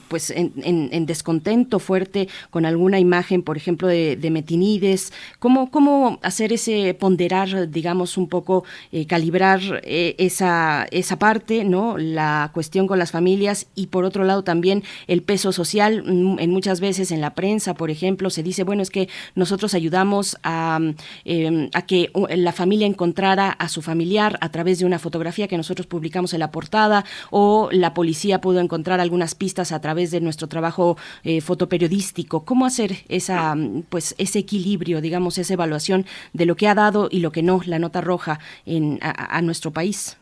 [0.09, 5.13] pues, en, descontento fuerte con alguna imagen, por ejemplo, de, de Metinides.
[5.39, 8.65] ¿Cómo, cómo hacer ese ponderar, digamos, un poco,
[9.07, 11.97] calibrar esa parte, ¿no?
[11.97, 16.03] La cuestión con las familias y por otro lado también el peso social.
[16.05, 19.73] Mm, en muchas veces en la prensa, por ejemplo, se dice, bueno, es que nosotros
[19.73, 20.79] ayudamos a,
[21.25, 25.57] em, a que la familia encontrara a su familiar a través de una fotografía que
[25.57, 30.21] nosotros publicamos en la portada o la policía pudo encontrar algunas pistas a través de
[30.21, 32.43] nuestro trabajo eh, fotoperiodístico.
[32.43, 33.55] ¿Cómo hacer esa,
[33.89, 37.61] pues, ese equilibrio, digamos, esa evaluación de lo que ha dado y lo que no
[37.65, 40.17] la nota roja en, a nuestro país?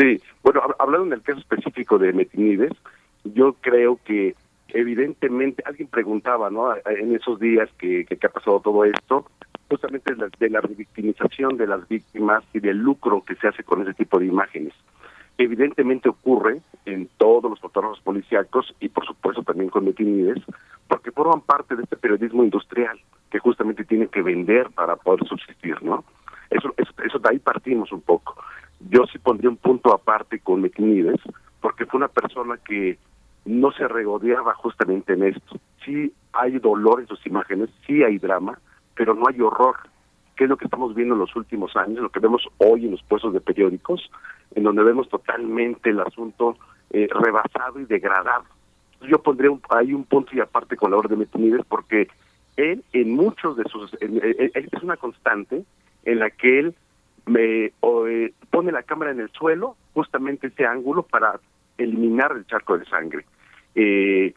[0.00, 2.72] Sí, bueno, hablando en el caso específico de Metinides,
[3.24, 4.34] yo creo que
[4.68, 6.74] evidentemente alguien preguntaba, ¿no?
[6.86, 9.26] En esos días que, que, ha pasado todo esto,
[9.68, 13.62] justamente de la, de la revictimización de las víctimas y del lucro que se hace
[13.62, 14.72] con ese tipo de imágenes.
[15.36, 20.42] Evidentemente ocurre en todos los fotógrafos policíacos y por supuesto también con Metinides,
[20.88, 22.98] porque forman parte de este periodismo industrial
[23.30, 26.04] que justamente tiene que vender para poder subsistir, ¿no?
[26.48, 28.34] Eso, eso, eso de ahí partimos un poco
[28.88, 31.20] yo sí pondría un punto aparte con Metinides,
[31.60, 32.98] porque fue una persona que
[33.44, 35.58] no se regodeaba justamente en esto.
[35.84, 38.58] Sí hay dolor en sus imágenes, sí hay drama,
[38.94, 39.76] pero no hay horror,
[40.36, 42.92] que es lo que estamos viendo en los últimos años, lo que vemos hoy en
[42.92, 44.10] los puestos de periódicos,
[44.54, 46.56] en donde vemos totalmente el asunto
[46.90, 48.44] eh, rebasado y degradado.
[49.02, 52.08] Yo pondría ahí un punto y aparte con la orden de Metinides, porque
[52.56, 53.94] él en muchos de sus...
[54.00, 55.64] es una constante
[56.04, 56.74] en la que él
[57.30, 61.38] me eh, pone la cámara en el suelo, justamente ese ángulo para
[61.78, 63.24] eliminar el charco de sangre.
[63.76, 64.34] Eh,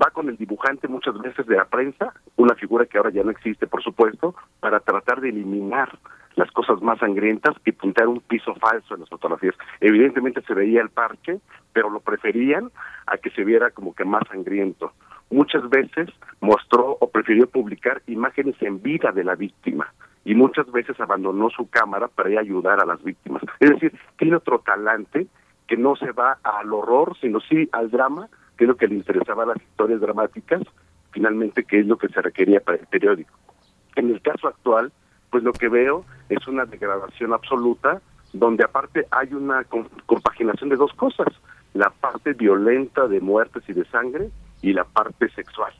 [0.00, 3.32] va con el dibujante muchas veces de la prensa, una figura que ahora ya no
[3.32, 5.98] existe, por supuesto, para tratar de eliminar
[6.36, 9.56] las cosas más sangrientas y pintar un piso falso en las fotografías.
[9.80, 11.40] Evidentemente se veía el parche,
[11.72, 12.70] pero lo preferían
[13.06, 14.92] a que se viera como que más sangriento.
[15.30, 16.08] Muchas veces
[16.40, 19.92] mostró o prefirió publicar imágenes en vida de la víctima
[20.24, 23.42] y muchas veces abandonó su cámara para ir a ayudar a las víctimas.
[23.58, 25.26] Es decir, tiene otro talante
[25.66, 28.96] que no se va al horror, sino sí al drama, que es lo que le
[28.96, 30.62] interesaba las historias dramáticas,
[31.12, 33.32] finalmente que es lo que se requería para el periódico.
[33.96, 34.92] En el caso actual,
[35.30, 38.00] pues lo que veo es una degradación absoluta,
[38.32, 39.64] donde aparte hay una
[40.06, 41.28] compaginación de dos cosas,
[41.72, 44.30] la parte violenta de muertes y de sangre
[44.62, 45.72] y la parte sexual.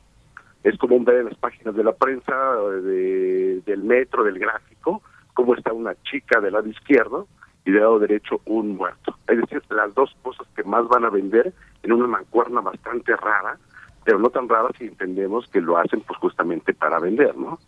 [0.63, 2.33] Es común ver en las páginas de la prensa,
[2.83, 5.01] del metro, del gráfico,
[5.33, 7.27] cómo está una chica del lado izquierdo
[7.65, 9.15] y del lado derecho un muerto.
[9.27, 13.57] Es decir, las dos cosas que más van a vender en una mancuerna bastante rara,
[14.03, 17.59] pero no tan rara si entendemos que lo hacen pues justamente para vender, ¿no?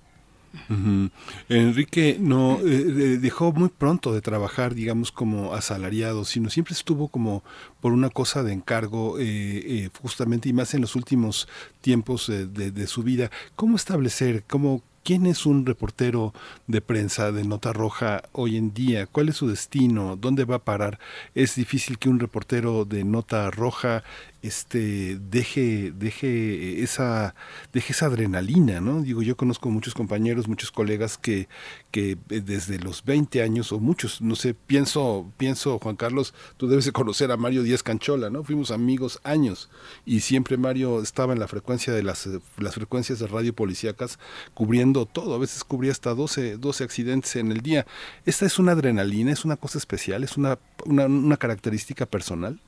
[1.50, 7.44] Enrique no eh, dejó muy pronto de trabajar, digamos, como asalariado, sino siempre estuvo como
[7.82, 11.48] por una cosa de encargo, eh, eh, justamente y más en los últimos
[11.82, 13.32] tiempos de, de, su vida.
[13.56, 16.34] ¿Cómo establecer, cómo, ¿Quién es un reportero
[16.68, 19.06] de prensa de Nota Roja hoy en día?
[19.06, 20.16] ¿Cuál es su destino?
[20.16, 20.98] ¿Dónde va a parar?
[21.36, 24.06] Es difícil que un reportero de Nota Roja
[24.44, 27.34] este deje deje esa
[27.72, 31.48] deje esa adrenalina no digo yo conozco muchos compañeros muchos colegas que
[31.92, 36.84] que desde los 20 años o muchos no sé pienso pienso Juan Carlos tú debes
[36.84, 39.70] de conocer a Mario Díaz Canchola no fuimos amigos años
[40.06, 44.20] y siempre Mario estaba en la frecuencia de las las frecuencias de radio policíacas
[44.54, 47.86] cubriendo todo a veces cubría hasta 12 12 accidentes en el día.
[48.26, 52.60] Esta es una adrenalina es una cosa especial es una, una característica personal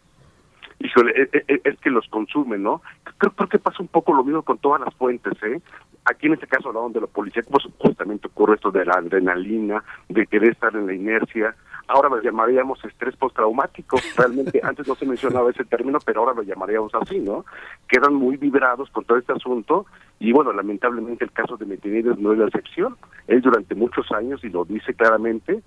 [0.80, 2.82] híjole, e, e, e, es, que los consumen, ¿no?
[3.18, 5.62] Creo, que pasa un poco lo mismo con todas las fuentes, ¿eh?
[6.06, 9.84] Aquí en este caso hablaban de lo policía, pues justamente ocurre esto de la adrenalina,
[10.08, 11.56] de querer estar en la inercia.
[11.88, 13.98] Ahora lo llamaríamos estrés postraumático.
[14.16, 17.46] Realmente antes no se mencionaba ese término, pero ahora lo llamaríamos así, ¿no?
[17.88, 19.88] Quedan muy vibrados con todo este asunto
[20.20, 22.96] y bueno, lamentablemente el caso de Metinides no es la excepción.
[23.28, 25.62] Él durante muchos años, y lo dice claramente,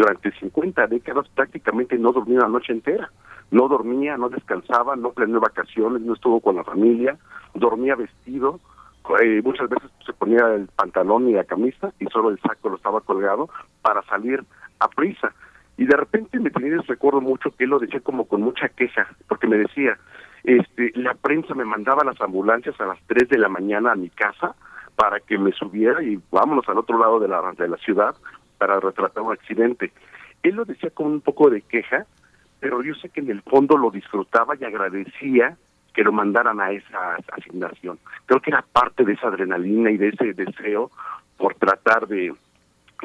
[0.00, 3.10] durante 50 décadas prácticamente no dormía la noche entera
[3.50, 7.18] no dormía, no descansaba, no planeó vacaciones, no estuvo con la familia,
[7.54, 8.60] dormía vestido,
[9.22, 12.76] eh, muchas veces se ponía el pantalón y la camisa y solo el saco lo
[12.76, 13.48] estaba colgado
[13.82, 14.44] para salir
[14.78, 15.32] a prisa.
[15.76, 19.48] Y de repente me tenía recuerdo mucho que lo decía como con mucha queja, porque
[19.48, 19.98] me decía,
[20.44, 24.10] este, la prensa me mandaba las ambulancias a las 3 de la mañana a mi
[24.10, 24.54] casa
[24.94, 28.14] para que me subiera y vámonos al otro lado de la, de la ciudad
[28.60, 29.90] para retratar un accidente.
[30.42, 32.04] Él lo decía con un poco de queja,
[32.60, 35.56] pero yo sé que en el fondo lo disfrutaba y agradecía
[35.94, 37.98] que lo mandaran a esa asignación.
[38.26, 40.90] Creo que era parte de esa adrenalina y de ese deseo
[41.38, 42.34] por tratar de,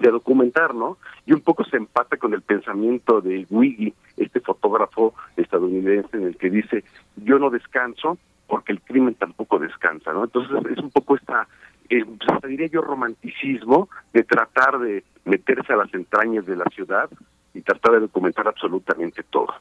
[0.02, 0.98] de documentar, ¿no?
[1.26, 6.38] Y un poco se empata con el pensamiento de Wiggy, este fotógrafo estadounidense, en el
[6.38, 6.84] que dice,
[7.15, 8.18] yo no descanso
[8.48, 10.26] porque el crimen tampoco descansa, ¿no?
[10.26, 11.48] Entonces es un poco esta,
[11.90, 17.10] eh, pues, diría yo, romanticismo de tratar de meterse a las entrañas de la ciudad
[17.53, 19.53] y tratar de documentar absolutamente todo.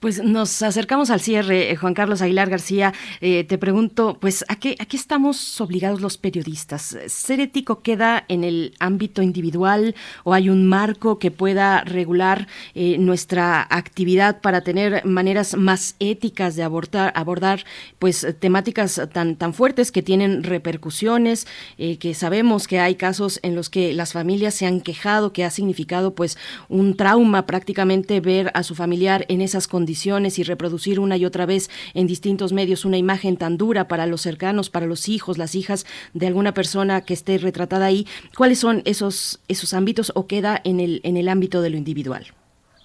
[0.00, 2.92] Pues nos acercamos al cierre, eh, Juan Carlos Aguilar García.
[3.20, 6.98] Eh, te pregunto, pues, ¿a qué, ¿a qué estamos obligados los periodistas?
[7.06, 12.98] ¿Ser ético queda en el ámbito individual o hay un marco que pueda regular eh,
[12.98, 17.64] nuestra actividad para tener maneras más éticas de abordar, abordar
[17.98, 21.46] pues, temáticas tan, tan fuertes que tienen repercusiones,
[21.76, 25.50] que sabemos que hay casos en los que las familias se han quejado, que ha
[25.50, 26.36] significado pues
[26.68, 31.44] un trauma prácticamente ver a su familiar en esas condiciones y reproducir una y otra
[31.44, 35.54] vez en distintos medios una imagen tan dura para los cercanos, para los hijos, las
[35.54, 38.06] hijas de alguna persona que esté retratada ahí,
[38.38, 42.24] ¿cuáles son esos, esos ámbitos o queda en el, en el ámbito de lo individual?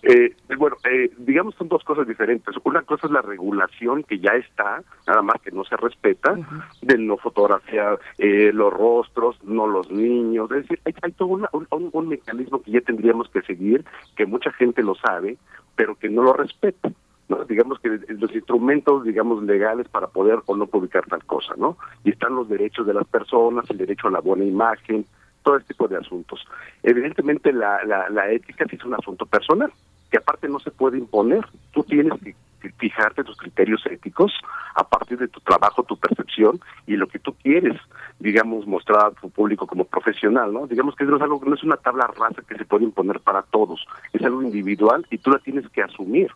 [0.04, 2.56] Eh, bueno, eh, digamos son dos cosas diferentes.
[2.64, 6.36] Una cosa es la regulación que ya está, nada más que no se respeta,
[6.82, 10.50] de no fotografiar eh, los rostros, no los niños.
[10.52, 13.86] Es decir, hay, todo un, mecanismo que ya tendríamos que seguir,
[14.16, 15.38] que mucha gente lo sabe,
[15.76, 16.92] pero que no lo respeta.
[17.30, 17.46] ¿no?
[17.46, 22.10] digamos que los instrumentos digamos legales para poder o no publicar tal cosa no y
[22.10, 25.06] están los derechos de las personas el derecho a la buena imagen
[25.42, 26.46] todo este tipo de asuntos
[26.84, 29.72] evidentemente la, la, la ética sí es un asunto personal
[30.12, 31.44] que aparte no se puede imponer.
[31.72, 32.36] Tú tienes que
[32.70, 34.34] fijarte tus criterios éticos
[34.76, 37.80] a partir de tu trabajo, tu percepción y lo que tú quieres,
[38.20, 40.68] digamos, mostrar a tu público como profesional, ¿no?
[40.68, 43.42] Digamos que no es algo no es una tabla rasa que se puede imponer para
[43.42, 46.30] todos, es algo individual y tú la tienes que asumir,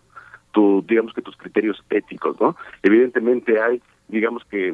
[0.52, 2.56] tu, digamos que tus criterios éticos, ¿no?
[2.81, 4.73] Evidentemente hay, digamos que,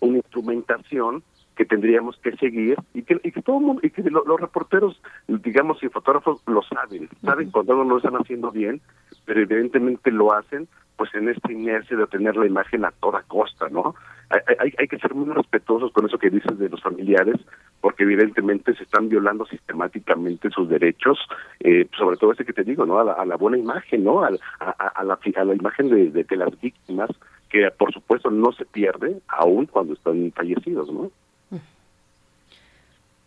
[0.00, 1.22] una instrumentación
[1.56, 5.82] que tendríamos que seguir y que, y que todo mundo, y que los reporteros, digamos,
[5.82, 8.80] y fotógrafos lo saben, saben cuando no lo están haciendo bien,
[9.24, 13.68] pero evidentemente lo hacen pues en esta inercia de tener la imagen a toda costa,
[13.68, 13.94] ¿no?
[14.30, 17.36] Hay, hay, que ser muy respetuosos con eso que dices de los familiares,
[17.80, 21.18] porque evidentemente se están violando sistemáticamente sus derechos,
[21.60, 22.98] eh, sobre todo ese que te digo, ¿no?
[22.98, 24.22] A la, buena imagen, ¿no?
[24.22, 27.10] A, a, la, a la imagen de, de, de las víctimas,
[27.48, 31.10] que por supuesto no se pierde, aún cuando están fallecidos, ¿no?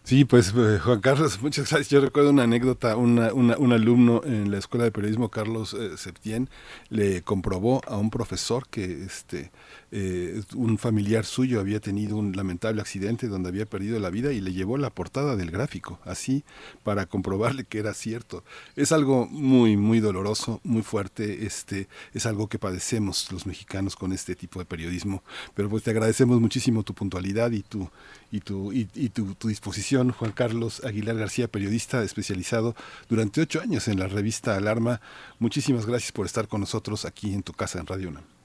[0.07, 1.89] Sí, pues eh, Juan Carlos, muchas gracias.
[1.89, 6.49] Yo recuerdo una anécdota, una, un alumno en la Escuela de Periodismo, Carlos eh, Septién,
[6.87, 9.51] le comprobó a un profesor que este
[9.89, 14.41] eh, un familiar suyo había tenido un lamentable accidente donde había perdido la vida y
[14.41, 16.43] le llevó la portada del gráfico, así
[16.83, 18.43] para comprobarle que era cierto.
[18.75, 24.11] Es algo muy, muy doloroso, muy fuerte, este, es algo que padecemos los mexicanos con
[24.11, 25.23] este tipo de periodismo,
[25.53, 27.89] pero pues te agradecemos muchísimo tu puntualidad y tu,
[28.29, 32.75] y tu, y, tu, tu disposición, Juan Carlos Aguilar García, periodista especializado
[33.07, 34.99] durante ocho años en la revista Alarma.
[35.39, 38.36] Muchísimas gracias por estar con nosotros aquí en tu casa en Radio UNAM.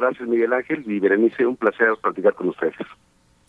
[0.00, 1.44] Gracias, Miguel Ángel y Berenice.
[1.44, 2.74] Un placer platicar con ustedes.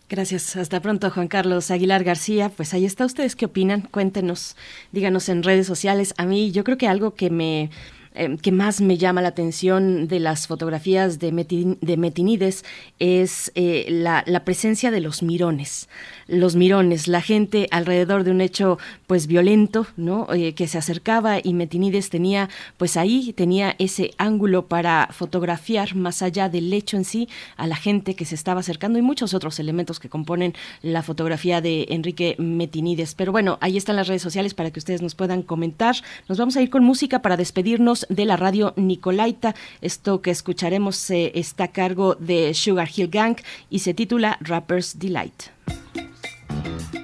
[0.08, 0.56] Gracias.
[0.56, 2.50] Hasta pronto, Juan Carlos Aguilar García.
[2.54, 3.06] Pues ahí está.
[3.06, 3.80] ¿Ustedes qué opinan?
[3.80, 4.56] Cuéntenos,
[4.92, 6.14] díganos en redes sociales.
[6.18, 7.70] A mí, yo creo que algo que me
[8.14, 12.62] eh, que más me llama la atención de las fotografías de, de Metinides
[12.98, 15.88] es eh, la, presencia de los mirones.
[16.32, 20.32] Los mirones, la gente alrededor de un hecho pues violento, ¿no?
[20.32, 22.48] Eh, que se acercaba y Metinides tenía
[22.78, 27.28] pues ahí tenía ese ángulo para fotografiar más allá del hecho en sí
[27.58, 31.60] a la gente que se estaba acercando y muchos otros elementos que componen la fotografía
[31.60, 33.14] de Enrique Metinides.
[33.14, 35.96] Pero bueno, ahí están las redes sociales para que ustedes nos puedan comentar.
[36.30, 39.54] Nos vamos a ir con música para despedirnos de la radio Nicolaita.
[39.82, 43.36] Esto que escucharemos está a cargo de Sugar Hill Gang
[43.68, 45.52] y se titula Rapper's Delight.
[46.62, 47.01] thank you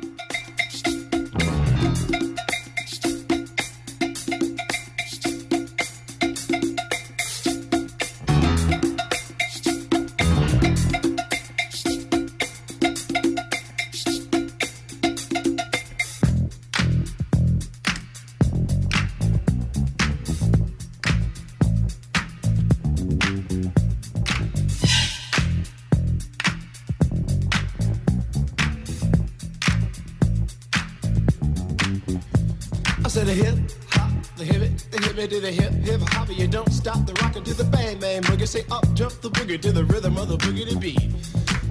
[33.18, 33.58] to the hip
[33.90, 37.04] hop, the hip it, the hip it to the hip hip hop, you don't stop
[37.04, 38.46] the rockin' to the bang bang boogie.
[38.46, 41.10] Say up jump the boogie to the rhythm of the boogie to beat.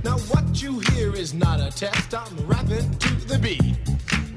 [0.04, 2.14] Now what you hear is not a test.
[2.14, 3.78] I'm rapping to the beat,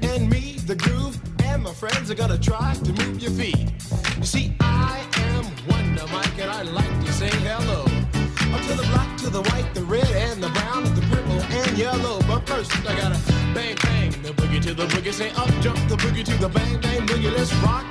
[0.01, 3.73] and me, the groove, and my friends are gonna try to move your feet.
[4.17, 7.81] You see, I am Wonder Mike, and I like to say hello.
[8.55, 11.41] Up to the black, to the white, the red, and the brown, and the purple,
[11.41, 12.21] and yellow.
[12.21, 15.13] But first, I gotta bang bang the boogie to the boogie.
[15.13, 17.31] Say up jump the boogie to the bang bang boogie.
[17.31, 17.85] Let's rock.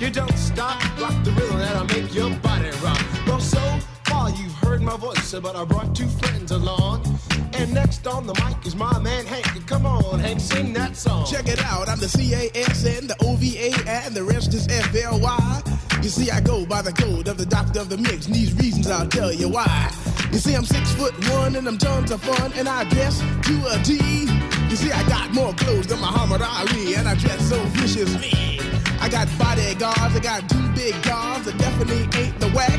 [0.00, 3.02] You don't stop, rock the rhythm that'll make your body rock.
[3.26, 3.60] Well, so
[4.04, 7.18] far you've heard my voice, but I brought two friends along.
[7.54, 9.66] And next on the mic is my man Hank.
[9.66, 11.26] Come on, Hank, sing that song.
[11.26, 15.62] Check it out, I'm the CASN, the OVA, and the rest is FLY.
[16.00, 18.54] You see, I go by the code of the doctor of the mix, and these
[18.54, 19.90] reasons I'll tell you why.
[20.30, 23.54] You see, I'm six foot one, and I'm tons of fun, and I guess to
[23.66, 24.27] a T.
[24.68, 28.60] You see, I got more clothes than Muhammad Ali, and I dress so viciously.
[29.00, 32.78] I got bodyguards, I got two big cars that definitely ain't the whack.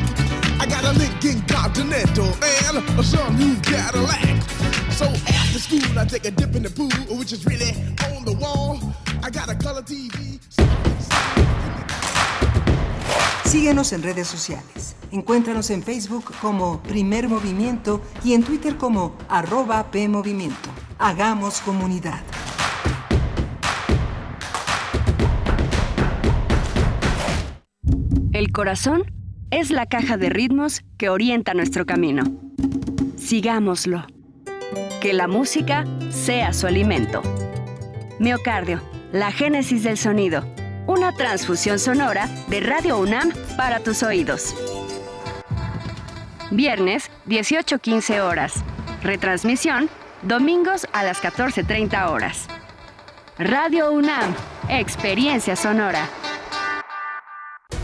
[0.60, 2.32] I got a Lincoln Continental
[2.66, 4.40] and a some new Cadillac.
[4.92, 7.72] So after school, I take a dip in the pool, which is really
[8.14, 8.78] on the wall.
[9.24, 10.38] I got a color TV.
[13.50, 14.94] Síguenos en redes sociales.
[15.10, 20.70] Encuéntranos en Facebook como Primer Movimiento y en Twitter como arroba PMovimiento.
[21.00, 22.20] Hagamos comunidad.
[28.32, 29.02] El corazón
[29.50, 32.22] es la caja de ritmos que orienta nuestro camino.
[33.16, 34.06] Sigámoslo.
[35.00, 37.20] Que la música sea su alimento.
[38.20, 40.44] Miocardio, la génesis del sonido.
[40.90, 44.56] Una transfusión sonora de Radio UNAM para tus oídos.
[46.50, 48.54] Viernes, 18.15 horas.
[49.00, 49.88] Retransmisión,
[50.22, 52.48] domingos a las 14.30 horas.
[53.38, 54.34] Radio UNAM,
[54.68, 56.08] experiencia sonora.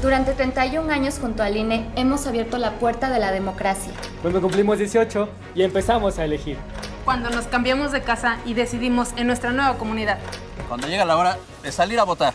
[0.02, 3.92] Durante 31 años junto al INE hemos abierto la puerta de la democracia.
[4.20, 6.58] Cuando cumplimos 18 y empezamos a elegir.
[7.04, 10.18] Cuando nos cambiamos de casa y decidimos en nuestra nueva comunidad.
[10.66, 12.34] Cuando llega la hora de salir a votar.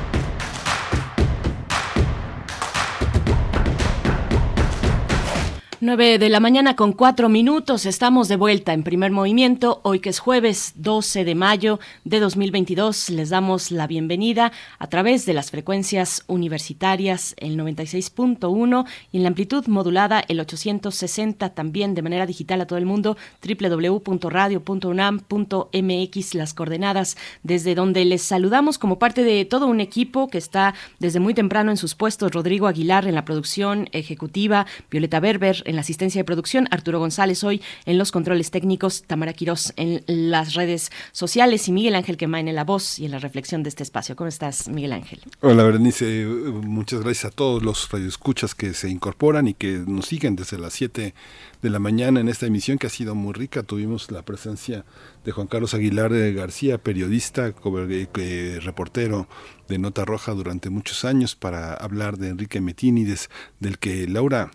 [5.83, 7.87] 9 de la mañana con cuatro minutos.
[7.87, 9.81] Estamos de vuelta en primer movimiento.
[9.81, 15.25] Hoy que es jueves 12 de mayo de 2022, les damos la bienvenida a través
[15.25, 22.03] de las frecuencias universitarias, el 96.1 y en la amplitud modulada, el 860, también de
[22.03, 29.23] manera digital a todo el mundo, www.radio.unam.mx, las coordenadas desde donde les saludamos como parte
[29.23, 32.33] de todo un equipo que está desde muy temprano en sus puestos.
[32.33, 37.43] Rodrigo Aguilar en la producción ejecutiva, Violeta Berber en la asistencia de producción, Arturo González
[37.43, 42.47] hoy en los controles técnicos, Tamara Quirós en las redes sociales y Miguel Ángel Quemain
[42.47, 44.15] en la voz y en la reflexión de este espacio.
[44.15, 45.21] ¿Cómo estás, Miguel Ángel?
[45.39, 46.25] Hola, Berenice.
[46.25, 50.73] Muchas gracias a todos los radioescuchas que se incorporan y que nos siguen desde las
[50.73, 51.13] 7
[51.61, 53.63] de la mañana en esta emisión que ha sido muy rica.
[53.63, 54.83] Tuvimos la presencia
[55.23, 59.27] de Juan Carlos Aguilar García, periodista, eh, reportero
[59.69, 63.29] de Nota Roja durante muchos años para hablar de Enrique Metínides,
[63.61, 64.51] del que Laura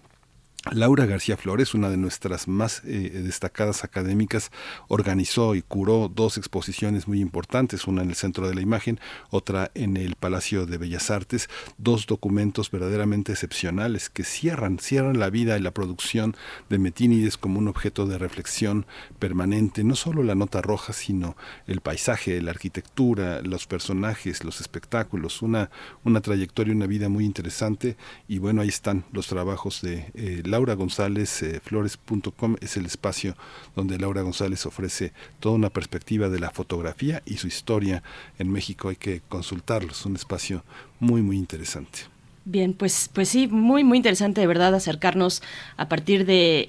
[0.72, 4.50] Laura García Flores, una de nuestras más eh, destacadas académicas,
[4.88, 8.98] organizó y curó dos exposiciones muy importantes, una en el Centro de la Imagen,
[9.30, 11.48] otra en el Palacio de Bellas Artes,
[11.78, 16.36] dos documentos verdaderamente excepcionales que cierran, cierran la vida y la producción
[16.68, 18.86] de Metínides como un objeto de reflexión
[19.20, 21.36] permanente, no solo la nota roja, sino
[21.68, 25.70] el paisaje, la arquitectura, los personajes, los espectáculos, una,
[26.02, 27.96] una trayectoria, una vida muy interesante.
[28.26, 33.36] Y bueno, ahí están los trabajos de eh, Laura González eh, Flores.com es el espacio
[33.74, 38.02] donde Laura González ofrece toda una perspectiva de la fotografía y su historia
[38.38, 38.88] en México.
[38.88, 40.64] Hay que consultarlo, es un espacio
[40.98, 42.15] muy, muy interesante.
[42.48, 45.42] Bien, pues, pues sí, muy, muy interesante de verdad acercarnos
[45.76, 46.60] a partir de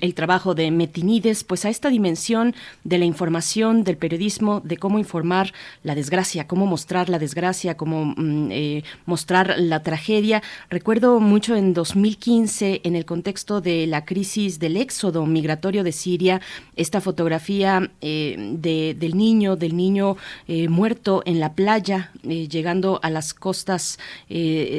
[0.00, 4.98] el trabajo de Metinides, pues a esta dimensión de la información, del periodismo, de cómo
[4.98, 5.52] informar
[5.82, 10.42] la desgracia, cómo mostrar la desgracia, cómo mm, eh, mostrar la tragedia.
[10.70, 16.40] Recuerdo mucho en 2015, en el contexto de la crisis del éxodo migratorio de Siria,
[16.74, 20.16] esta fotografía eh, de, del niño, del niño
[20.48, 23.98] eh, muerto en la playa, llegando a las costas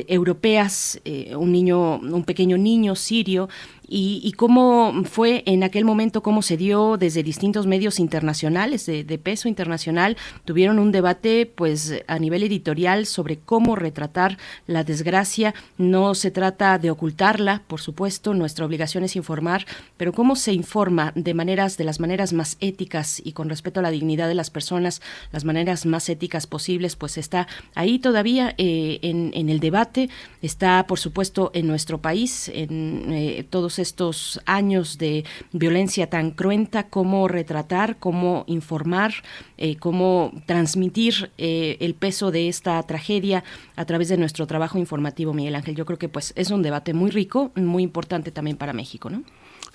[0.07, 3.49] europeas, eh, un niño, un pequeño niño sirio
[3.89, 9.47] y, cómo fue en aquel momento, cómo se dio desde distintos medios internacionales de, peso
[9.47, 14.37] internacional, tuvieron un debate pues a nivel editorial sobre cómo retratar
[14.67, 15.53] la desgracia.
[15.77, 19.65] No se trata de ocultarla, por supuesto, nuestra obligación es informar,
[19.95, 23.83] pero cómo se informa de maneras, de las maneras más éticas y con respeto a
[23.83, 25.01] la dignidad de las personas,
[25.31, 30.09] las maneras más éticas posibles, pues está ahí todavía eh, en, el debate,
[30.41, 36.89] está por supuesto en nuestro país, en eh, todos estos años de violencia tan cruenta,
[36.89, 39.13] cómo retratar, cómo informar,
[39.57, 43.43] eh, cómo transmitir eh, el peso de esta tragedia
[43.75, 45.75] a través de nuestro trabajo informativo, Miguel Ángel.
[45.75, 49.23] Yo creo que pues es un debate muy rico, muy importante también para México, ¿no?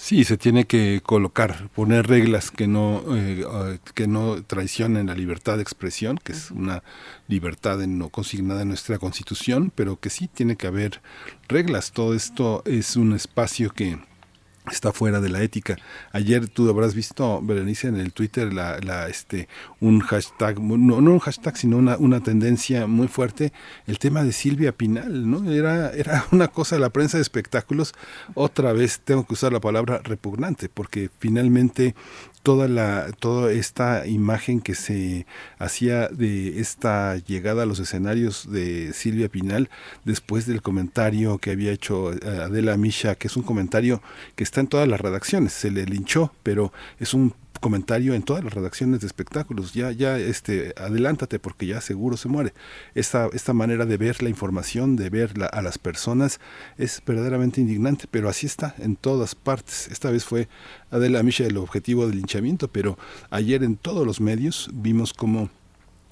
[0.05, 5.59] Sí, se tiene que colocar, poner reglas que no eh, que no traicionen la libertad
[5.59, 6.83] de expresión, que es una
[7.29, 11.01] libertad no consignada en nuestra Constitución, pero que sí tiene que haber
[11.47, 11.93] reglas.
[11.93, 14.01] Todo esto es un espacio que
[14.71, 15.77] está fuera de la ética.
[16.13, 19.49] Ayer tú habrás visto, Berenice, en el Twitter la, la este
[19.81, 23.53] un hashtag, no, no un hashtag, sino una, una tendencia muy fuerte,
[23.87, 25.51] el tema de Silvia Pinal, ¿no?
[25.51, 27.93] Era, era una cosa de la prensa de espectáculos,
[28.35, 31.95] otra vez tengo que usar la palabra repugnante, porque finalmente
[32.43, 35.27] toda la toda esta imagen que se
[35.59, 39.71] hacía de esta llegada a los escenarios de Silvia Pinal
[40.05, 44.03] después del comentario que había hecho eh, Adela Misha, que es un comentario
[44.35, 48.43] que está en todas las redacciones, se le linchó, pero es un comentario en todas
[48.45, 49.73] las redacciones de espectáculos.
[49.73, 52.53] Ya, ya, este, adelántate porque ya seguro se muere.
[52.95, 56.41] Esta, esta manera de ver la información, de ver a las personas,
[56.79, 59.89] es verdaderamente indignante, pero así está en todas partes.
[59.89, 60.49] Esta vez fue
[60.91, 62.99] Adela Misha el objetivo del linchamiento, pero
[63.31, 65.51] ayer en todos los medios vimos cómo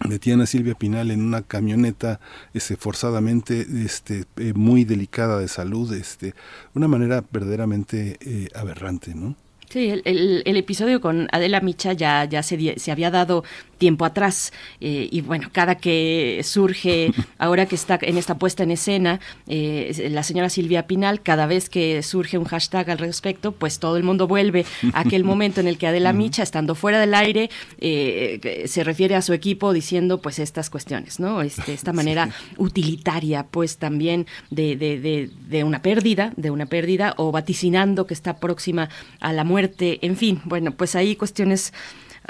[0.09, 2.21] metían a Silvia Pinal en una camioneta
[2.55, 6.35] este, forzadamente este, eh, muy delicada de salud, este,
[6.75, 9.37] una manera verdaderamente eh, aberrante, ¿no?
[9.71, 13.45] Sí, el, el, episodio con Adela Micha ya, ya se, se había dado
[13.81, 14.52] tiempo atrás.
[14.81, 20.09] Eh, y bueno, cada que surge, ahora que está en esta puesta en escena, eh,
[20.12, 24.05] la señora Silvia Pinal, cada vez que surge un hashtag al respecto, pues todo el
[24.05, 28.66] mundo vuelve a aquel momento en el que Adela Micha, estando fuera del aire, eh,
[28.69, 31.43] se refiere a su equipo diciendo pues estas cuestiones, ¿no?
[31.43, 32.28] Este, esta manera
[32.59, 38.15] utilitaria pues también de, de, de, de una pérdida, de una pérdida o vaticinando que
[38.15, 38.90] está próxima
[39.20, 41.73] a la muerte en fin, bueno, pues hay cuestiones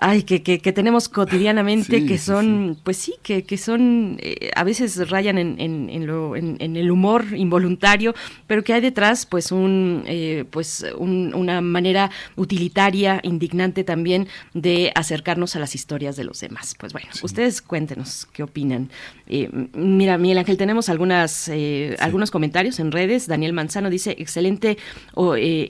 [0.00, 5.10] ay, que, que, tenemos cotidianamente, que son, pues sí, que, que son, eh, a veces
[5.10, 8.14] rayan en, en, en, lo, en, el humor involuntario,
[8.46, 15.56] pero que hay detrás, pues, un, eh, pues una manera utilitaria, indignante también, de acercarnos
[15.56, 16.74] a las historias de los demás.
[16.78, 18.90] Pues bueno, ustedes cuéntenos qué opinan.
[19.26, 21.50] Eh, mira, Miguel Ángel, tenemos algunas,
[21.98, 23.26] algunos comentarios en redes.
[23.26, 24.78] Daniel Manzano dice, excelente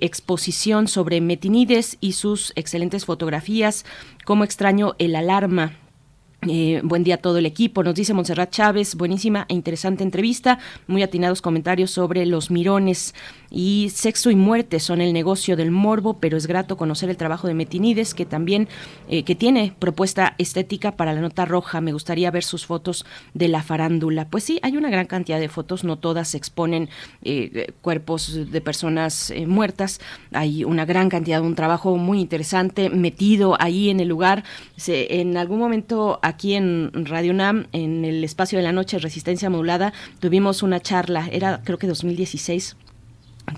[0.01, 3.85] exposición sobre Metinides y sus excelentes fotografías
[4.25, 5.73] cómo extraño el alarma.
[6.49, 10.59] Eh, buen día a todo el equipo, nos dice Montserrat Chávez, buenísima e interesante entrevista,
[10.87, 13.15] muy atinados comentarios sobre los mirones
[13.51, 17.49] y sexo y muerte son el negocio del morbo, pero es grato conocer el trabajo
[17.49, 18.69] de Metinides, que también
[19.09, 21.81] eh, que tiene propuesta estética para la nota roja.
[21.81, 23.05] Me gustaría ver sus fotos
[23.35, 24.29] de la farándula.
[24.29, 26.89] Pues sí, hay una gran cantidad de fotos, no todas exponen
[27.23, 30.01] eh, cuerpos de personas muertas.
[30.33, 34.45] Hay una gran cantidad, un trabajo muy interesante metido ahí en el lugar.
[34.87, 39.93] en algún momento aquí en Radio UNAM, en el espacio de la noche Resistencia Modulada,
[40.21, 42.77] tuvimos una charla, era creo que 2016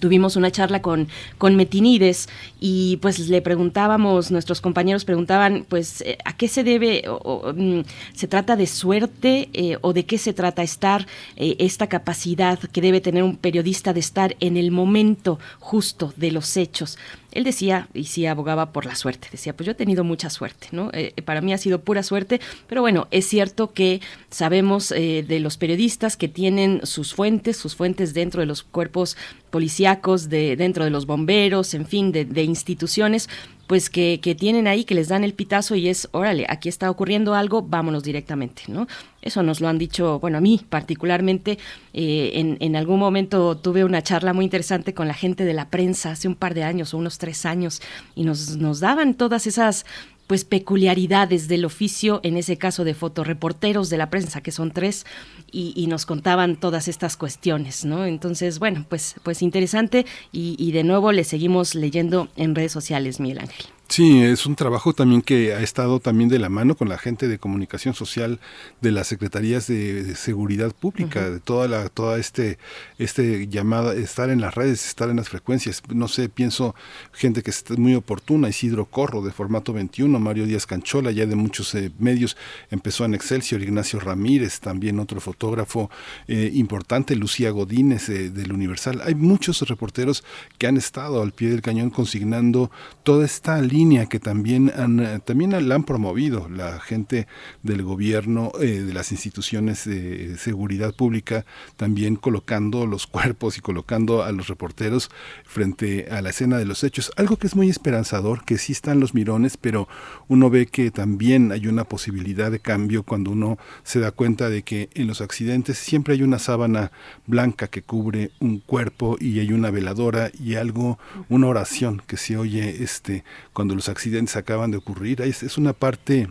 [0.01, 1.09] tuvimos una charla con,
[1.39, 2.29] con Metinides
[2.61, 7.05] y pues le preguntábamos, nuestros compañeros preguntaban, pues, eh, ¿a qué se debe?
[7.09, 7.83] O, mm,
[8.15, 11.07] ¿Se trata de suerte eh, o de qué se trata estar
[11.37, 16.33] eh, esta capacidad que debe tener un periodista de estar en el momento justo de
[16.33, 16.99] los hechos?
[17.33, 20.69] Él decía, y sí abogaba por la suerte, decía, pues yo he tenido mucha suerte,
[20.71, 20.91] ¿no?
[20.93, 24.01] Eh, para mí ha sido pura suerte, pero bueno, es cierto que
[24.31, 29.17] sabemos eh, de los periodistas que tienen sus fuentes, sus fuentes dentro de los cuerpos
[29.51, 33.29] policíacos, de, dentro de los bomberos, en fin, de, de instituciones,
[33.73, 36.91] pues que, que, tienen ahí, que les dan el pitazo y es, órale, aquí está
[36.91, 38.87] ocurriendo algo, vámonos directamente, ¿no?
[39.23, 41.59] Eso nos lo han dicho, bueno, a mí particularmente,
[41.95, 45.71] eh, en, en, algún momento tuve una charla muy interesante con la gente de la
[45.71, 47.81] prensa hace un par de años o unos tres años
[48.15, 49.87] y nos, nos daban todas esas
[50.33, 55.05] pues peculiaridades del oficio, en ese caso de fotoreporteros de la prensa, que son tres,
[55.51, 58.07] y, nos contaban todas estas cuestiones, ¿no?
[58.07, 63.21] Entonces, bueno, pues, pues interesante y, y de nuevo le seguimos leyendo en redes sociales,
[63.21, 63.67] Miguel Ángel.
[63.93, 67.29] Sí, es un trabajo también que ha estado también de la mano con la gente
[67.29, 68.41] de comunicación social
[68.81, 72.57] de las secretarías de, seguridad pública, de toda la, toda este,
[72.97, 75.83] este llamada, estar en las redes, estar en las frecuencias.
[75.95, 76.75] No sé, pienso
[77.13, 81.37] gente que es muy oportuna, Isidro Corro de formato 21, Mario Díaz Canchola, ya de
[81.37, 82.39] muchos eh, medios,
[82.71, 85.91] empezó en Excelsior, Ignacio Ramírez, también otro fotógrafo
[86.29, 89.03] eh, importante, Lucía Godínez eh, del Universal.
[89.05, 90.25] Hay muchos reporteros
[90.57, 92.71] que han estado al pie del cañón consignando
[93.03, 97.27] toda esta línea que también han, eh, también la han promovido la gente
[97.65, 101.45] del gobierno, eh, de las instituciones de seguridad pública,
[101.77, 105.11] también colocando los cuerpos y colocando a los reporteros
[105.45, 107.11] frente a la escena de los hechos.
[107.17, 109.89] Algo que es muy esperanzador, que sí están los mirones, pero
[110.29, 114.63] uno ve que también hay una posibilidad de cambio cuando uno se da cuenta de
[114.63, 116.93] que en los accidentes siempre hay una sábana
[117.27, 120.99] blanca que cubre un cuerpo y hay una veladora y algo,
[121.29, 125.21] una oración que se oye este cuando los accidentes acaban de ocurrir.
[125.21, 126.29] Es, es una parte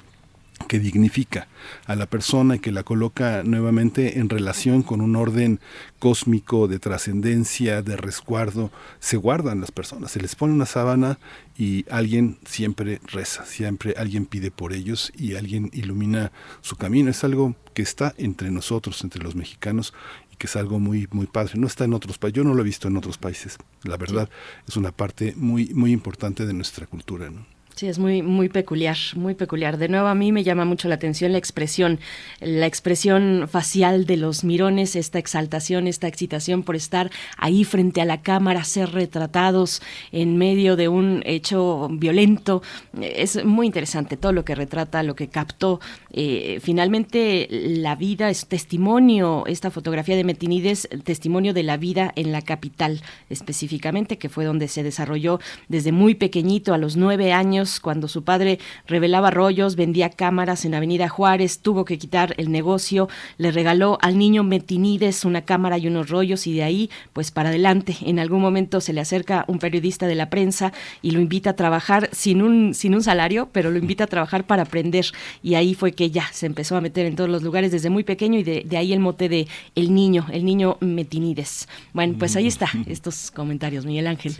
[0.67, 1.47] que dignifica
[1.85, 5.59] a la persona y que la coloca nuevamente en relación con un orden
[5.99, 11.19] cósmico de trascendencia, de resguardo, se guardan las personas, se les pone una sábana
[11.57, 16.31] y alguien siempre reza, siempre alguien pide por ellos y alguien ilumina
[16.61, 17.09] su camino.
[17.09, 19.93] Es algo que está entre nosotros, entre los mexicanos
[20.41, 21.53] que es algo muy muy padre.
[21.55, 23.59] No está en otros países, yo no lo he visto en otros países.
[23.83, 24.27] La verdad
[24.67, 27.45] es una parte muy muy importante de nuestra cultura, ¿no?
[27.75, 29.77] Sí, es muy, muy peculiar, muy peculiar.
[29.77, 31.99] De nuevo, a mí me llama mucho la atención la expresión,
[32.39, 38.05] la expresión facial de los mirones, esta exaltación, esta excitación por estar ahí frente a
[38.05, 39.81] la cámara, ser retratados
[40.11, 42.61] en medio de un hecho violento.
[43.01, 45.79] Es muy interesante todo lo que retrata, lo que captó.
[46.11, 52.31] Eh, finalmente, la vida es testimonio, esta fotografía de Metinides, testimonio de la vida en
[52.31, 57.60] la capital específicamente, que fue donde se desarrolló desde muy pequeñito, a los nueve años
[57.79, 63.07] cuando su padre revelaba rollos, vendía cámaras en Avenida Juárez, tuvo que quitar el negocio,
[63.37, 67.49] le regaló al niño Metinides una cámara y unos rollos y de ahí, pues para
[67.49, 67.95] adelante.
[68.01, 71.55] En algún momento se le acerca un periodista de la prensa y lo invita a
[71.55, 75.05] trabajar sin un, sin un salario, pero lo invita a trabajar para aprender.
[75.43, 78.03] Y ahí fue que ya se empezó a meter en todos los lugares desde muy
[78.03, 81.67] pequeño y de, ahí el mote de el niño, el niño Metinides.
[81.93, 84.35] Bueno, pues ahí está estos comentarios, Miguel Ángel.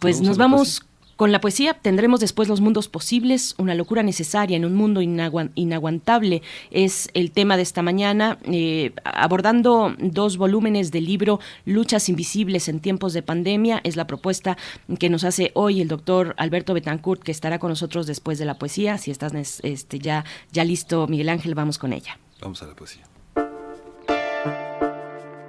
[0.00, 0.84] Pues nos vamos
[1.16, 6.42] con la poesía tendremos después los mundos posibles, una locura necesaria en un mundo inaguantable
[6.70, 12.80] es el tema de esta mañana, eh, abordando dos volúmenes del libro Luchas Invisibles en
[12.80, 13.80] tiempos de pandemia.
[13.84, 14.56] Es la propuesta
[14.98, 18.58] que nos hace hoy el doctor Alberto Betancourt, que estará con nosotros después de la
[18.58, 18.98] poesía.
[18.98, 19.32] Si estás
[19.62, 22.18] este, ya, ya listo, Miguel Ángel, vamos con ella.
[22.40, 23.04] Vamos a la poesía.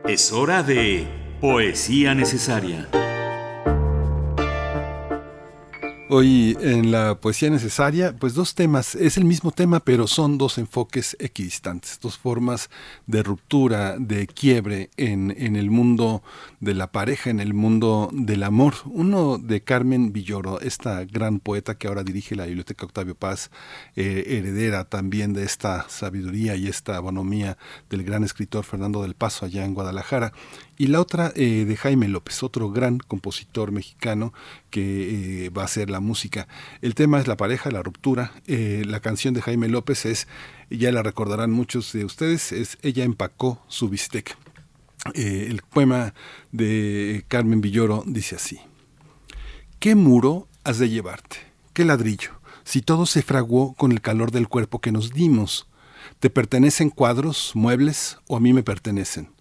[0.07, 1.06] Es hora de
[1.41, 2.88] Poesía Necesaria.
[6.10, 10.58] Hoy en la poesía necesaria, pues dos temas, es el mismo tema, pero son dos
[10.58, 12.70] enfoques equidistantes, dos formas
[13.08, 16.24] de ruptura, de quiebre en, en el mundo
[16.62, 18.76] de la pareja, en el mundo del amor.
[18.86, 23.52] Uno de Carmen Villoro, esta gran poeta que ahora dirige la Biblioteca Octavio Paz,
[23.98, 27.58] eh, heredera también de esta sabiduría y esta bonomía
[27.90, 30.32] del gran escritor Fernando del Paso allá en Guadalajara
[30.78, 34.34] y la otra eh, de Jaime López, otro gran compositor mexicano
[34.70, 36.48] que eh, va a hacer la música.
[36.82, 38.32] El tema es la pareja, la ruptura.
[38.45, 40.28] Eh, la canción de Jaime López es,
[40.70, 44.38] ya la recordarán muchos de ustedes, es Ella empacó su bistec.
[45.16, 46.14] el poema
[46.52, 48.60] de Carmen Villoro dice así.
[49.80, 51.38] ¿Qué muro has de llevarte?
[51.74, 52.40] ¿Qué ladrillo?
[52.64, 55.68] Si todo se fraguó con el calor del cuerpo que nos dimos.
[56.20, 59.36] ¿Te pertenecen cuadros, muebles o a mí me pertenecen?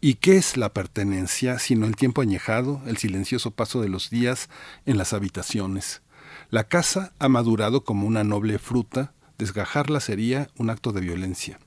[0.00, 4.48] ¿Y qué es la pertenencia sino el tiempo añejado, el silencioso paso de los días
[4.84, 6.02] en las habitaciones?
[6.50, 11.58] La casa ha madurado como una noble fruta, desgajarla sería un acto de violencia.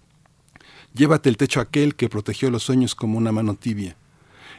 [0.94, 3.96] Llévate el techo aquel que protegió los sueños como una mano tibia.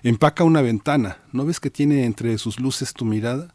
[0.03, 3.55] Empaca una ventana, ¿no ves que tiene entre sus luces tu mirada?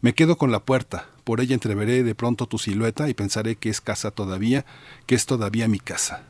[0.00, 3.68] Me quedo con la puerta, por ella entreveré de pronto tu silueta y pensaré que
[3.68, 4.66] es casa todavía,
[5.06, 6.24] que es todavía mi casa.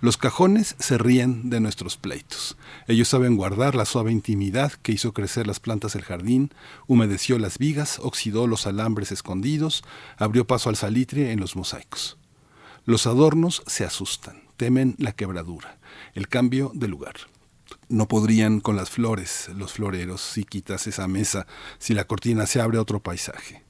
[0.00, 2.56] Los cajones se ríen de nuestros pleitos.
[2.86, 6.54] Ellos saben guardar la suave intimidad que hizo crecer las plantas del jardín,
[6.86, 9.82] humedeció las vigas, oxidó los alambres escondidos,
[10.16, 12.16] abrió paso al salitre en los mosaicos.
[12.84, 15.80] Los adornos se asustan, temen la quebradura,
[16.14, 17.16] el cambio de lugar.
[17.88, 21.48] No podrían con las flores, los floreros, si quitas esa mesa,
[21.80, 23.64] si la cortina se abre a otro paisaje.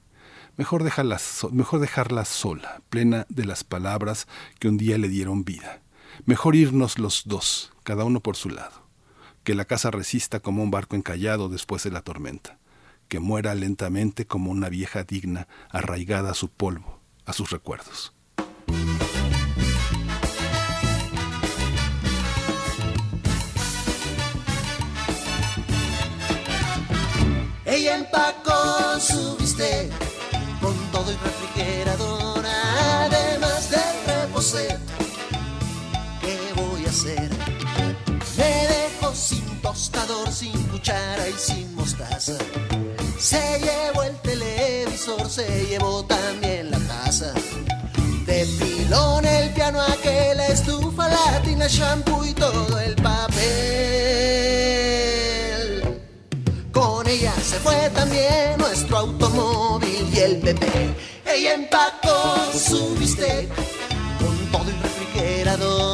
[0.59, 1.19] Mejor dejarla,
[1.53, 4.29] mejor dejarla sola, plena de las palabras
[4.59, 5.81] que un día le dieron vida
[6.25, 8.83] Mejor irnos los dos, cada uno por su lado.
[9.45, 12.59] Que la casa resista como un barco encallado después de la tormenta.
[13.09, 18.13] Que muera lentamente como una vieja digna, arraigada a su polvo, a sus recuerdos.
[27.65, 29.91] Ella empacó su bistec
[30.61, 32.18] con todo y refrigerador,
[39.19, 42.39] sin tostador, sin cuchara y sin mostaza.
[43.19, 47.33] Se llevó el televisor, se llevó también la taza.
[48.27, 53.49] De pilón el piano, aquel, la estufa, la tina, shampoo y todo el papel.
[56.73, 60.95] Con ella se fue también nuestro automóvil y el bebé.
[61.27, 63.49] Ella empacó su bistec
[64.19, 65.88] con todo el refrigerador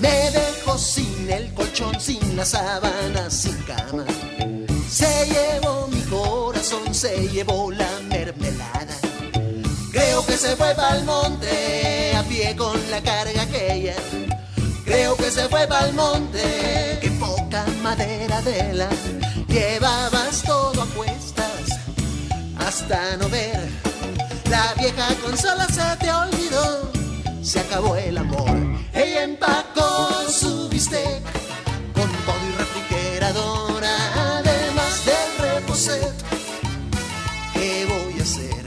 [0.00, 4.04] Me dejo sin el colchón, sin la sábana, sin cama.
[4.88, 6.94] Se llevó mi corazón
[7.32, 8.96] llevó la mermelada.
[9.90, 13.96] Creo que se fue pa'l monte a pie con la carga aquella.
[14.84, 18.88] Creo que se fue pa'l monte, que poca madera de la
[19.48, 21.78] llevabas todo a cuestas
[22.58, 23.68] hasta no ver.
[24.50, 26.92] La vieja consola se te olvidó,
[27.44, 28.56] se acabó el amor.
[28.94, 31.22] Ella empacó su bistec
[31.92, 36.14] con todo y refrigerador, además del reposet.
[37.52, 38.64] ¿Qué voy a hacer?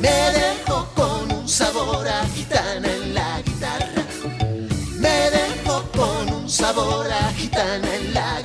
[0.00, 4.04] Me dejó con un sabor a gitana en la guitarra.
[4.98, 8.43] Me dejó con un sabor a gitana en la guitarra.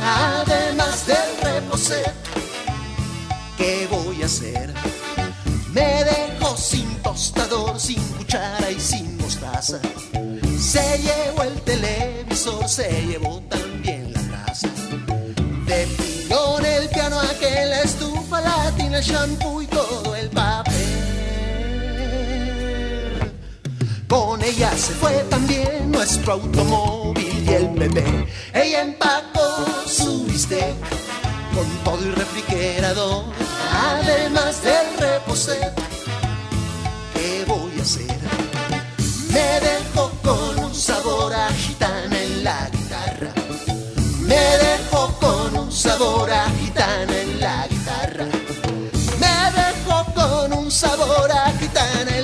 [0.00, 2.14] Además del reposet.
[3.56, 4.72] ¿Qué voy a hacer?
[5.72, 9.80] Me dejó sin tostador, sin cuchara y sin mostaza.
[10.60, 14.68] Se llevó el televisor, se llevó también la taza.
[15.66, 20.72] De pilón el piano, aquel la estufa, la tina, el shampoo y todo el papel.
[24.08, 27.33] Con ella se fue también nuestro automóvil
[27.88, 28.26] bebé.
[28.52, 30.74] Ella empacó su bistec
[31.54, 33.24] con todo y refrigerador,
[33.72, 35.72] además del reposet.
[37.14, 38.18] ¿Qué voy a hacer?
[39.32, 43.32] Me dejó con un sabor a gitana en la guitarra.
[44.20, 48.26] Me dejó con un sabor a gitana en la guitarra.
[49.20, 52.23] Me dejó con un sabor a gitana en la guitarra.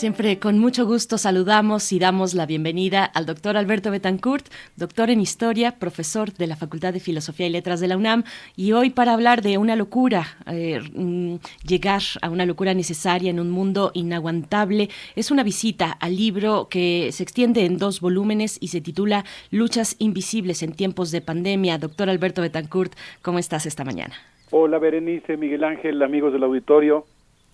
[0.00, 5.20] Siempre con mucho gusto saludamos y damos la bienvenida al doctor Alberto Betancourt, doctor en
[5.20, 8.24] Historia, profesor de la Facultad de Filosofía y Letras de la UNAM,
[8.56, 11.34] y hoy para hablar de una locura, eh, mm,
[11.68, 17.10] llegar a una locura necesaria en un mundo inaguantable, es una visita al libro que
[17.12, 21.76] se extiende en dos volúmenes y se titula Luchas invisibles en tiempos de pandemia.
[21.76, 24.14] Doctor Alberto Betancourt, ¿cómo estás esta mañana?
[24.50, 27.04] Hola Berenice, Miguel Ángel, amigos del auditorio.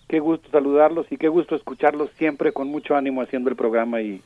[0.09, 4.23] Qué gusto saludarlos y qué gusto escucharlos siempre con mucho ánimo haciendo el programa y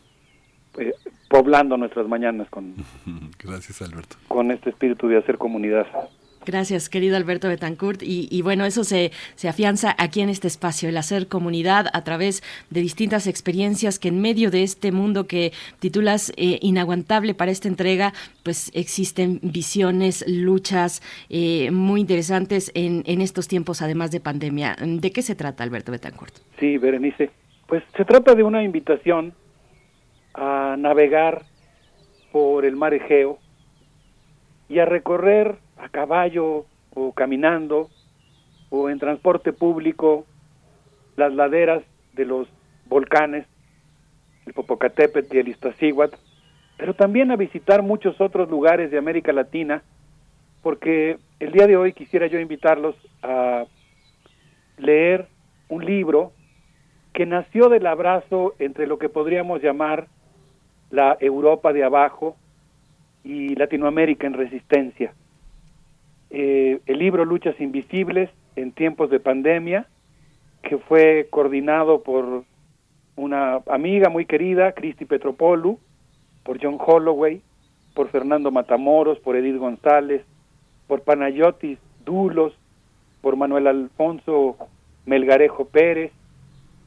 [0.78, 0.93] eh,
[1.28, 2.74] poblando nuestras mañanas con,
[3.39, 4.16] Gracias, Alberto.
[4.28, 5.86] con este espíritu de hacer comunidad.
[6.47, 8.03] Gracias, querido Alberto Betancourt.
[8.03, 12.43] Y, bueno, eso se, se afianza aquí en este espacio, el hacer comunidad a través
[12.71, 17.69] de distintas experiencias que en medio de este mundo que titulas eh, inaguantable para esta
[17.69, 18.12] entrega,
[18.43, 24.77] pues existen visiones, luchas eh, muy interesantes en, en estos tiempos, además de pandemia.
[24.81, 26.35] ¿De qué se trata, Alberto Betancourt?
[26.59, 27.31] Sí, Berenice.
[27.67, 29.35] Pues se trata de una invitación
[30.35, 31.43] a navegar
[32.33, 33.39] por el mar Egeo
[34.69, 37.89] y a recorrer a caballo o caminando
[38.70, 40.25] o en transporte público
[41.17, 41.83] las laderas
[42.15, 42.49] de los
[42.86, 43.47] volcanes,
[44.47, 46.17] el Popocatépetl y el Iztaccíhuatl,
[46.76, 49.83] pero también a visitar muchos otros lugares de América Latina,
[50.62, 53.65] porque el día de hoy quisiera yo invitarlos a
[54.78, 55.28] leer
[55.68, 56.33] un libro
[57.12, 60.07] que nació del abrazo entre lo que podríamos llamar
[60.91, 62.36] la Europa de abajo
[63.25, 65.12] y Latinoamérica en resistencia.
[66.31, 69.86] Eh, el libro Luchas Invisibles en tiempos de pandemia,
[70.62, 72.44] que fue coordinado por
[73.17, 75.78] una amiga muy querida, Cristi Petropolu,
[76.44, 77.42] por John Holloway,
[77.94, 80.23] por Fernando Matamoros, por Edith González,
[80.86, 82.55] por Panayotis Dulos,
[83.20, 84.57] por Manuel Alfonso
[85.07, 86.12] Melgarejo Pérez,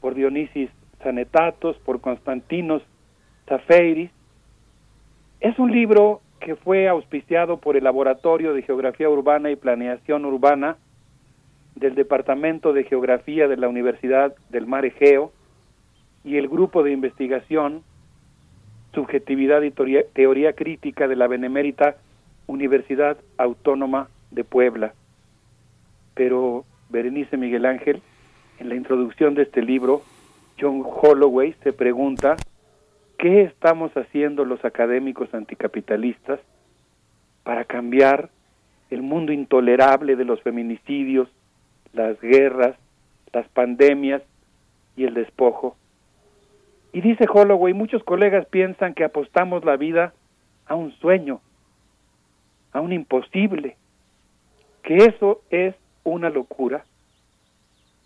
[0.00, 0.70] por Dionisis
[1.02, 2.82] Sanetatos, por Constantinos
[3.46, 4.10] Zafeiris.
[5.40, 10.76] Es un libro que fue auspiciado por el Laboratorio de Geografía Urbana y Planeación Urbana
[11.74, 15.32] del Departamento de Geografía de la Universidad del Mar Egeo
[16.24, 17.82] y el Grupo de Investigación
[18.94, 21.96] Subjetividad y Teoría, Crítica de la Benemérita
[22.46, 24.94] Universidad Autónoma de Puebla.
[26.14, 28.02] Pero Berenice Miguel Ángel,
[28.60, 30.02] en la introducción de este libro,
[30.60, 32.36] John Holloway se pregunta
[33.24, 36.40] ¿Qué estamos haciendo los académicos anticapitalistas
[37.42, 38.28] para cambiar
[38.90, 41.30] el mundo intolerable de los feminicidios,
[41.94, 42.76] las guerras,
[43.32, 44.20] las pandemias
[44.94, 45.74] y el despojo.
[46.92, 50.12] Y dice Holloway, muchos colegas piensan que apostamos la vida
[50.66, 51.40] a un sueño,
[52.74, 53.78] a un imposible,
[54.82, 56.84] que eso es una locura.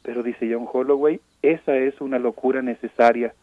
[0.05, 3.35] Pero dice John Holloway, esa es una locura necesaria.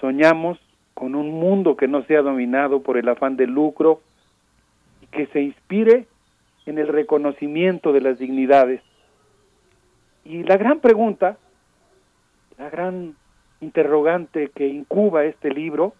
[0.00, 0.58] Soñamos
[0.94, 4.00] con un mundo que no sea dominado por el afán de lucro
[5.00, 6.06] y que se inspire
[6.66, 8.82] en el reconocimiento de las dignidades.
[10.24, 11.38] Y la gran pregunta,
[12.58, 13.16] la gran
[13.60, 15.94] interrogante que incuba este libro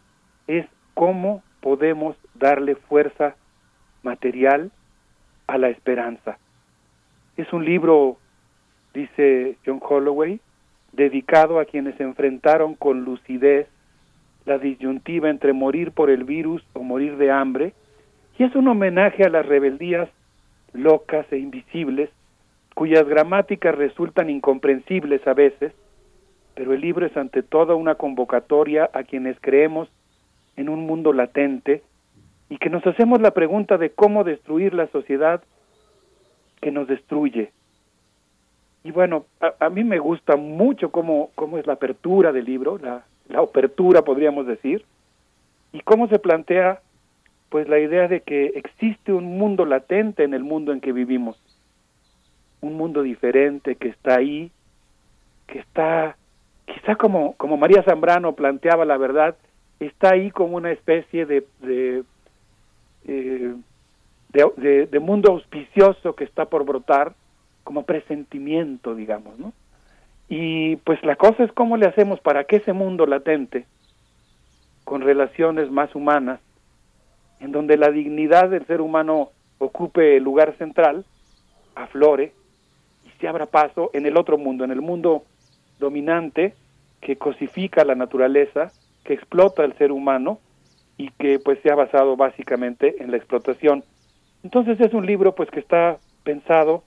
[0.47, 3.37] es cómo podemos darle fuerza
[4.03, 4.71] material
[5.47, 6.39] a la esperanza.
[7.37, 8.19] Es un libro,
[8.93, 10.41] dice John Holloway,
[10.93, 13.69] dedicado a quienes enfrentaron con lucidez
[14.45, 17.75] la disyuntiva entre morir por el virus o morir de hambre,
[18.39, 20.09] y es un homenaje a las rebeldías
[20.73, 22.11] locas e invisibles,
[22.75, 25.73] cuyas gramáticas resultan incomprensibles a veces,
[26.55, 29.89] pero el libro es ante todo una convocatoria a quienes creemos
[30.57, 31.83] en un mundo latente
[32.49, 35.43] y que nos hacemos la pregunta de cómo destruir la sociedad
[36.61, 37.51] que nos destruye.
[38.85, 39.27] Y bueno,
[39.61, 44.03] a, mí me gusta mucho cómo, cómo es la apertura del libro, la, la apertura
[44.03, 44.85] podríamos decir,
[45.73, 46.81] y cómo se plantea
[47.49, 51.39] pues la idea de que existe un mundo latente en el mundo en que vivimos,
[52.61, 54.51] un mundo diferente que está ahí,
[55.47, 56.17] que está
[56.65, 59.37] quizá como, como María Zambrano planteaba la verdad,
[59.81, 62.03] está ahí como una especie de, eh,
[63.05, 67.15] de, de, mundo auspicioso que está por brotar,
[67.65, 69.53] como presentimiento, digamos, ¿no?
[70.29, 73.67] Y pues la cosa es cómo le hacemos para que ese mundo latente,
[74.85, 76.41] con relaciones más humanas,
[77.41, 81.05] en donde la dignidad del ser humano ocupe el lugar central,
[81.75, 82.33] aflore
[83.05, 85.25] y se abra paso en el otro mundo, en el mundo
[85.79, 86.55] dominante
[87.01, 88.73] que cosifica la naturaleza,
[89.05, 90.39] que explota el ser humano
[90.97, 93.83] y que pues se ha basado básicamente en la explotación.
[94.45, 96.85] Entonces es un libro pues que está pensado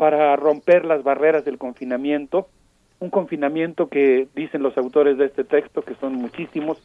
[0.00, 2.48] para romper las barreras del confinamiento,
[3.00, 6.82] un confinamiento que dicen los autores de este texto, que son muchísimos,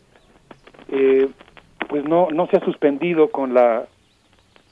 [0.90, 1.30] eh,
[1.88, 3.86] pues no, no se ha suspendido con la,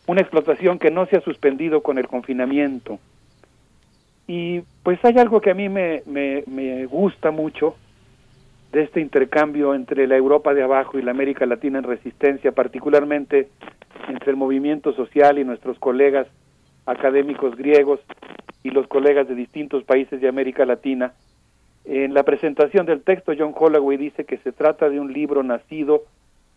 [0.07, 2.99] una explotación que no se ha suspendido con el confinamiento.
[4.27, 7.77] Y pues hay algo que a mí me, me, gusta mucho
[8.73, 13.47] de este intercambio entre la Europa de abajo y la América Latina en resistencia, particularmente
[14.09, 16.27] entre el movimiento social y nuestros colegas
[16.85, 17.99] académicos griegos
[18.63, 21.13] y los colegas de distintos países de América Latina.
[21.85, 26.03] En la presentación del texto, John Holloway dice que se trata de un libro nacido,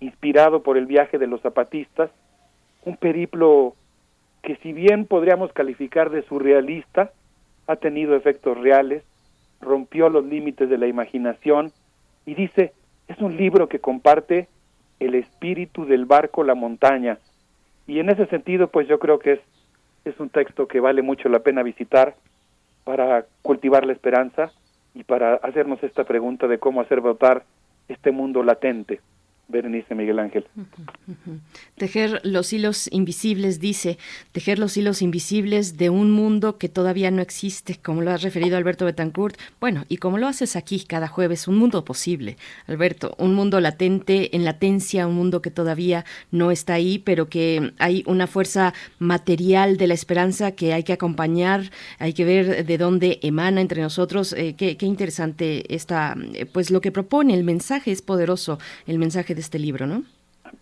[0.01, 2.11] inspirado por el viaje de los zapatistas,
[2.85, 3.75] un periplo
[4.43, 7.11] que si bien podríamos calificar de surrealista,
[7.67, 9.03] ha tenido efectos reales,
[9.61, 11.73] rompió los límites de la imaginación
[12.25, 12.73] y dice,
[13.09, 14.49] es un libro que comparte
[15.01, 17.19] el espíritu del barco La montaña.
[17.87, 19.41] Y en ese sentido, pues yo creo que es,
[20.11, 22.15] es un texto que vale mucho la pena visitar
[22.85, 24.53] para cultivar la esperanza
[24.95, 27.45] y para hacernos esta pregunta de cómo hacer brotar
[27.89, 29.01] este mundo latente.
[29.49, 30.45] Berenice Miguel Ángel.
[31.77, 33.97] Tejer los hilos invisibles, dice,
[34.33, 38.57] tejer los hilos invisibles de un mundo que todavía no existe, como lo has referido
[38.57, 39.39] Alberto Betancourt.
[39.61, 44.35] Bueno, y como lo haces aquí cada jueves, un mundo posible, Alberto, un mundo latente,
[44.35, 49.77] en latencia, un mundo que todavía no está ahí, pero que hay una fuerza material
[49.77, 54.33] de la esperanza que hay que acompañar, hay que ver de dónde emana entre nosotros.
[54.33, 58.99] Eh, qué, qué, interesante está, eh, pues lo que propone, el mensaje es poderoso, el
[58.99, 60.03] mensaje de este libro, ¿no?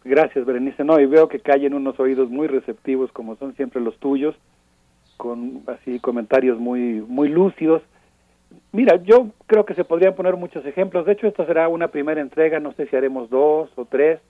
[0.05, 0.85] Gracias, Berenice.
[0.85, 4.35] No, y veo que caen unos oídos muy receptivos, como son siempre los tuyos,
[5.17, 7.83] con así comentarios muy, muy lúcidos.
[8.73, 11.07] Mira, yo creo que se podrían poner muchos ejemplos.
[11.07, 14.21] De hecho, esta será una primera entrega, no sé si haremos dos o tres.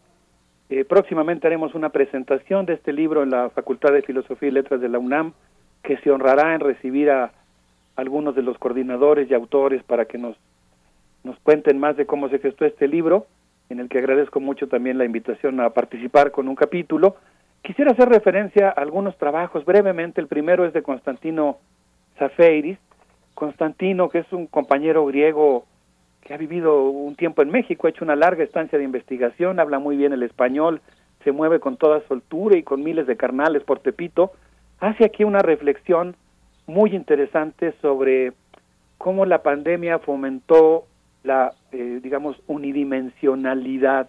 [0.68, 4.80] Eh, próximamente haremos una presentación de este libro en la Facultad de Filosofía y Letras
[4.80, 5.32] de la UNAM,
[5.82, 7.32] que se honrará en recibir a
[7.96, 10.36] algunos de los coordinadores y autores para que nos,
[11.22, 13.26] nos cuenten más de cómo se gestó este libro
[13.68, 17.16] en el que agradezco mucho también la invitación a participar con un capítulo.
[17.62, 20.20] Quisiera hacer referencia a algunos trabajos brevemente.
[20.20, 21.58] El primero es de Constantino
[22.18, 22.78] Zafeiris.
[23.34, 25.64] Constantino, que es un compañero griego
[26.22, 29.78] que ha vivido un tiempo en México, ha hecho una larga estancia de investigación, habla
[29.78, 30.80] muy bien el español,
[31.22, 34.32] se mueve con toda soltura y con miles de carnales por Tepito,
[34.80, 36.16] hace aquí una reflexión
[36.66, 38.32] muy interesante sobre
[38.96, 40.86] cómo la pandemia fomentó
[41.24, 44.08] la, eh, digamos, unidimensionalidad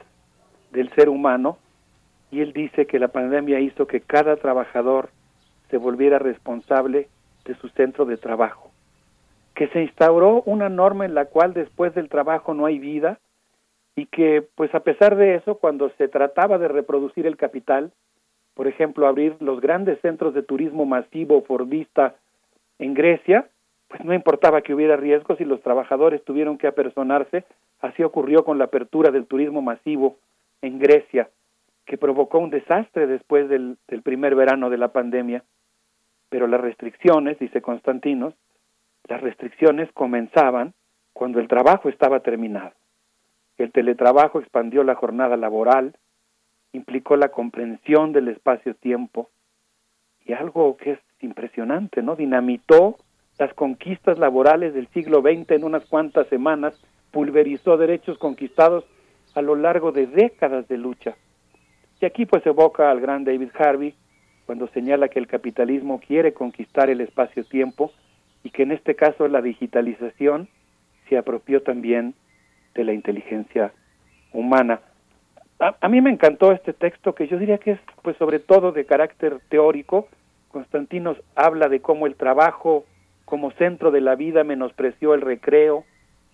[0.72, 1.58] del ser humano
[2.30, 5.10] y él dice que la pandemia hizo que cada trabajador
[5.70, 7.08] se volviera responsable
[7.46, 8.72] de su centro de trabajo.
[9.56, 13.20] que se instauró una norma en la cual después del trabajo no hay vida
[13.96, 17.94] y que pues a pesar de eso cuando se trataba de reproducir el capital,
[18.54, 22.16] por ejemplo abrir los grandes centros de turismo masivo por vista
[22.80, 23.48] en Grecia,
[23.96, 27.46] pues no importaba que hubiera riesgos y los trabajadores tuvieron que apersonarse,
[27.80, 30.18] así ocurrió con la apertura del turismo masivo
[30.62, 31.30] en Grecia,
[31.86, 35.44] que provocó un desastre después del, del primer verano de la pandemia.
[36.28, 38.34] Pero las restricciones, dice Constantinos,
[39.08, 40.74] las restricciones comenzaban
[41.14, 42.74] cuando el trabajo estaba terminado.
[43.58, 45.96] El teletrabajo expandió la jornada laboral,
[46.74, 49.30] implicó la comprensión del espacio-tiempo
[50.26, 52.18] y algo que es impresionante, ¿no?
[52.18, 52.98] Dinamitó
[53.38, 56.74] las conquistas laborales del siglo XX en unas cuantas semanas,
[57.12, 58.86] pulverizó derechos conquistados
[59.36, 61.16] a lo largo de décadas de lucha.
[62.00, 63.96] Y aquí pues evoca al gran David Harvey
[64.46, 67.92] cuando señala que el capitalismo quiere conquistar el espacio-tiempo
[68.44, 70.48] y que en este caso la digitalización
[71.10, 72.14] se apropió también
[72.74, 73.74] de la inteligencia
[74.34, 74.82] humana.
[75.60, 78.86] A, mí me encantó este texto que yo diría que es pues sobre todo de
[78.86, 80.08] carácter teórico.
[80.50, 82.86] Constantinos habla de cómo el trabajo
[83.26, 85.84] como centro de la vida menospreció el recreo,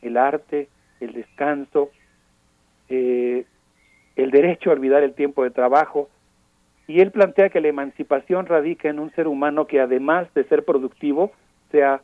[0.01, 0.67] el arte,
[0.99, 1.89] el descanso,
[2.89, 3.45] eh,
[4.15, 6.09] el derecho a olvidar el tiempo de trabajo,
[6.87, 10.65] y él plantea que la emancipación radica en un ser humano que además de ser
[10.65, 11.31] productivo,
[11.71, 12.01] sea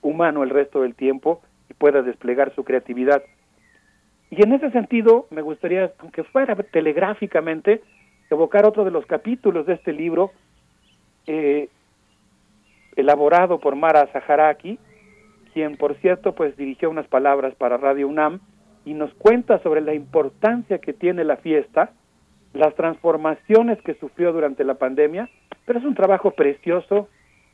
[0.00, 3.22] humano el resto del tiempo y pueda desplegar su creatividad.
[4.30, 7.82] Y en ese sentido, me gustaría, aunque fuera telegráficamente,
[8.30, 10.32] evocar otro de los capítulos de este libro,
[11.26, 11.68] eh,
[12.98, 14.78] elaborado por Mara Zaharaki,
[15.54, 18.40] quien, por cierto, pues dirigió unas palabras para Radio UNAM
[18.84, 21.92] y nos cuenta sobre la importancia que tiene la fiesta,
[22.54, 25.28] las transformaciones que sufrió durante la pandemia,
[25.64, 27.08] pero es un trabajo precioso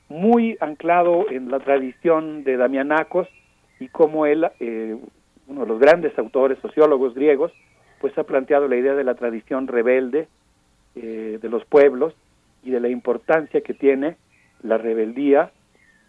[0.08, 3.28] muy anclado en la tradición de Damianacos
[3.81, 4.97] y como él, eh,
[5.47, 7.52] uno de los grandes autores, sociólogos griegos,
[8.00, 10.28] pues ha planteado la idea de la tradición rebelde
[10.94, 12.14] eh, de los pueblos
[12.62, 14.16] y de la importancia que tiene
[14.62, 15.50] la rebeldía,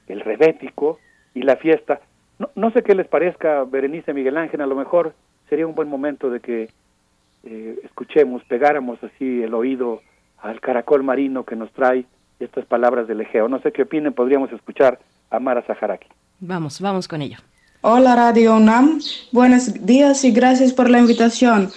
[0.07, 0.99] el rebético
[1.33, 2.01] y la fiesta.
[2.39, 5.13] No, no sé qué les parezca, Berenice Miguel Ángel, a lo mejor
[5.49, 6.69] sería un buen momento de que
[7.43, 10.01] eh, escuchemos, pegáramos así el oído
[10.39, 12.05] al caracol marino que nos trae
[12.39, 13.47] estas palabras del Egeo.
[13.47, 14.99] No sé qué opinen, podríamos escuchar
[15.29, 16.07] a Mara Zaharaki.
[16.39, 17.37] Vamos, vamos con ello.
[17.81, 18.99] Hola Radio UNAM,
[19.31, 21.69] buenos días y gracias por la invitación.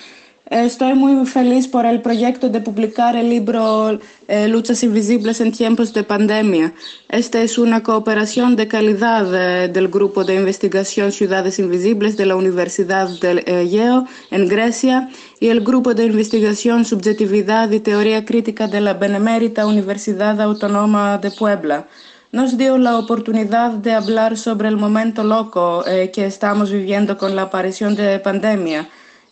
[0.50, 5.92] Estoy muy feliz por el proyecto de publicar el libro eh, Luchas Invisibles en tiempos
[5.92, 6.72] de pandemia.
[7.10, 12.36] Esta es una cooperación de calidad eh, del Grupo de Investigación Ciudades Invisibles de la
[12.36, 18.68] Universidad de eh, Yale en Grecia y el Grupo de Investigación Subjetividad y Teoría Crítica
[18.68, 21.86] de la Benemérita Universidad Autónoma de Puebla
[22.32, 27.42] nos dio la oportunidad de hablar sobre el momento loco que estamos viviendo con la
[27.42, 28.88] aparición de pandemia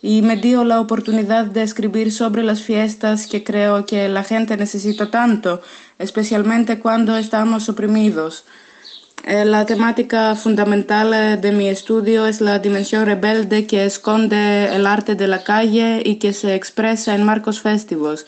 [0.06, 4.56] y me dio la oportunidad de escribir sobre las fiestas que creo que la gente
[4.56, 5.62] necesita tanto,
[5.98, 8.44] especialmente cuando estamos oprimidos.
[9.24, 14.86] Eh, la temática fundamental eh, de mi estudio es la dimensión rebelde que esconde el
[14.86, 18.26] arte de la calle y que se expresa en marcos festivos.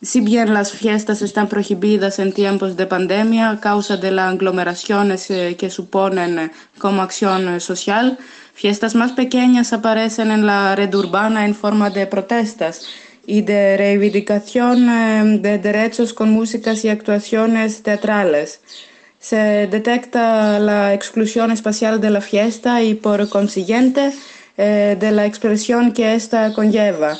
[0.00, 5.30] Si bien las fiestas están prohibidas en tiempos de pandemia a causa de las aglomeraciones
[5.30, 8.18] eh, que suponen como acción social,
[8.54, 12.86] Fiestas más pequeñas aparecen en la red urbana en forma de protestas
[13.26, 18.60] y de reivindicación eh, de derechos con músicas y actuaciones teatrales.
[19.18, 24.12] Se detecta la exclusión espacial de la fiesta y por consiguiente
[24.56, 27.16] eh, de la expresión que ésta conlleva.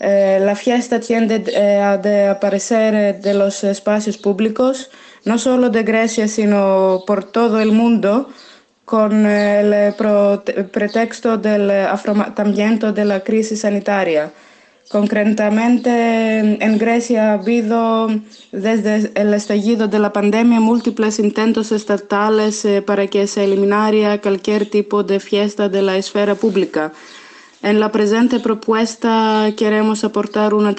[0.00, 4.90] Eh, la fiesta tiende a desaparecer de los espacios públicos,
[5.24, 8.28] no solo de Grecia, sino por todo el mundo,
[8.84, 9.94] con el
[10.70, 14.32] pretexto del afrontamiento de la crisis sanitaria.
[14.90, 15.90] Concretamente,
[16.38, 18.08] en Grecia ha habido
[18.52, 24.68] desde el estallido de la pandemia múltiples intentos estatales eh, para que se eliminara cualquier
[24.68, 26.92] tipo de fiesta de la esfera pública.
[27.62, 30.74] En la presente propuesta queremos aportar una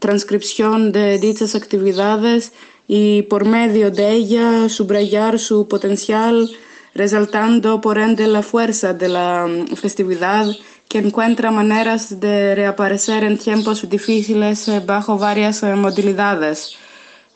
[0.00, 2.52] transcripción de dichas actividades
[2.88, 6.50] y por medio de ella subrayar su potencial
[6.96, 10.46] resaltando por ende la fuerza de la mm, festividad
[10.88, 16.76] que encuentra maneras de reaparecer en tiempos difíciles eh, bajo varias eh, modalidades.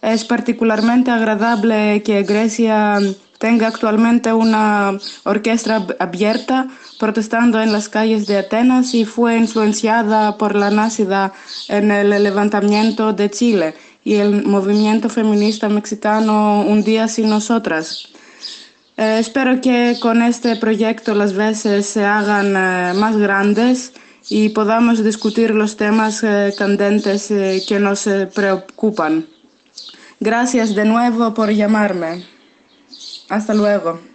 [0.02, 2.98] Es particularmente agradable que Grecia
[3.38, 10.54] tenga actualmente una orquesta abierta protestando en las calles de Atenas y fue influenciada por
[10.54, 11.32] la nacida
[11.68, 13.74] en el levantamiento de Chile
[14.04, 18.10] y el movimiento feminista mexicano Un día sin nosotras.
[19.00, 23.94] Eh, espero que con este proyecto las veces se hagan eh, más grandes
[24.28, 27.28] y podamos discutir los temas eh, candentes
[27.66, 29.26] que nos preocupan.
[30.20, 32.26] Gracias de nuevo por llamarme.
[33.30, 34.09] Hasta luego.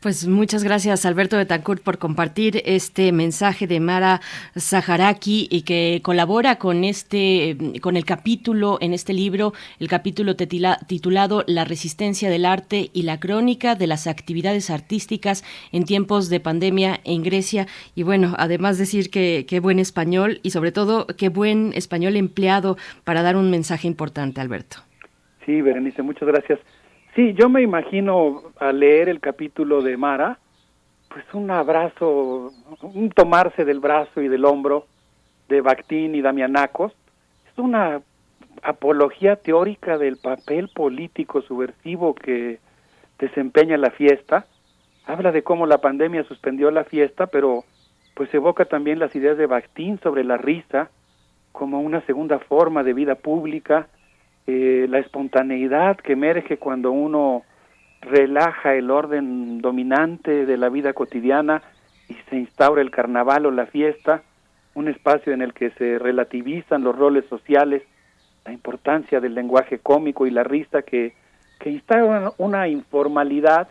[0.00, 4.20] Pues muchas gracias Alberto Betancourt por compartir este mensaje de Mara
[4.56, 11.42] Zaharaki y que colabora con este con el capítulo en este libro, el capítulo titulado
[11.48, 17.00] La resistencia del arte y la crónica de las actividades artísticas en tiempos de pandemia
[17.02, 21.72] en Grecia y bueno, además decir que qué buen español y sobre todo qué buen
[21.74, 24.76] español empleado para dar un mensaje importante, Alberto.
[25.44, 26.60] Sí, Berenice, muchas gracias.
[27.14, 30.38] Sí, yo me imagino al leer el capítulo de Mara,
[31.08, 34.86] pues un abrazo, un tomarse del brazo y del hombro
[35.48, 36.92] de Bakhtin y Damianakos.
[37.50, 38.02] Es una
[38.62, 42.58] apología teórica del papel político subversivo que
[43.18, 44.46] desempeña la fiesta.
[45.06, 47.64] Habla de cómo la pandemia suspendió la fiesta, pero
[48.14, 50.90] pues evoca también las ideas de Bakhtin sobre la risa
[51.52, 53.88] como una segunda forma de vida pública
[54.50, 57.42] eh, la espontaneidad que emerge cuando uno
[58.00, 61.60] relaja el orden dominante de la vida cotidiana
[62.08, 64.22] y se instaura el carnaval o la fiesta,
[64.72, 67.82] un espacio en el que se relativizan los roles sociales,
[68.46, 71.12] la importancia del lenguaje cómico y la risa que,
[71.60, 73.68] que instaura una informalidad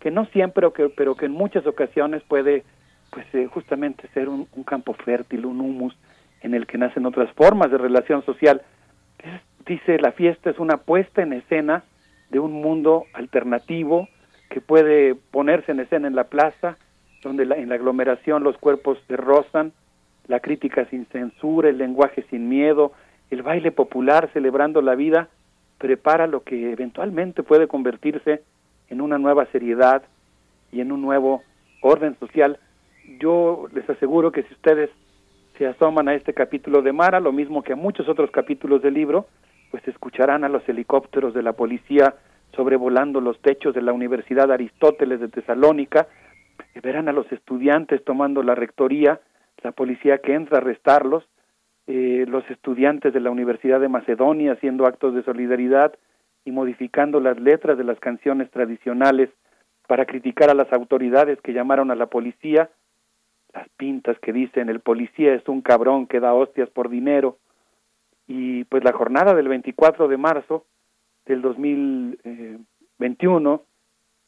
[0.00, 2.64] que no siempre, pero que en muchas ocasiones puede
[3.12, 5.96] pues eh, justamente ser un, un, campo fértil, un humus
[6.40, 8.62] en el que nacen otras formas de relación social
[9.66, 11.84] dice la fiesta es una puesta en escena
[12.30, 14.08] de un mundo alternativo
[14.50, 16.78] que puede ponerse en escena en la plaza,
[17.22, 19.72] donde en la aglomeración los cuerpos se rozan,
[20.28, 22.92] la crítica sin censura, el lenguaje sin miedo,
[23.30, 25.28] el baile popular celebrando la vida,
[25.78, 28.42] prepara lo que eventualmente puede convertirse
[28.88, 30.02] en una nueva seriedad
[30.72, 31.42] y en un nuevo
[31.80, 32.58] orden social.
[33.20, 34.90] Yo les aseguro que si ustedes
[35.58, 38.94] se asoman a este capítulo de Mara, lo mismo que a muchos otros capítulos del
[38.94, 39.26] libro,
[39.70, 42.14] pues escucharán a los helicópteros de la policía
[42.54, 46.08] sobrevolando los techos de la Universidad Aristóteles de Tesalónica,
[46.82, 49.20] verán a los estudiantes tomando la rectoría,
[49.62, 51.24] la policía que entra a arrestarlos,
[51.86, 55.94] eh, los estudiantes de la Universidad de Macedonia haciendo actos de solidaridad
[56.44, 59.30] y modificando las letras de las canciones tradicionales
[59.86, 62.70] para criticar a las autoridades que llamaron a la policía,
[63.56, 67.38] las pintas que dicen el policía es un cabrón que da hostias por dinero,
[68.28, 70.66] y pues la jornada del 24 de marzo
[71.24, 73.62] del 2021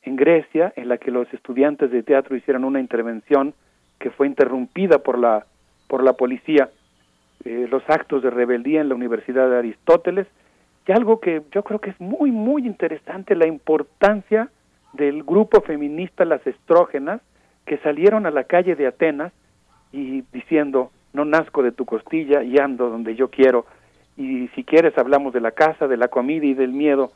[0.02, 3.54] en Grecia, en la que los estudiantes de teatro hicieron una intervención
[3.98, 5.46] que fue interrumpida por la
[5.88, 6.70] por la policía,
[7.44, 10.28] eh, los actos de rebeldía en la Universidad de Aristóteles,
[10.86, 14.50] y algo que yo creo que es muy, muy interesante, la importancia
[14.92, 17.20] del grupo feminista Las Estrógenas,
[17.68, 19.32] que salieron a la calle de Atenas
[19.92, 23.66] y diciendo, no nazco de tu costilla y ando donde yo quiero,
[24.16, 27.12] y si quieres hablamos de la casa, de la comida y del miedo.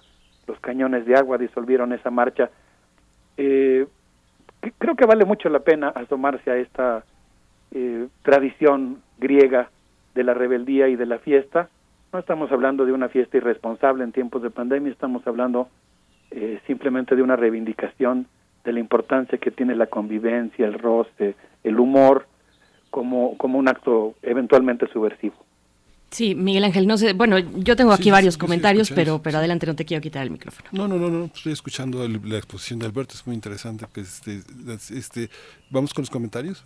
[0.46, 2.50] Los cañones de agua disolvieron esa marcha.
[3.36, 3.86] Eh,
[4.78, 7.04] creo que vale mucho la pena asomarse a esta
[7.72, 9.70] eh, tradición griega
[10.14, 11.70] de la rebeldía y de la fiesta.
[12.12, 15.68] No estamos hablando de una fiesta irresponsable en tiempos de pandemia, estamos hablando
[16.30, 18.26] eh, simplemente de una reivindicación
[18.64, 21.34] de la importancia que tiene la convivencia, el roce,
[21.64, 22.26] el humor,
[22.90, 25.34] como, como un acto eventualmente subversivo.
[26.12, 29.74] Sí, Miguel Ángel, no sé, bueno, yo tengo aquí varios comentarios, pero pero adelante, no
[29.74, 30.68] te quiero quitar el micrófono.
[30.70, 33.86] No, no, no, no, estoy escuchando la exposición de Alberto, es muy interesante.
[33.94, 34.42] Que este,
[34.94, 35.30] este,
[35.70, 36.62] Vamos con los comentarios,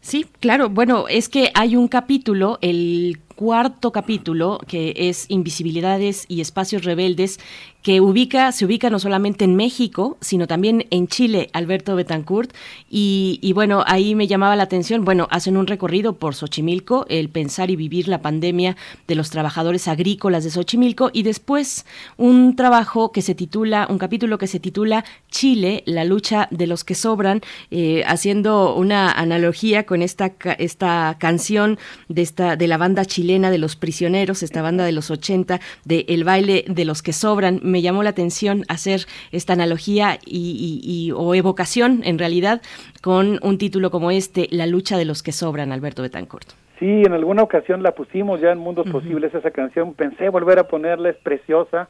[0.00, 0.68] Sí, claro.
[0.68, 7.38] Bueno, es que hay un capítulo, el cuarto capítulo, que es Invisibilidades y Espacios Rebeldes,
[7.82, 12.50] que ubica, se ubica no solamente en México, sino también en Chile, Alberto Betancourt.
[12.88, 17.70] Y, bueno, ahí me llamaba la atención, bueno, hacen un recorrido por Xochimilco, el pensar
[17.70, 21.84] y vivir la pandemia de los trabajadores agrícolas de Xochimilco, y después
[22.16, 26.84] un trabajo que se titula, un capítulo que se titula Chile, la lucha de los
[26.84, 33.04] que sobran, eh, haciendo una analogía con esta, esta canción de, esta, de la banda
[33.04, 37.12] chilena de los prisioneros, esta banda de los 80, de El baile de los que
[37.12, 37.58] sobran.
[37.62, 42.60] Me llamó la atención hacer esta analogía y, o evocación, en realidad,
[43.02, 46.48] con un título como este, La lucha de los que sobran, Alberto Betancourt.
[46.78, 49.94] Sí, en alguna ocasión la pusimos ya en Mundos Posibles esa canción.
[49.94, 51.88] Pensé volver a ponerla, es preciosa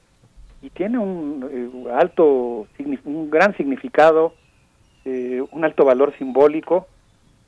[0.63, 2.67] y tiene un eh, alto,
[3.05, 4.35] un gran significado,
[5.05, 6.87] eh, un alto valor simbólico.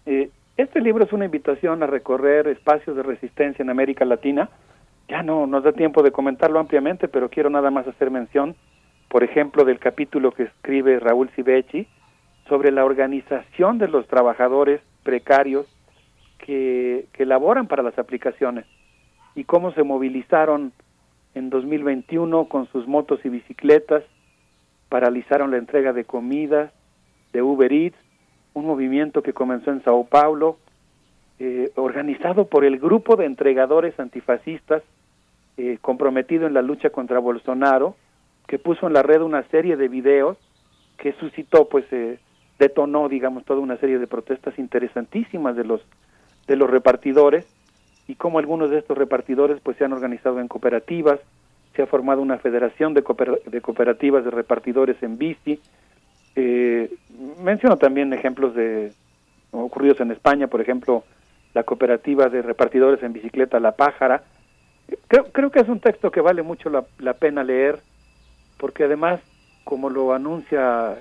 [0.06, 4.48] Eh, este libro es una invitación a recorrer espacios de resistencia en América Latina.
[5.08, 8.56] Ya no nos da tiempo de comentarlo ampliamente, pero quiero nada más hacer mención
[9.08, 11.86] por ejemplo, del capítulo que escribe Raúl Civechi
[12.48, 15.66] sobre la organización de los trabajadores precarios
[16.38, 18.66] que, que laboran para las aplicaciones
[19.34, 20.72] y cómo se movilizaron
[21.34, 24.02] en 2021 con sus motos y bicicletas,
[24.88, 26.72] paralizaron la entrega de comida
[27.32, 27.98] de Uber Eats,
[28.56, 30.56] un movimiento que comenzó en Sao Paulo,
[31.38, 34.82] eh, organizado por el grupo de entregadores antifascistas
[35.58, 37.96] eh, comprometido en la lucha contra Bolsonaro,
[38.46, 40.38] que puso en la red una serie de videos
[40.96, 42.18] que suscitó, pues, eh,
[42.58, 45.82] detonó, digamos, toda una serie de protestas interesantísimas de los
[46.46, 47.44] de los repartidores
[48.08, 51.20] y cómo algunos de estos repartidores, pues, se han organizado en cooperativas,
[51.74, 53.02] se ha formado una federación de,
[53.46, 55.60] de cooperativas de repartidores en bici.
[56.36, 56.90] Eh,
[57.42, 58.92] menciono también ejemplos de
[59.50, 61.02] ocurridos en España, por ejemplo,
[61.54, 64.22] la cooperativa de repartidores en bicicleta La Pájara.
[65.08, 67.80] Creo, creo que es un texto que vale mucho la, pena leer,
[68.58, 69.20] porque además,
[69.64, 70.96] como lo anuncia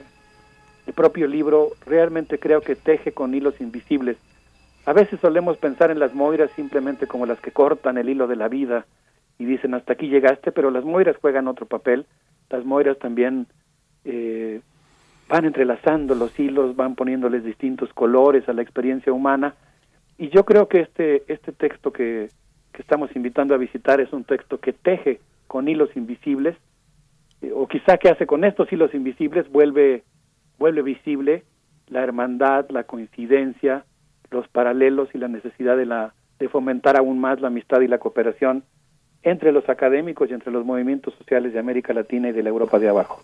[0.87, 4.17] el propio libro, realmente creo que teje con hilos invisibles.
[4.85, 8.35] A veces solemos pensar en las moiras simplemente como las que cortan el hilo de
[8.35, 8.85] la vida
[9.37, 12.05] y dicen hasta aquí llegaste, pero las moiras juegan otro papel.
[12.49, 13.47] Las moiras también
[14.05, 14.61] eh,
[15.27, 19.55] van entrelazando los hilos, van poniéndoles distintos colores a la experiencia humana.
[20.17, 22.29] Y yo creo que este, este texto que,
[22.71, 26.55] que estamos invitando a visitar es un texto que teje con hilos invisibles,
[27.41, 30.03] eh, o quizá que hace con estos hilos invisibles vuelve
[30.57, 31.43] vuelve visible
[31.87, 33.85] la hermandad, la coincidencia,
[34.31, 37.99] los paralelos y la necesidad de, la, de fomentar aún más la amistad y la
[37.99, 38.63] cooperación
[39.25, 42.77] entre los académicos y entre los movimientos sociales de América Latina y de la Europa
[42.77, 43.19] de abajo.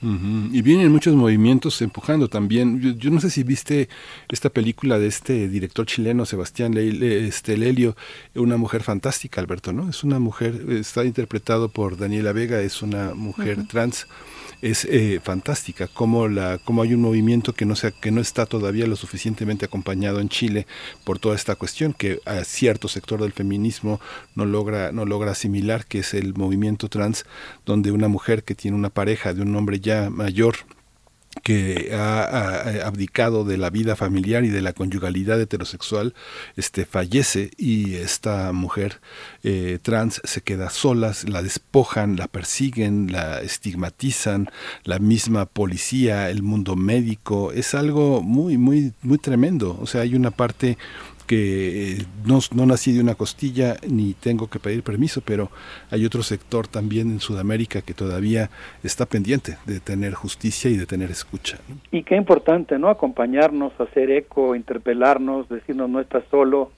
[0.00, 2.80] Y vienen muchos movimientos empujando también.
[2.98, 3.88] Yo, no sé si viste
[4.30, 7.96] esta película de este director chileno, Sebastián este, Lelio,
[8.34, 9.90] Una mujer fantástica, Alberto, ¿no?
[9.90, 14.06] Es una mujer, está interpretado por Daniela Vega, es una mujer trans
[14.62, 18.46] es eh, fantástica, como la, como hay un movimiento que no sea, que no está
[18.46, 20.66] todavía lo suficientemente acompañado en Chile
[21.04, 24.00] por toda esta cuestión, que a cierto sector del feminismo
[24.34, 27.24] no logra, no logra asimilar, que es el movimiento trans,
[27.64, 30.56] donde una mujer que tiene una pareja de un hombre ya mayor,
[31.42, 36.14] que ha, abdicado de la vida familiar y de la conyugalidad heterosexual,
[36.56, 39.00] este fallece y esta mujer
[39.44, 44.50] eh, trans se queda sola, la despojan, la persiguen, la estigmatizan,
[44.84, 49.78] la misma policía, el mundo médico, es algo muy, muy, muy tremendo.
[49.80, 50.78] O sea, hay una parte
[51.30, 55.48] que eh, no, no, nací de una costilla ni tengo que pedir permiso, pero
[55.92, 58.50] hay otro sector también en Sudamérica que todavía
[58.82, 61.58] está pendiente de tener justicia y de tener escucha.
[61.92, 62.88] Y qué importante, ¿no?
[62.88, 66.72] Acompañarnos, hacer eco, interpelarnos, decirnos no estás solo.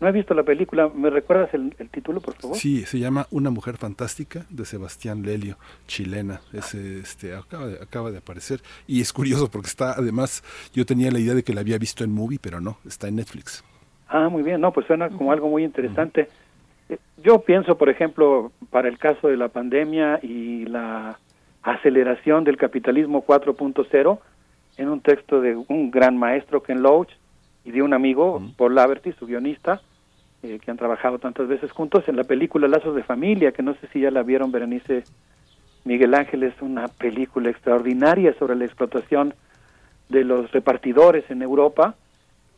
[0.00, 2.56] No he visto la película, ¿me recuerdas el, título, por favor?
[2.56, 6.40] Sí, se llama Una mujer fantástica de Sebastián Lelio, chilena.
[6.54, 11.10] Ese, este, acaba, de, acaba de aparecer y es curioso porque está, además, yo tenía
[11.10, 13.62] la idea de que la había visto en movie, pero no, está en Netflix.
[14.08, 16.28] Ah, muy bien, no, pues suena como algo muy interesante.
[16.88, 21.18] Eh, yo pienso, por ejemplo, para el caso de la pandemia y la
[21.62, 24.18] aceleración del capitalismo 4.0,
[24.78, 27.10] en un texto de un gran maestro, Ken Loach,
[27.64, 29.82] y de un amigo, Paul Laverty, su guionista,
[30.42, 33.74] eh, que han trabajado tantas veces juntos, en la película Lazos de Familia, que no
[33.74, 35.04] sé si ya la vieron, Berenice.
[35.84, 39.34] Miguel Ángel, es una película extraordinaria sobre la explotación
[40.08, 41.94] de los repartidores en Europa,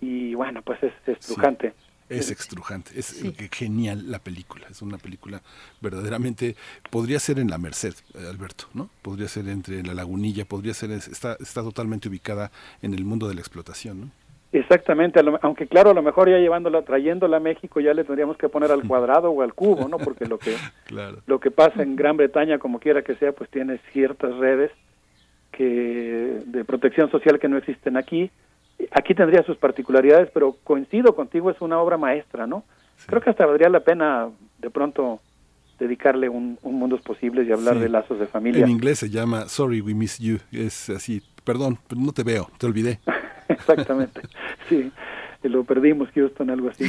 [0.01, 1.75] y bueno, pues es estrujante.
[2.09, 3.23] es estrujante, es
[3.53, 5.43] genial la película, es una película
[5.81, 6.57] verdaderamente,
[6.91, 7.95] podría ser en La Merced,
[8.29, 8.91] Alberto, ¿no?
[9.03, 12.51] Podría ser entre La Lagunilla, podría ser, está, está totalmente ubicada
[12.83, 14.11] en el mundo de la explotación, ¿no?
[14.53, 18.49] Exactamente, aunque claro, a lo mejor ya llevándola, trayéndola a México ya le tendríamos que
[18.49, 19.99] poner al cuadrado o al cubo, ¿no?
[19.99, 20.57] Porque lo que,
[21.27, 24.73] lo que pasa en Gran Bretaña, como quiera que sea, pues tiene ciertas redes
[25.53, 28.31] que de protección social que no existen aquí,
[28.91, 32.65] aquí tendría sus particularidades, pero coincido contigo, es una obra maestra, ¿no?
[33.07, 34.29] Creo que hasta valdría la pena
[34.59, 35.21] de pronto
[35.79, 38.65] dedicarle un, un Mundos Posibles y hablar de lazos de familia.
[38.65, 42.51] En inglés se llama Sorry We Miss You, es así, perdón, pero no te veo,
[42.59, 43.01] te olvidé.
[43.49, 44.21] Exactamente,
[44.69, 44.93] sí,
[45.43, 46.85] lo perdimos, Houston, algo así.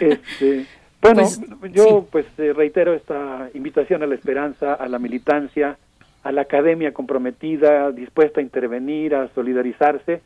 [0.00, 0.66] Este,
[1.00, 1.22] bueno,
[1.60, 5.78] pues, yo pues eh, reitero esta invitación a la esperanza, a la militancia,
[6.24, 10.20] a la academia comprometida, dispuesta a intervenir, a solidarizarse,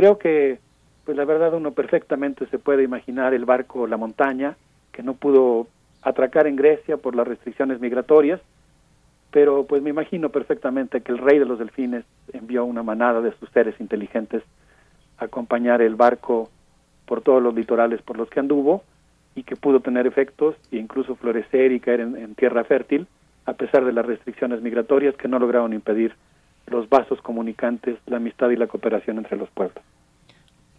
[0.00, 0.58] creo que,
[1.04, 4.56] pues la verdad uno perfectamente se puede imaginar el barco La Montaña,
[4.92, 5.66] que no pudo
[6.00, 8.40] atracar en Grecia por las restricciones migratorias,
[9.30, 13.32] pero pues me imagino perfectamente que el rey de los delfines envió una manada de
[13.32, 14.42] sus seres inteligentes
[15.18, 16.48] a acompañar el barco
[17.04, 18.82] por todos los litorales por los que anduvo
[19.34, 23.06] y que pudo tener efectos e incluso florecer y caer en, tierra fértil
[23.44, 26.14] a pesar de las restricciones migratorias que no lograron impedir
[26.70, 29.82] los vasos comunicantes, la amistad y la cooperación entre los pueblos.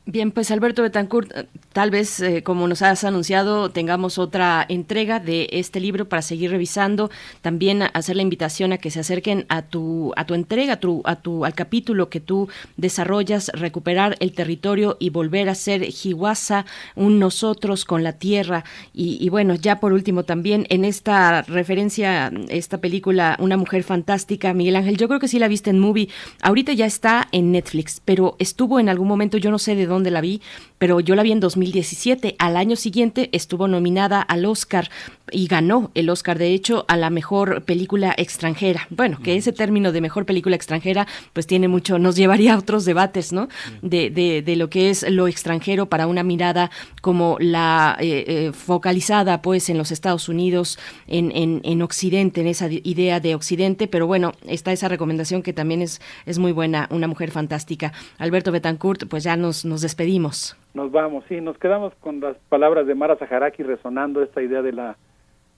[0.07, 5.19] Bien, pues Alberto Betancourt, eh, tal vez eh, como nos has anunciado tengamos otra entrega
[5.19, 9.61] de este libro para seguir revisando, también hacer la invitación a que se acerquen a
[9.61, 14.33] tu a tu entrega, a tu, a tu al capítulo que tú desarrollas, recuperar el
[14.33, 16.65] territorio y volver a ser Jihuasa,
[16.95, 22.79] un nosotros con la tierra y, bueno, ya por último también en esta referencia esta
[22.79, 26.09] película Una mujer fantástica, Miguel Ángel, yo creo que sí la viste en movie.
[26.41, 30.11] Ahorita ya está en Netflix, pero estuvo en algún momento, yo no sé de dónde
[30.11, 30.41] la vi,
[30.77, 32.35] pero yo la vi en 2017.
[32.39, 34.89] Al año siguiente estuvo nominada al Oscar
[35.31, 38.87] y ganó el Oscar, de hecho, a la mejor película extranjera.
[38.89, 42.85] Bueno, que ese término de mejor película extranjera, pues tiene mucho, nos llevaría a otros
[42.85, 43.47] debates, ¿no?
[43.81, 46.71] De, de, de lo que es lo extranjero para una mirada
[47.01, 52.47] como la eh, eh, focalizada, pues, en los Estados Unidos, en, en, en, Occidente, en
[52.47, 56.87] esa idea de Occidente, pero bueno, está esa recomendación que también es, es muy buena,
[56.91, 57.93] una mujer fantástica.
[58.17, 60.57] Alberto Betancourt, pues ya nos, nos despedimos.
[60.73, 64.71] Nos vamos, sí, nos quedamos con las palabras de Mara Zaharaki resonando esta idea de
[64.71, 64.95] la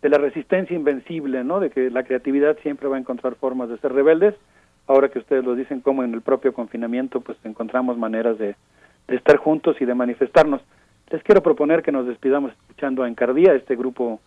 [0.02, 1.61] de la resistencia invencible, ¿no?
[1.61, 4.35] De que la creatividad siempre va a encontrar formas de ser rebeldes.
[4.85, 8.58] Ahora que ustedes lo dicen, como en el propio confinamiento, pues encontramos maneras de,
[9.08, 10.61] de estar juntos y de manifestarnos.
[11.10, 14.19] Les quiero proponer que nos despidamos escuchando a Encardía, este grupo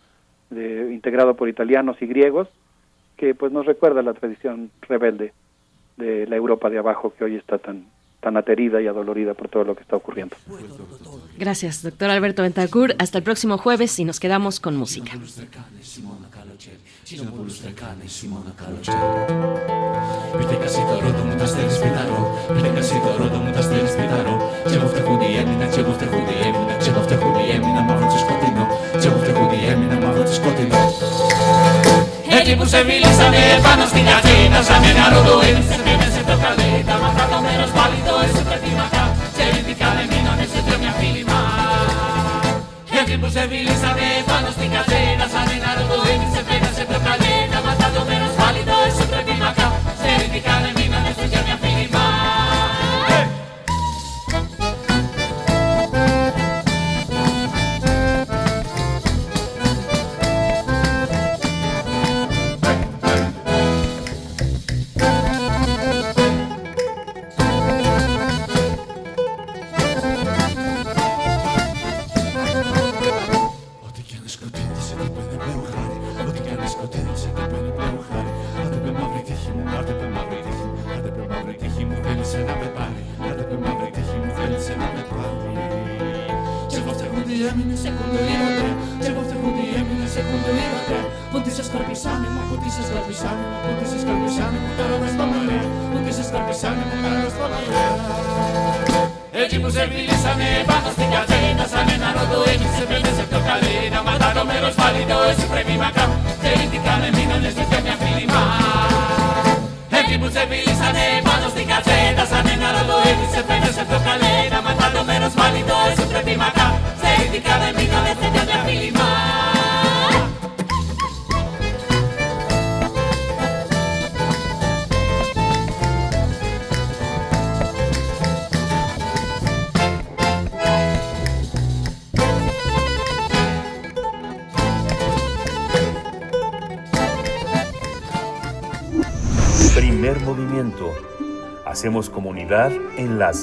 [0.49, 2.47] de, integrado por italianos y griegos,
[3.15, 5.31] que pues nos recuerda la tradición rebelde
[5.97, 7.85] de la Europa de abajo que hoy está tan
[8.22, 10.36] tan aterida y adolorida por todo lo que está ocurriendo.
[11.36, 12.94] Gracias, doctor Alberto Ventacur.
[12.98, 15.12] Hasta el próximo jueves y nos quedamos con música.
[32.38, 35.85] Έτσι που σε φίλησανε πάνω στην κατσίνα σαν ένα ροδοίδι
[36.46, 38.42] Σε πίνεσαι το καλή, τα μαθάτο μέρος πάλι το έσαι
[38.80, 39.04] μακά
[39.36, 41.40] Σε ρίντικανε μείνανε σε μια φίλημα
[42.98, 47.60] Έτσι που σε φίλησανε πάνω στην κατσίνα σαν ένα ροδοίδι Σε πίνεσαι το καλή, τα
[47.66, 49.04] μαθάτο μέρος πάλι το έσαι
[49.42, 49.66] μακά
[50.02, 50.65] Σε ρίντικανε μείνανε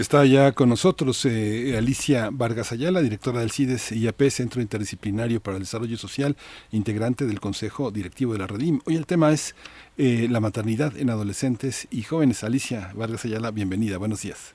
[0.00, 5.58] Está ya con nosotros eh, Alicia Vargas Ayala, directora del CIDES IAP, Centro Interdisciplinario para
[5.58, 6.36] el Desarrollo Social,
[6.72, 8.80] integrante del Consejo Directivo de la Redim.
[8.86, 9.54] Hoy el tema es
[9.98, 12.42] eh, la maternidad en adolescentes y jóvenes.
[12.44, 14.54] Alicia Vargas Ayala, bienvenida, buenos días.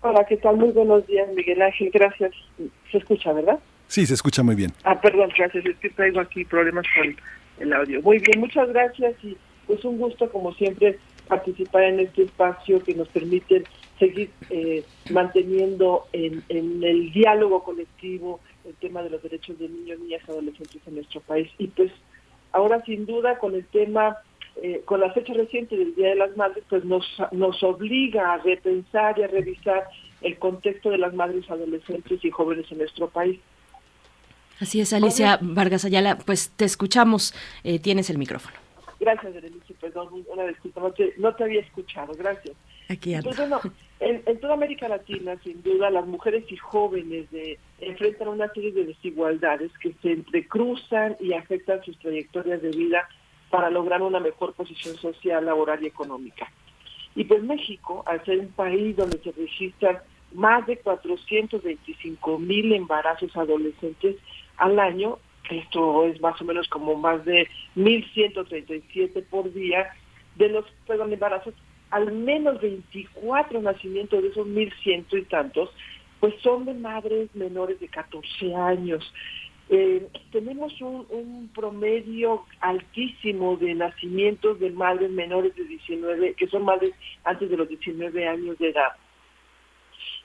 [0.00, 0.56] Hola, ¿qué tal?
[0.56, 1.90] Muy buenos días, Miguel Ángel.
[1.92, 2.32] Gracias.
[2.90, 3.58] Se escucha, ¿verdad?
[3.88, 4.72] Sí, se escucha muy bien.
[4.84, 5.66] Ah, perdón, gracias.
[5.66, 7.14] Es que traigo aquí problemas con
[7.60, 8.00] el audio.
[8.00, 10.98] Muy bien, muchas gracias y pues un gusto, como siempre,
[11.28, 13.64] participar en este espacio que nos permite
[13.98, 19.98] seguir eh, manteniendo en, en, el diálogo colectivo el tema de los derechos de niños,
[20.00, 21.50] niñas y adolescentes en nuestro país.
[21.58, 21.92] Y pues
[22.52, 24.18] ahora, sin duda, con el tema
[24.56, 28.38] eh, con la fecha reciente del Día de las Madres, pues nos, nos obliga a
[28.38, 29.88] repensar y a revisar
[30.20, 33.40] el contexto de las madres adolescentes y jóvenes en nuestro país.
[34.60, 38.56] Así es, Alicia Vargas Ayala, pues te escuchamos, eh, tienes el micrófono.
[39.00, 42.54] Gracias, Berenice, perdón, una disculpa, no te, no te había escuchado, gracias.
[42.92, 43.60] Aquí Pues bueno,
[44.00, 48.72] en, en toda América Latina, sin duda, las mujeres y jóvenes de, enfrentan una serie
[48.72, 53.08] de desigualdades que se entrecruzan y afectan sus trayectorias de vida
[53.50, 56.50] para lograr una mejor posición social, laboral y económica.
[57.14, 59.98] Y pues México, al ser un país donde se registran
[60.32, 64.16] más de 425 mil embarazos adolescentes
[64.56, 65.18] al año,
[65.50, 69.92] esto es más o menos como más de 1.137 por día,
[70.36, 71.54] de los perdón, embarazos,
[71.92, 75.70] al menos 24 nacimientos de esos 1.100 y tantos,
[76.20, 79.12] pues son de madres menores de 14 años.
[79.68, 86.94] Eh, tenemos un, promedio altísimo de nacimientos de madres menores de 19, que son madres
[87.24, 88.92] antes de los 19 años de edad.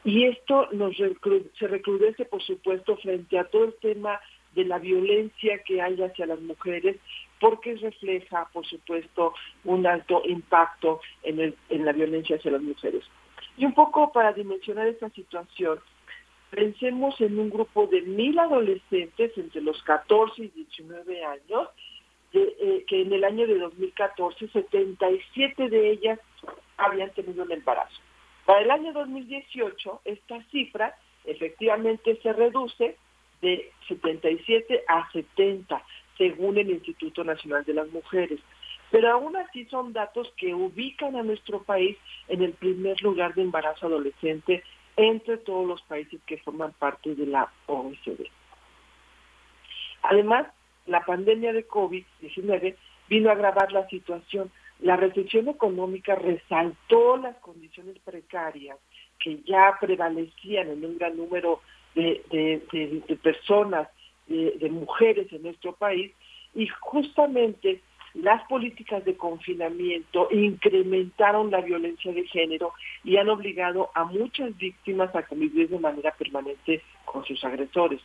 [0.05, 4.21] Y esto nos se recrudece, por supuesto, frente a todo el tema
[4.55, 6.95] de la violencia que hay hacia las mujeres,
[7.39, 9.33] porque refleja, por supuesto,
[9.63, 13.03] un alto impacto en, el, en la violencia hacia las mujeres.
[13.57, 15.79] Y un poco para dimensionar esta situación,
[16.49, 21.69] pensemos en un grupo de mil adolescentes entre los 14 y 19 años,
[22.33, 26.19] eh, que en el año de 2014 77 de ellas
[26.77, 27.99] habían tenido un embarazo.
[28.45, 32.97] Para el año 2018 esta cifra efectivamente se reduce
[33.41, 35.83] de 77 a 70,
[36.17, 38.39] según el Instituto Nacional de las Mujeres.
[38.91, 41.97] Pero aún así son datos que ubican a nuestro país
[42.27, 44.63] en el primer lugar de embarazo adolescente
[44.95, 48.27] entre todos los países que forman parte de la OECD.
[50.03, 50.47] Además,
[50.85, 52.75] la pandemia de COVID-19
[53.09, 54.51] vino a agravar la situación.
[54.79, 58.77] La recesión económica resaltó las condiciones precarias
[59.19, 61.61] que ya prevalecían en un gran número
[61.95, 63.89] de, de, personas,
[64.27, 66.11] de mujeres en nuestro país,
[66.53, 67.81] y justamente
[68.13, 72.73] las políticas de confinamiento incrementaron la violencia de género
[73.03, 78.01] y han obligado a muchas víctimas a convivir de manera permanente con sus agresores.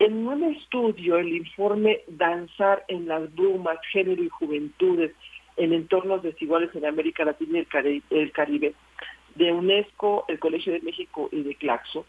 [0.00, 5.12] En un estudio, el informe Danzar en las Brumas, Género y Juventudes
[5.56, 8.74] en entornos desiguales en América Latina y el Caribe,
[9.34, 12.06] de UNESCO, el Colegio de México y de Claxo,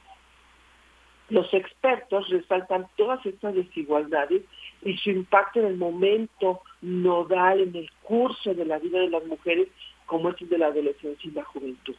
[1.31, 4.43] los expertos resaltan todas estas desigualdades
[4.83, 9.25] y su impacto en el momento nodal, en el curso de la vida de las
[9.25, 9.69] mujeres,
[10.05, 11.95] como es el de la adolescencia y la juventud.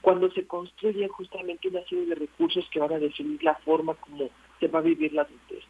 [0.00, 4.28] Cuando se construyen justamente una serie de recursos que van a definir la forma como
[4.58, 5.62] se va a vivir la adultez.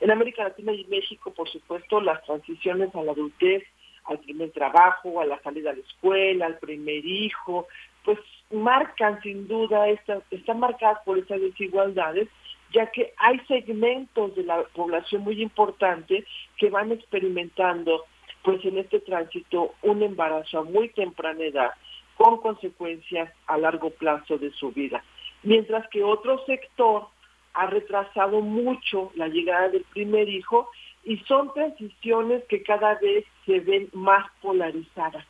[0.00, 3.62] En América Latina y México, por supuesto, las transiciones a la adultez,
[4.06, 7.68] al primer trabajo, a la salida a la escuela, al primer hijo,
[8.04, 8.18] pues
[8.50, 12.28] marcan sin duda, esta, están marcadas por estas desigualdades
[12.72, 16.24] ya que hay segmentos de la población muy importante
[16.56, 18.04] que van experimentando
[18.42, 21.70] pues en este tránsito un embarazo a muy temprana edad
[22.16, 25.02] con consecuencias a largo plazo de su vida,
[25.42, 27.06] mientras que otro sector
[27.54, 30.68] ha retrasado mucho la llegada del primer hijo
[31.04, 35.24] y son transiciones que cada vez se ven más polarizadas,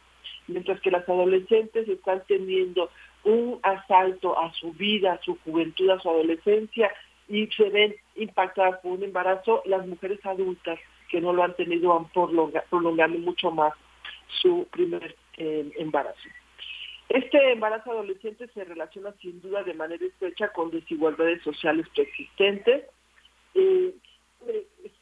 [0.47, 2.91] mientras que las adolescentes están teniendo
[3.25, 6.91] un asalto a su vida, a su juventud, a su adolescencia,
[7.29, 10.79] y se ven impactadas por un embarazo las mujeres adultas
[11.11, 13.73] que no lo han tenido han prolongando mucho más
[14.41, 16.29] su primer eh, embarazo.
[17.09, 22.85] Este embarazo adolescente se relaciona sin duda de manera estrecha con desigualdades sociales preexistentes.
[23.55, 23.95] Eh,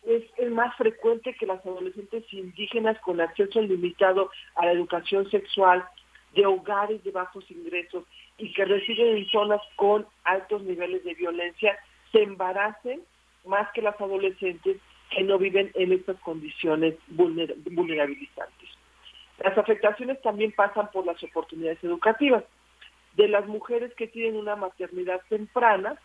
[0.07, 5.85] es más frecuente que las adolescentes indígenas con acceso limitado a la educación sexual
[6.35, 8.05] de hogares de bajos ingresos
[8.39, 11.77] y que residen en zonas con altos niveles de violencia
[12.13, 13.03] se embaracen
[13.45, 14.79] más que las adolescentes
[15.11, 18.69] que no viven en estas condiciones vulnerabilizantes.
[19.43, 22.45] Las afectaciones también pasan por las oportunidades educativas.
[23.15, 25.99] De las mujeres que tienen una maternidad temprana,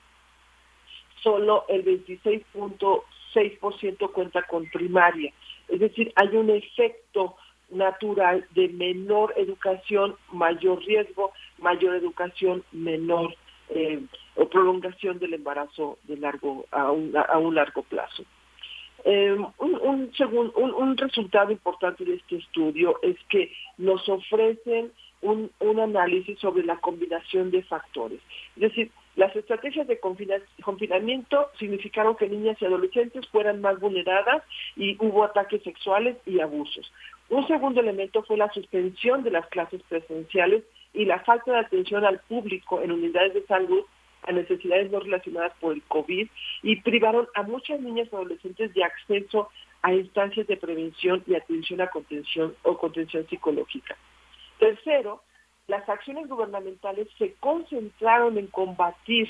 [1.21, 5.33] solo el 26.6% cuenta con primaria.
[5.67, 7.35] Es decir, hay un efecto
[7.69, 13.35] natural de menor educación, mayor riesgo, mayor educación, menor
[13.71, 14.01] eh,
[14.35, 18.23] o prolongación del embarazo de largo a un, a un largo plazo.
[19.03, 20.11] Eh, un, un,
[20.55, 24.91] un, un, resultado importante de este estudio es que nos ofrecen
[25.21, 28.19] un, un análisis sobre la combinación de factores.
[28.55, 34.43] Es decir, las estrategias de confinamiento significaron que niñas y adolescentes fueran más vulneradas
[34.75, 36.91] y hubo ataques sexuales y abusos.
[37.29, 42.05] Un segundo elemento fue la suspensión de las clases presenciales y la falta de atención
[42.05, 43.83] al público en unidades de salud
[44.23, 46.27] a necesidades no relacionadas por el COVID
[46.63, 49.49] y privaron a muchas niñas y adolescentes de acceso
[49.81, 53.97] a instancias de prevención y atención a contención o contención psicológica.
[54.59, 55.23] Tercero,
[55.67, 59.29] las acciones gubernamentales se concentraron en combatir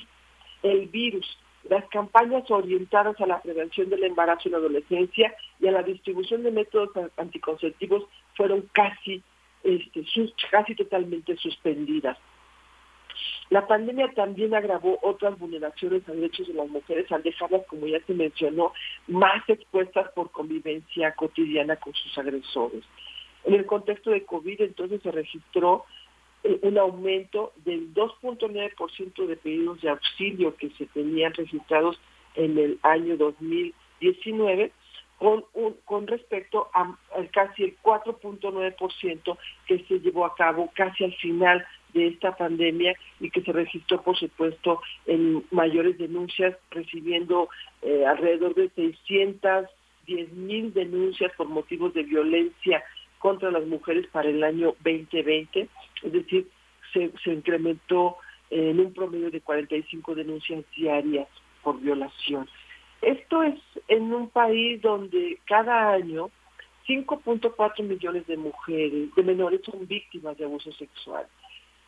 [0.64, 1.38] el virus.
[1.70, 6.44] Las campañas orientadas a la prevención del embarazo en la adolescencia y a la distribución
[6.44, 8.04] de métodos anticonceptivos
[8.36, 9.22] fueron casi,
[9.64, 10.04] este,
[10.50, 12.18] casi totalmente suspendidas.
[13.50, 18.00] La pandemia también agravó otras vulneraciones a derechos de las mujeres al dejarlas, como ya
[18.06, 18.72] se mencionó,
[19.08, 22.84] más expuestas por convivencia cotidiana con sus agresores.
[23.44, 25.84] En el contexto de COVID, entonces, se registró
[26.44, 32.00] eh, un aumento del 2.9% de pedidos de auxilio que se tenían registrados
[32.36, 34.72] en el año 2019
[35.22, 35.46] con,
[35.86, 36.98] con respecto a,
[37.32, 43.30] casi el 4.9% que se llevó a cabo casi al final de esta pandemia y
[43.30, 47.50] que se registró, por supuesto, en mayores denuncias, recibiendo
[47.84, 52.84] eh, alrededor de 610 mil denuncias por motivos de violencia
[53.20, 55.70] contra las mujeres para el año 2020,
[56.02, 56.48] es decir,
[56.94, 58.18] se, se incrementó
[58.50, 61.28] en un promedio de 45 denuncias diarias
[61.62, 62.50] por violación.
[63.02, 66.30] Esto es en un país donde cada año
[66.88, 71.26] 5.4 millones de mujeres, de menores, son víctimas de abuso sexual.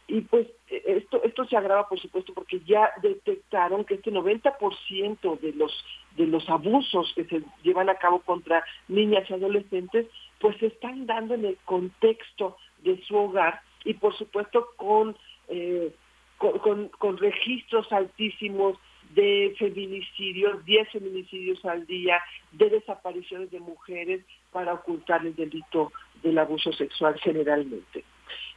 [0.07, 5.39] Y pues e, esto, esto se agrava, por supuesto, porque ya detectaron que este 90%
[5.39, 5.85] de los,
[6.17, 10.07] de los abusos que se llevan a cabo contra niñas y adolescentes,
[10.39, 15.15] pues se están dando en el contexto de su hogar y por supuesto con,
[15.47, 15.93] eh,
[16.37, 18.77] con, con, registros altísimos
[19.13, 26.37] de feminicidios, 10 feminicidios al día, de desapariciones de mujeres para ocultar el delito del
[26.37, 28.03] abuso sexual generalmente.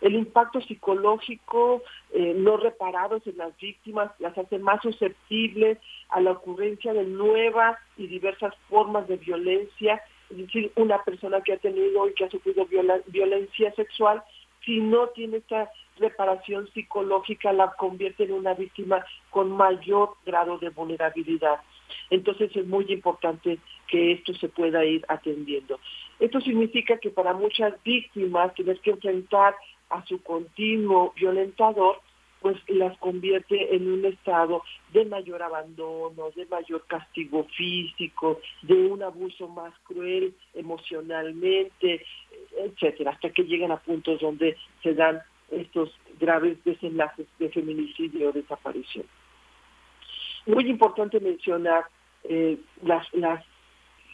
[0.00, 5.78] El impacto psicológico eh, no reparado en las víctimas las hace más susceptibles
[6.10, 11.54] a la ocurrencia de nuevas y diversas formas de violencia, es decir, una persona que
[11.54, 12.66] ha tenido y que ha sufrido
[13.06, 14.22] violencia sexual,
[14.64, 20.70] si no tiene esta reparación psicológica, la convierte en una víctima con mayor grado de
[20.70, 21.60] vulnerabilidad.
[22.10, 23.58] Entonces es muy importante
[23.88, 25.78] que esto se pueda ir atendiendo.
[26.18, 29.54] Esto significa que para muchas víctimas tener que enfrentar
[29.90, 32.00] a su continuo violentador,
[32.40, 39.02] pues las convierte en un estado de mayor abandono, de mayor castigo físico, de un
[39.02, 42.04] abuso más cruel emocionalmente,
[42.58, 48.32] etcétera, hasta que llegan a puntos donde se dan estos graves desenlaces de feminicidio o
[48.32, 49.06] desaparición.
[50.46, 51.84] Muy importante mencionar
[52.24, 53.44] eh, las, las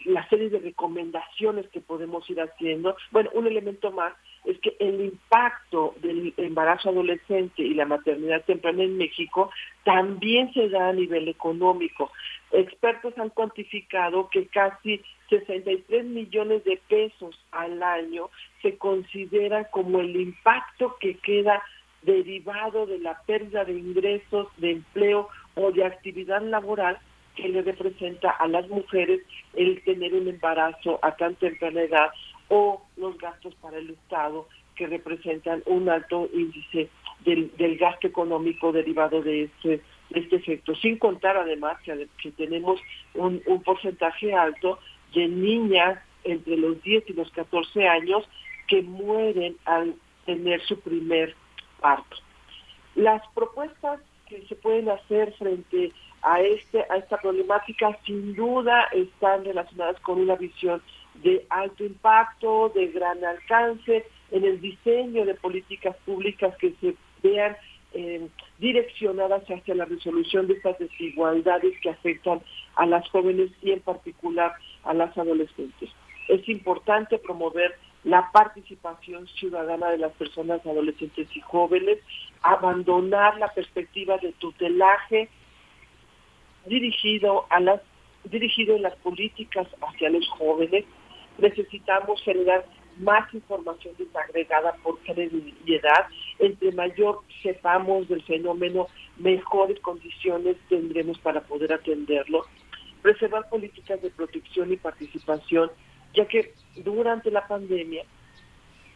[0.04, 2.96] la serie de recomendaciones que podemos ir haciendo.
[3.10, 4.12] Bueno, un elemento más
[4.44, 9.50] es que el impacto del embarazo adolescente y la maternidad temprana en México
[9.84, 12.10] también se da a nivel económico.
[12.52, 15.00] Expertos han cuantificado que casi
[15.30, 18.28] 63 millones de pesos al año
[18.60, 21.62] se considera como el impacto que queda
[22.02, 26.98] derivado de la pérdida de ingresos, de empleo o de actividad laboral
[27.36, 29.20] que le representa a las mujeres
[29.54, 32.10] el tener un embarazo a tan temprana edad
[32.48, 36.88] o los gastos para el Estado que representan un alto índice
[37.24, 39.80] del, gasto económico derivado de este,
[40.14, 42.80] este efecto, sin contar además que, tenemos
[43.14, 44.78] un, un porcentaje alto
[45.14, 48.28] de niñas entre los 10 y los 14 años
[48.68, 51.34] que mueren al tener su primer
[51.80, 52.16] parto.
[52.94, 55.92] Las propuestas que se pueden hacer frente
[56.22, 60.80] a, este, a esta problemática sin duda están relacionadas con una visión
[61.14, 67.56] de alto impacto, de gran alcance, en el diseño de políticas públicas que se vean
[67.94, 72.40] eh, direccionadas hacia la resolución de estas desigualdades que afectan
[72.76, 74.52] a las jóvenes y en particular
[74.84, 75.90] a las adolescentes.
[76.28, 81.98] Es importante promover la participación ciudadana de las personas adolescentes y jóvenes,
[82.42, 85.28] abandonar la perspectiva de tutelaje
[86.66, 87.80] dirigido a las
[88.24, 90.84] dirigido en las políticas hacia los jóvenes.
[91.38, 92.64] Necesitamos generar
[92.98, 96.06] más información desagregada por edad.
[96.38, 98.88] Entre mayor sepamos del fenómeno,
[99.18, 102.46] mejores condiciones tendremos para poder atenderlo.
[103.02, 105.70] Preservar políticas de protección y participación,
[106.14, 108.04] ya que durante la pandemia,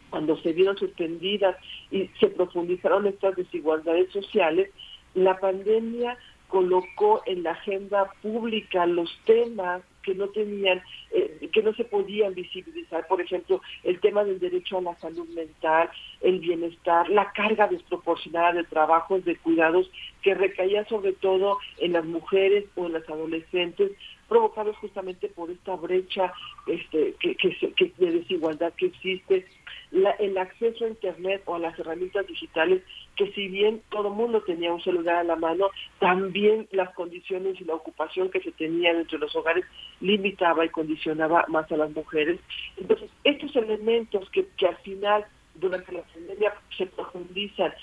[0.09, 1.57] cuando se vieron suspendidas
[1.91, 4.69] y se profundizaron estas desigualdades sociales,
[5.13, 6.17] la pandemia
[6.47, 12.33] colocó en la agenda pública los temas que no tenían, eh, que no se podían
[12.33, 15.89] visibilizar, por ejemplo, el tema del derecho a la salud mental,
[16.21, 22.05] el bienestar, la carga desproporcionada de trabajos, de cuidados que recaía sobre todo en las
[22.05, 23.91] mujeres o en las adolescentes,
[24.29, 26.31] provocados justamente por esta brecha
[26.67, 29.45] este, que, que, de desigualdad que existe,
[29.91, 32.83] el acceso a Internet o a las herramientas digitales,
[33.15, 37.63] que si bien todo mundo tenía un celular a la mano, también las condiciones y
[37.63, 39.65] la ocupación que se tenían entre los hogares
[40.01, 42.39] limitaba y condicionaba más a las mujeres.
[42.75, 45.25] Entonces, estos elementos que, que al final,
[45.55, 47.73] durante la pandemia, se profundizan,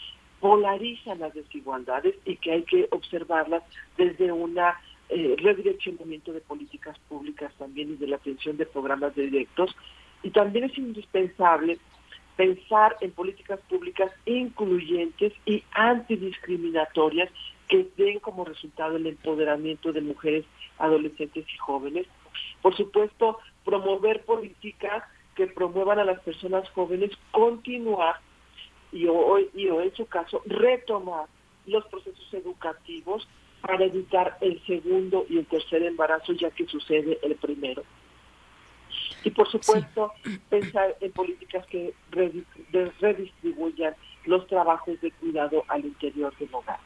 [0.40, 3.62] polarizan las desigualdades y que hay que observarlas
[3.96, 9.74] desde una eh, redireccionamiento de políticas públicas también y de la atención de programas directos.
[10.22, 11.78] Y también es indispensable
[12.36, 17.30] pensar en políticas públicas incluyentes y antidiscriminatorias
[17.68, 20.44] que den como resultado el empoderamiento de mujeres,
[20.78, 22.06] adolescentes y jóvenes.
[22.60, 25.04] Por supuesto, promover políticas
[25.34, 28.16] que promuevan a las personas jóvenes continuar
[28.92, 31.26] y, hoy y o en su caso retomar
[31.66, 33.26] los procesos educativos
[33.60, 37.82] para evitar el segundo y el tercer embarazo ya que sucede el primero.
[39.24, 40.12] Y por supuesto,
[40.50, 41.94] pensar en políticas que
[43.00, 43.94] redistribuyan
[44.26, 46.78] los trabajos de cuidado al interior del hogar.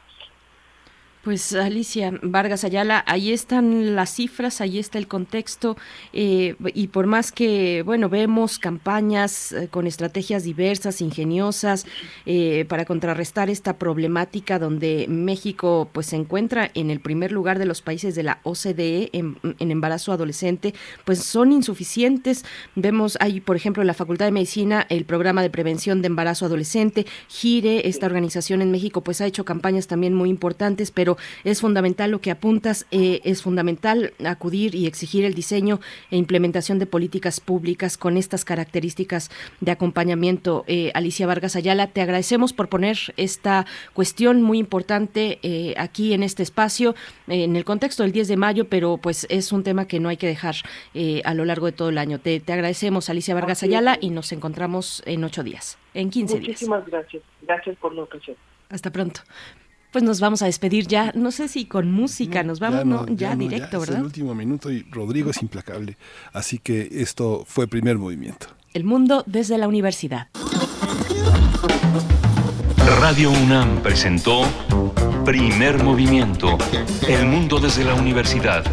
[1.21, 5.75] Pues Alicia Vargas Ayala, ahí están las cifras, ahí está el contexto
[6.13, 11.85] eh, y por más que, bueno, vemos campañas eh, con estrategias diversas, ingeniosas,
[12.25, 17.65] eh, para contrarrestar esta problemática donde México pues se encuentra en el primer lugar de
[17.65, 20.73] los países de la OCDE en, en embarazo adolescente,
[21.03, 22.45] pues son insuficientes.
[22.75, 26.45] Vemos ahí, por ejemplo, en la Facultad de Medicina el programa de prevención de embarazo
[26.45, 31.09] adolescente, GIRE, esta organización en México pues ha hecho campañas también muy importantes, pero
[31.43, 35.79] es fundamental lo que apuntas, eh, es fundamental acudir y exigir el diseño
[36.11, 40.63] e implementación de políticas públicas con estas características de acompañamiento.
[40.67, 46.23] Eh, Alicia Vargas Ayala, te agradecemos por poner esta cuestión muy importante eh, aquí en
[46.23, 46.95] este espacio,
[47.27, 50.17] en el contexto del 10 de mayo, pero pues es un tema que no hay
[50.17, 50.55] que dejar
[51.23, 52.19] a lo largo de todo el año.
[52.19, 56.47] Te, agradecemos, Alicia Vargas Ayala, y nos encontramos en ocho días, en 15 días.
[56.47, 57.23] Muchísimas gracias.
[57.41, 58.37] Gracias por la ocasión.
[58.69, 59.21] Hasta pronto.
[59.91, 63.35] Pues nos vamos a despedir ya, no sé si con música, nos vamos, no, ya,
[63.35, 63.95] directo, ¿verdad?
[63.95, 65.97] Es el último minuto y Rodrigo es implacable.
[66.33, 68.47] Así que esto fue primer movimiento.
[68.73, 70.27] El mundo desde la universidad.
[72.99, 74.43] Radio UNAM presentó
[75.25, 76.57] Primer Movimiento,
[77.07, 78.63] El mundo desde la universidad.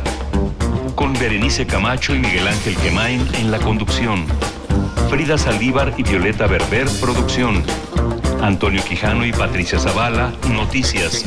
[0.95, 4.27] Con Berenice Camacho y Miguel Ángel Quemain en la conducción.
[5.09, 7.63] Frida Saldívar y Violeta Berber, producción.
[8.43, 11.25] Antonio Quijano y Patricia Zavala, noticias.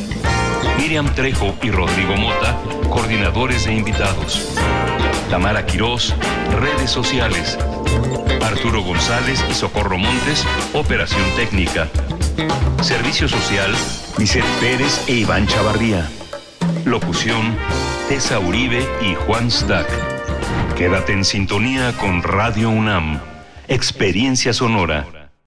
[0.77, 2.57] Miriam Trejo y Rodrigo Mota,
[2.89, 4.55] coordinadores de invitados.
[5.29, 6.15] Tamara Quirós,
[6.59, 7.57] redes sociales.
[8.41, 11.87] Arturo González y Socorro Montes, operación técnica.
[12.81, 13.71] Servicio social,
[14.17, 16.09] Vicente Pérez e Iván Chavarría.
[16.85, 17.57] Locución,
[18.07, 19.87] Tessa Uribe y Juan Stack.
[20.75, 23.19] Quédate en sintonía con Radio UNAM.
[23.67, 25.18] Experiencia sonora.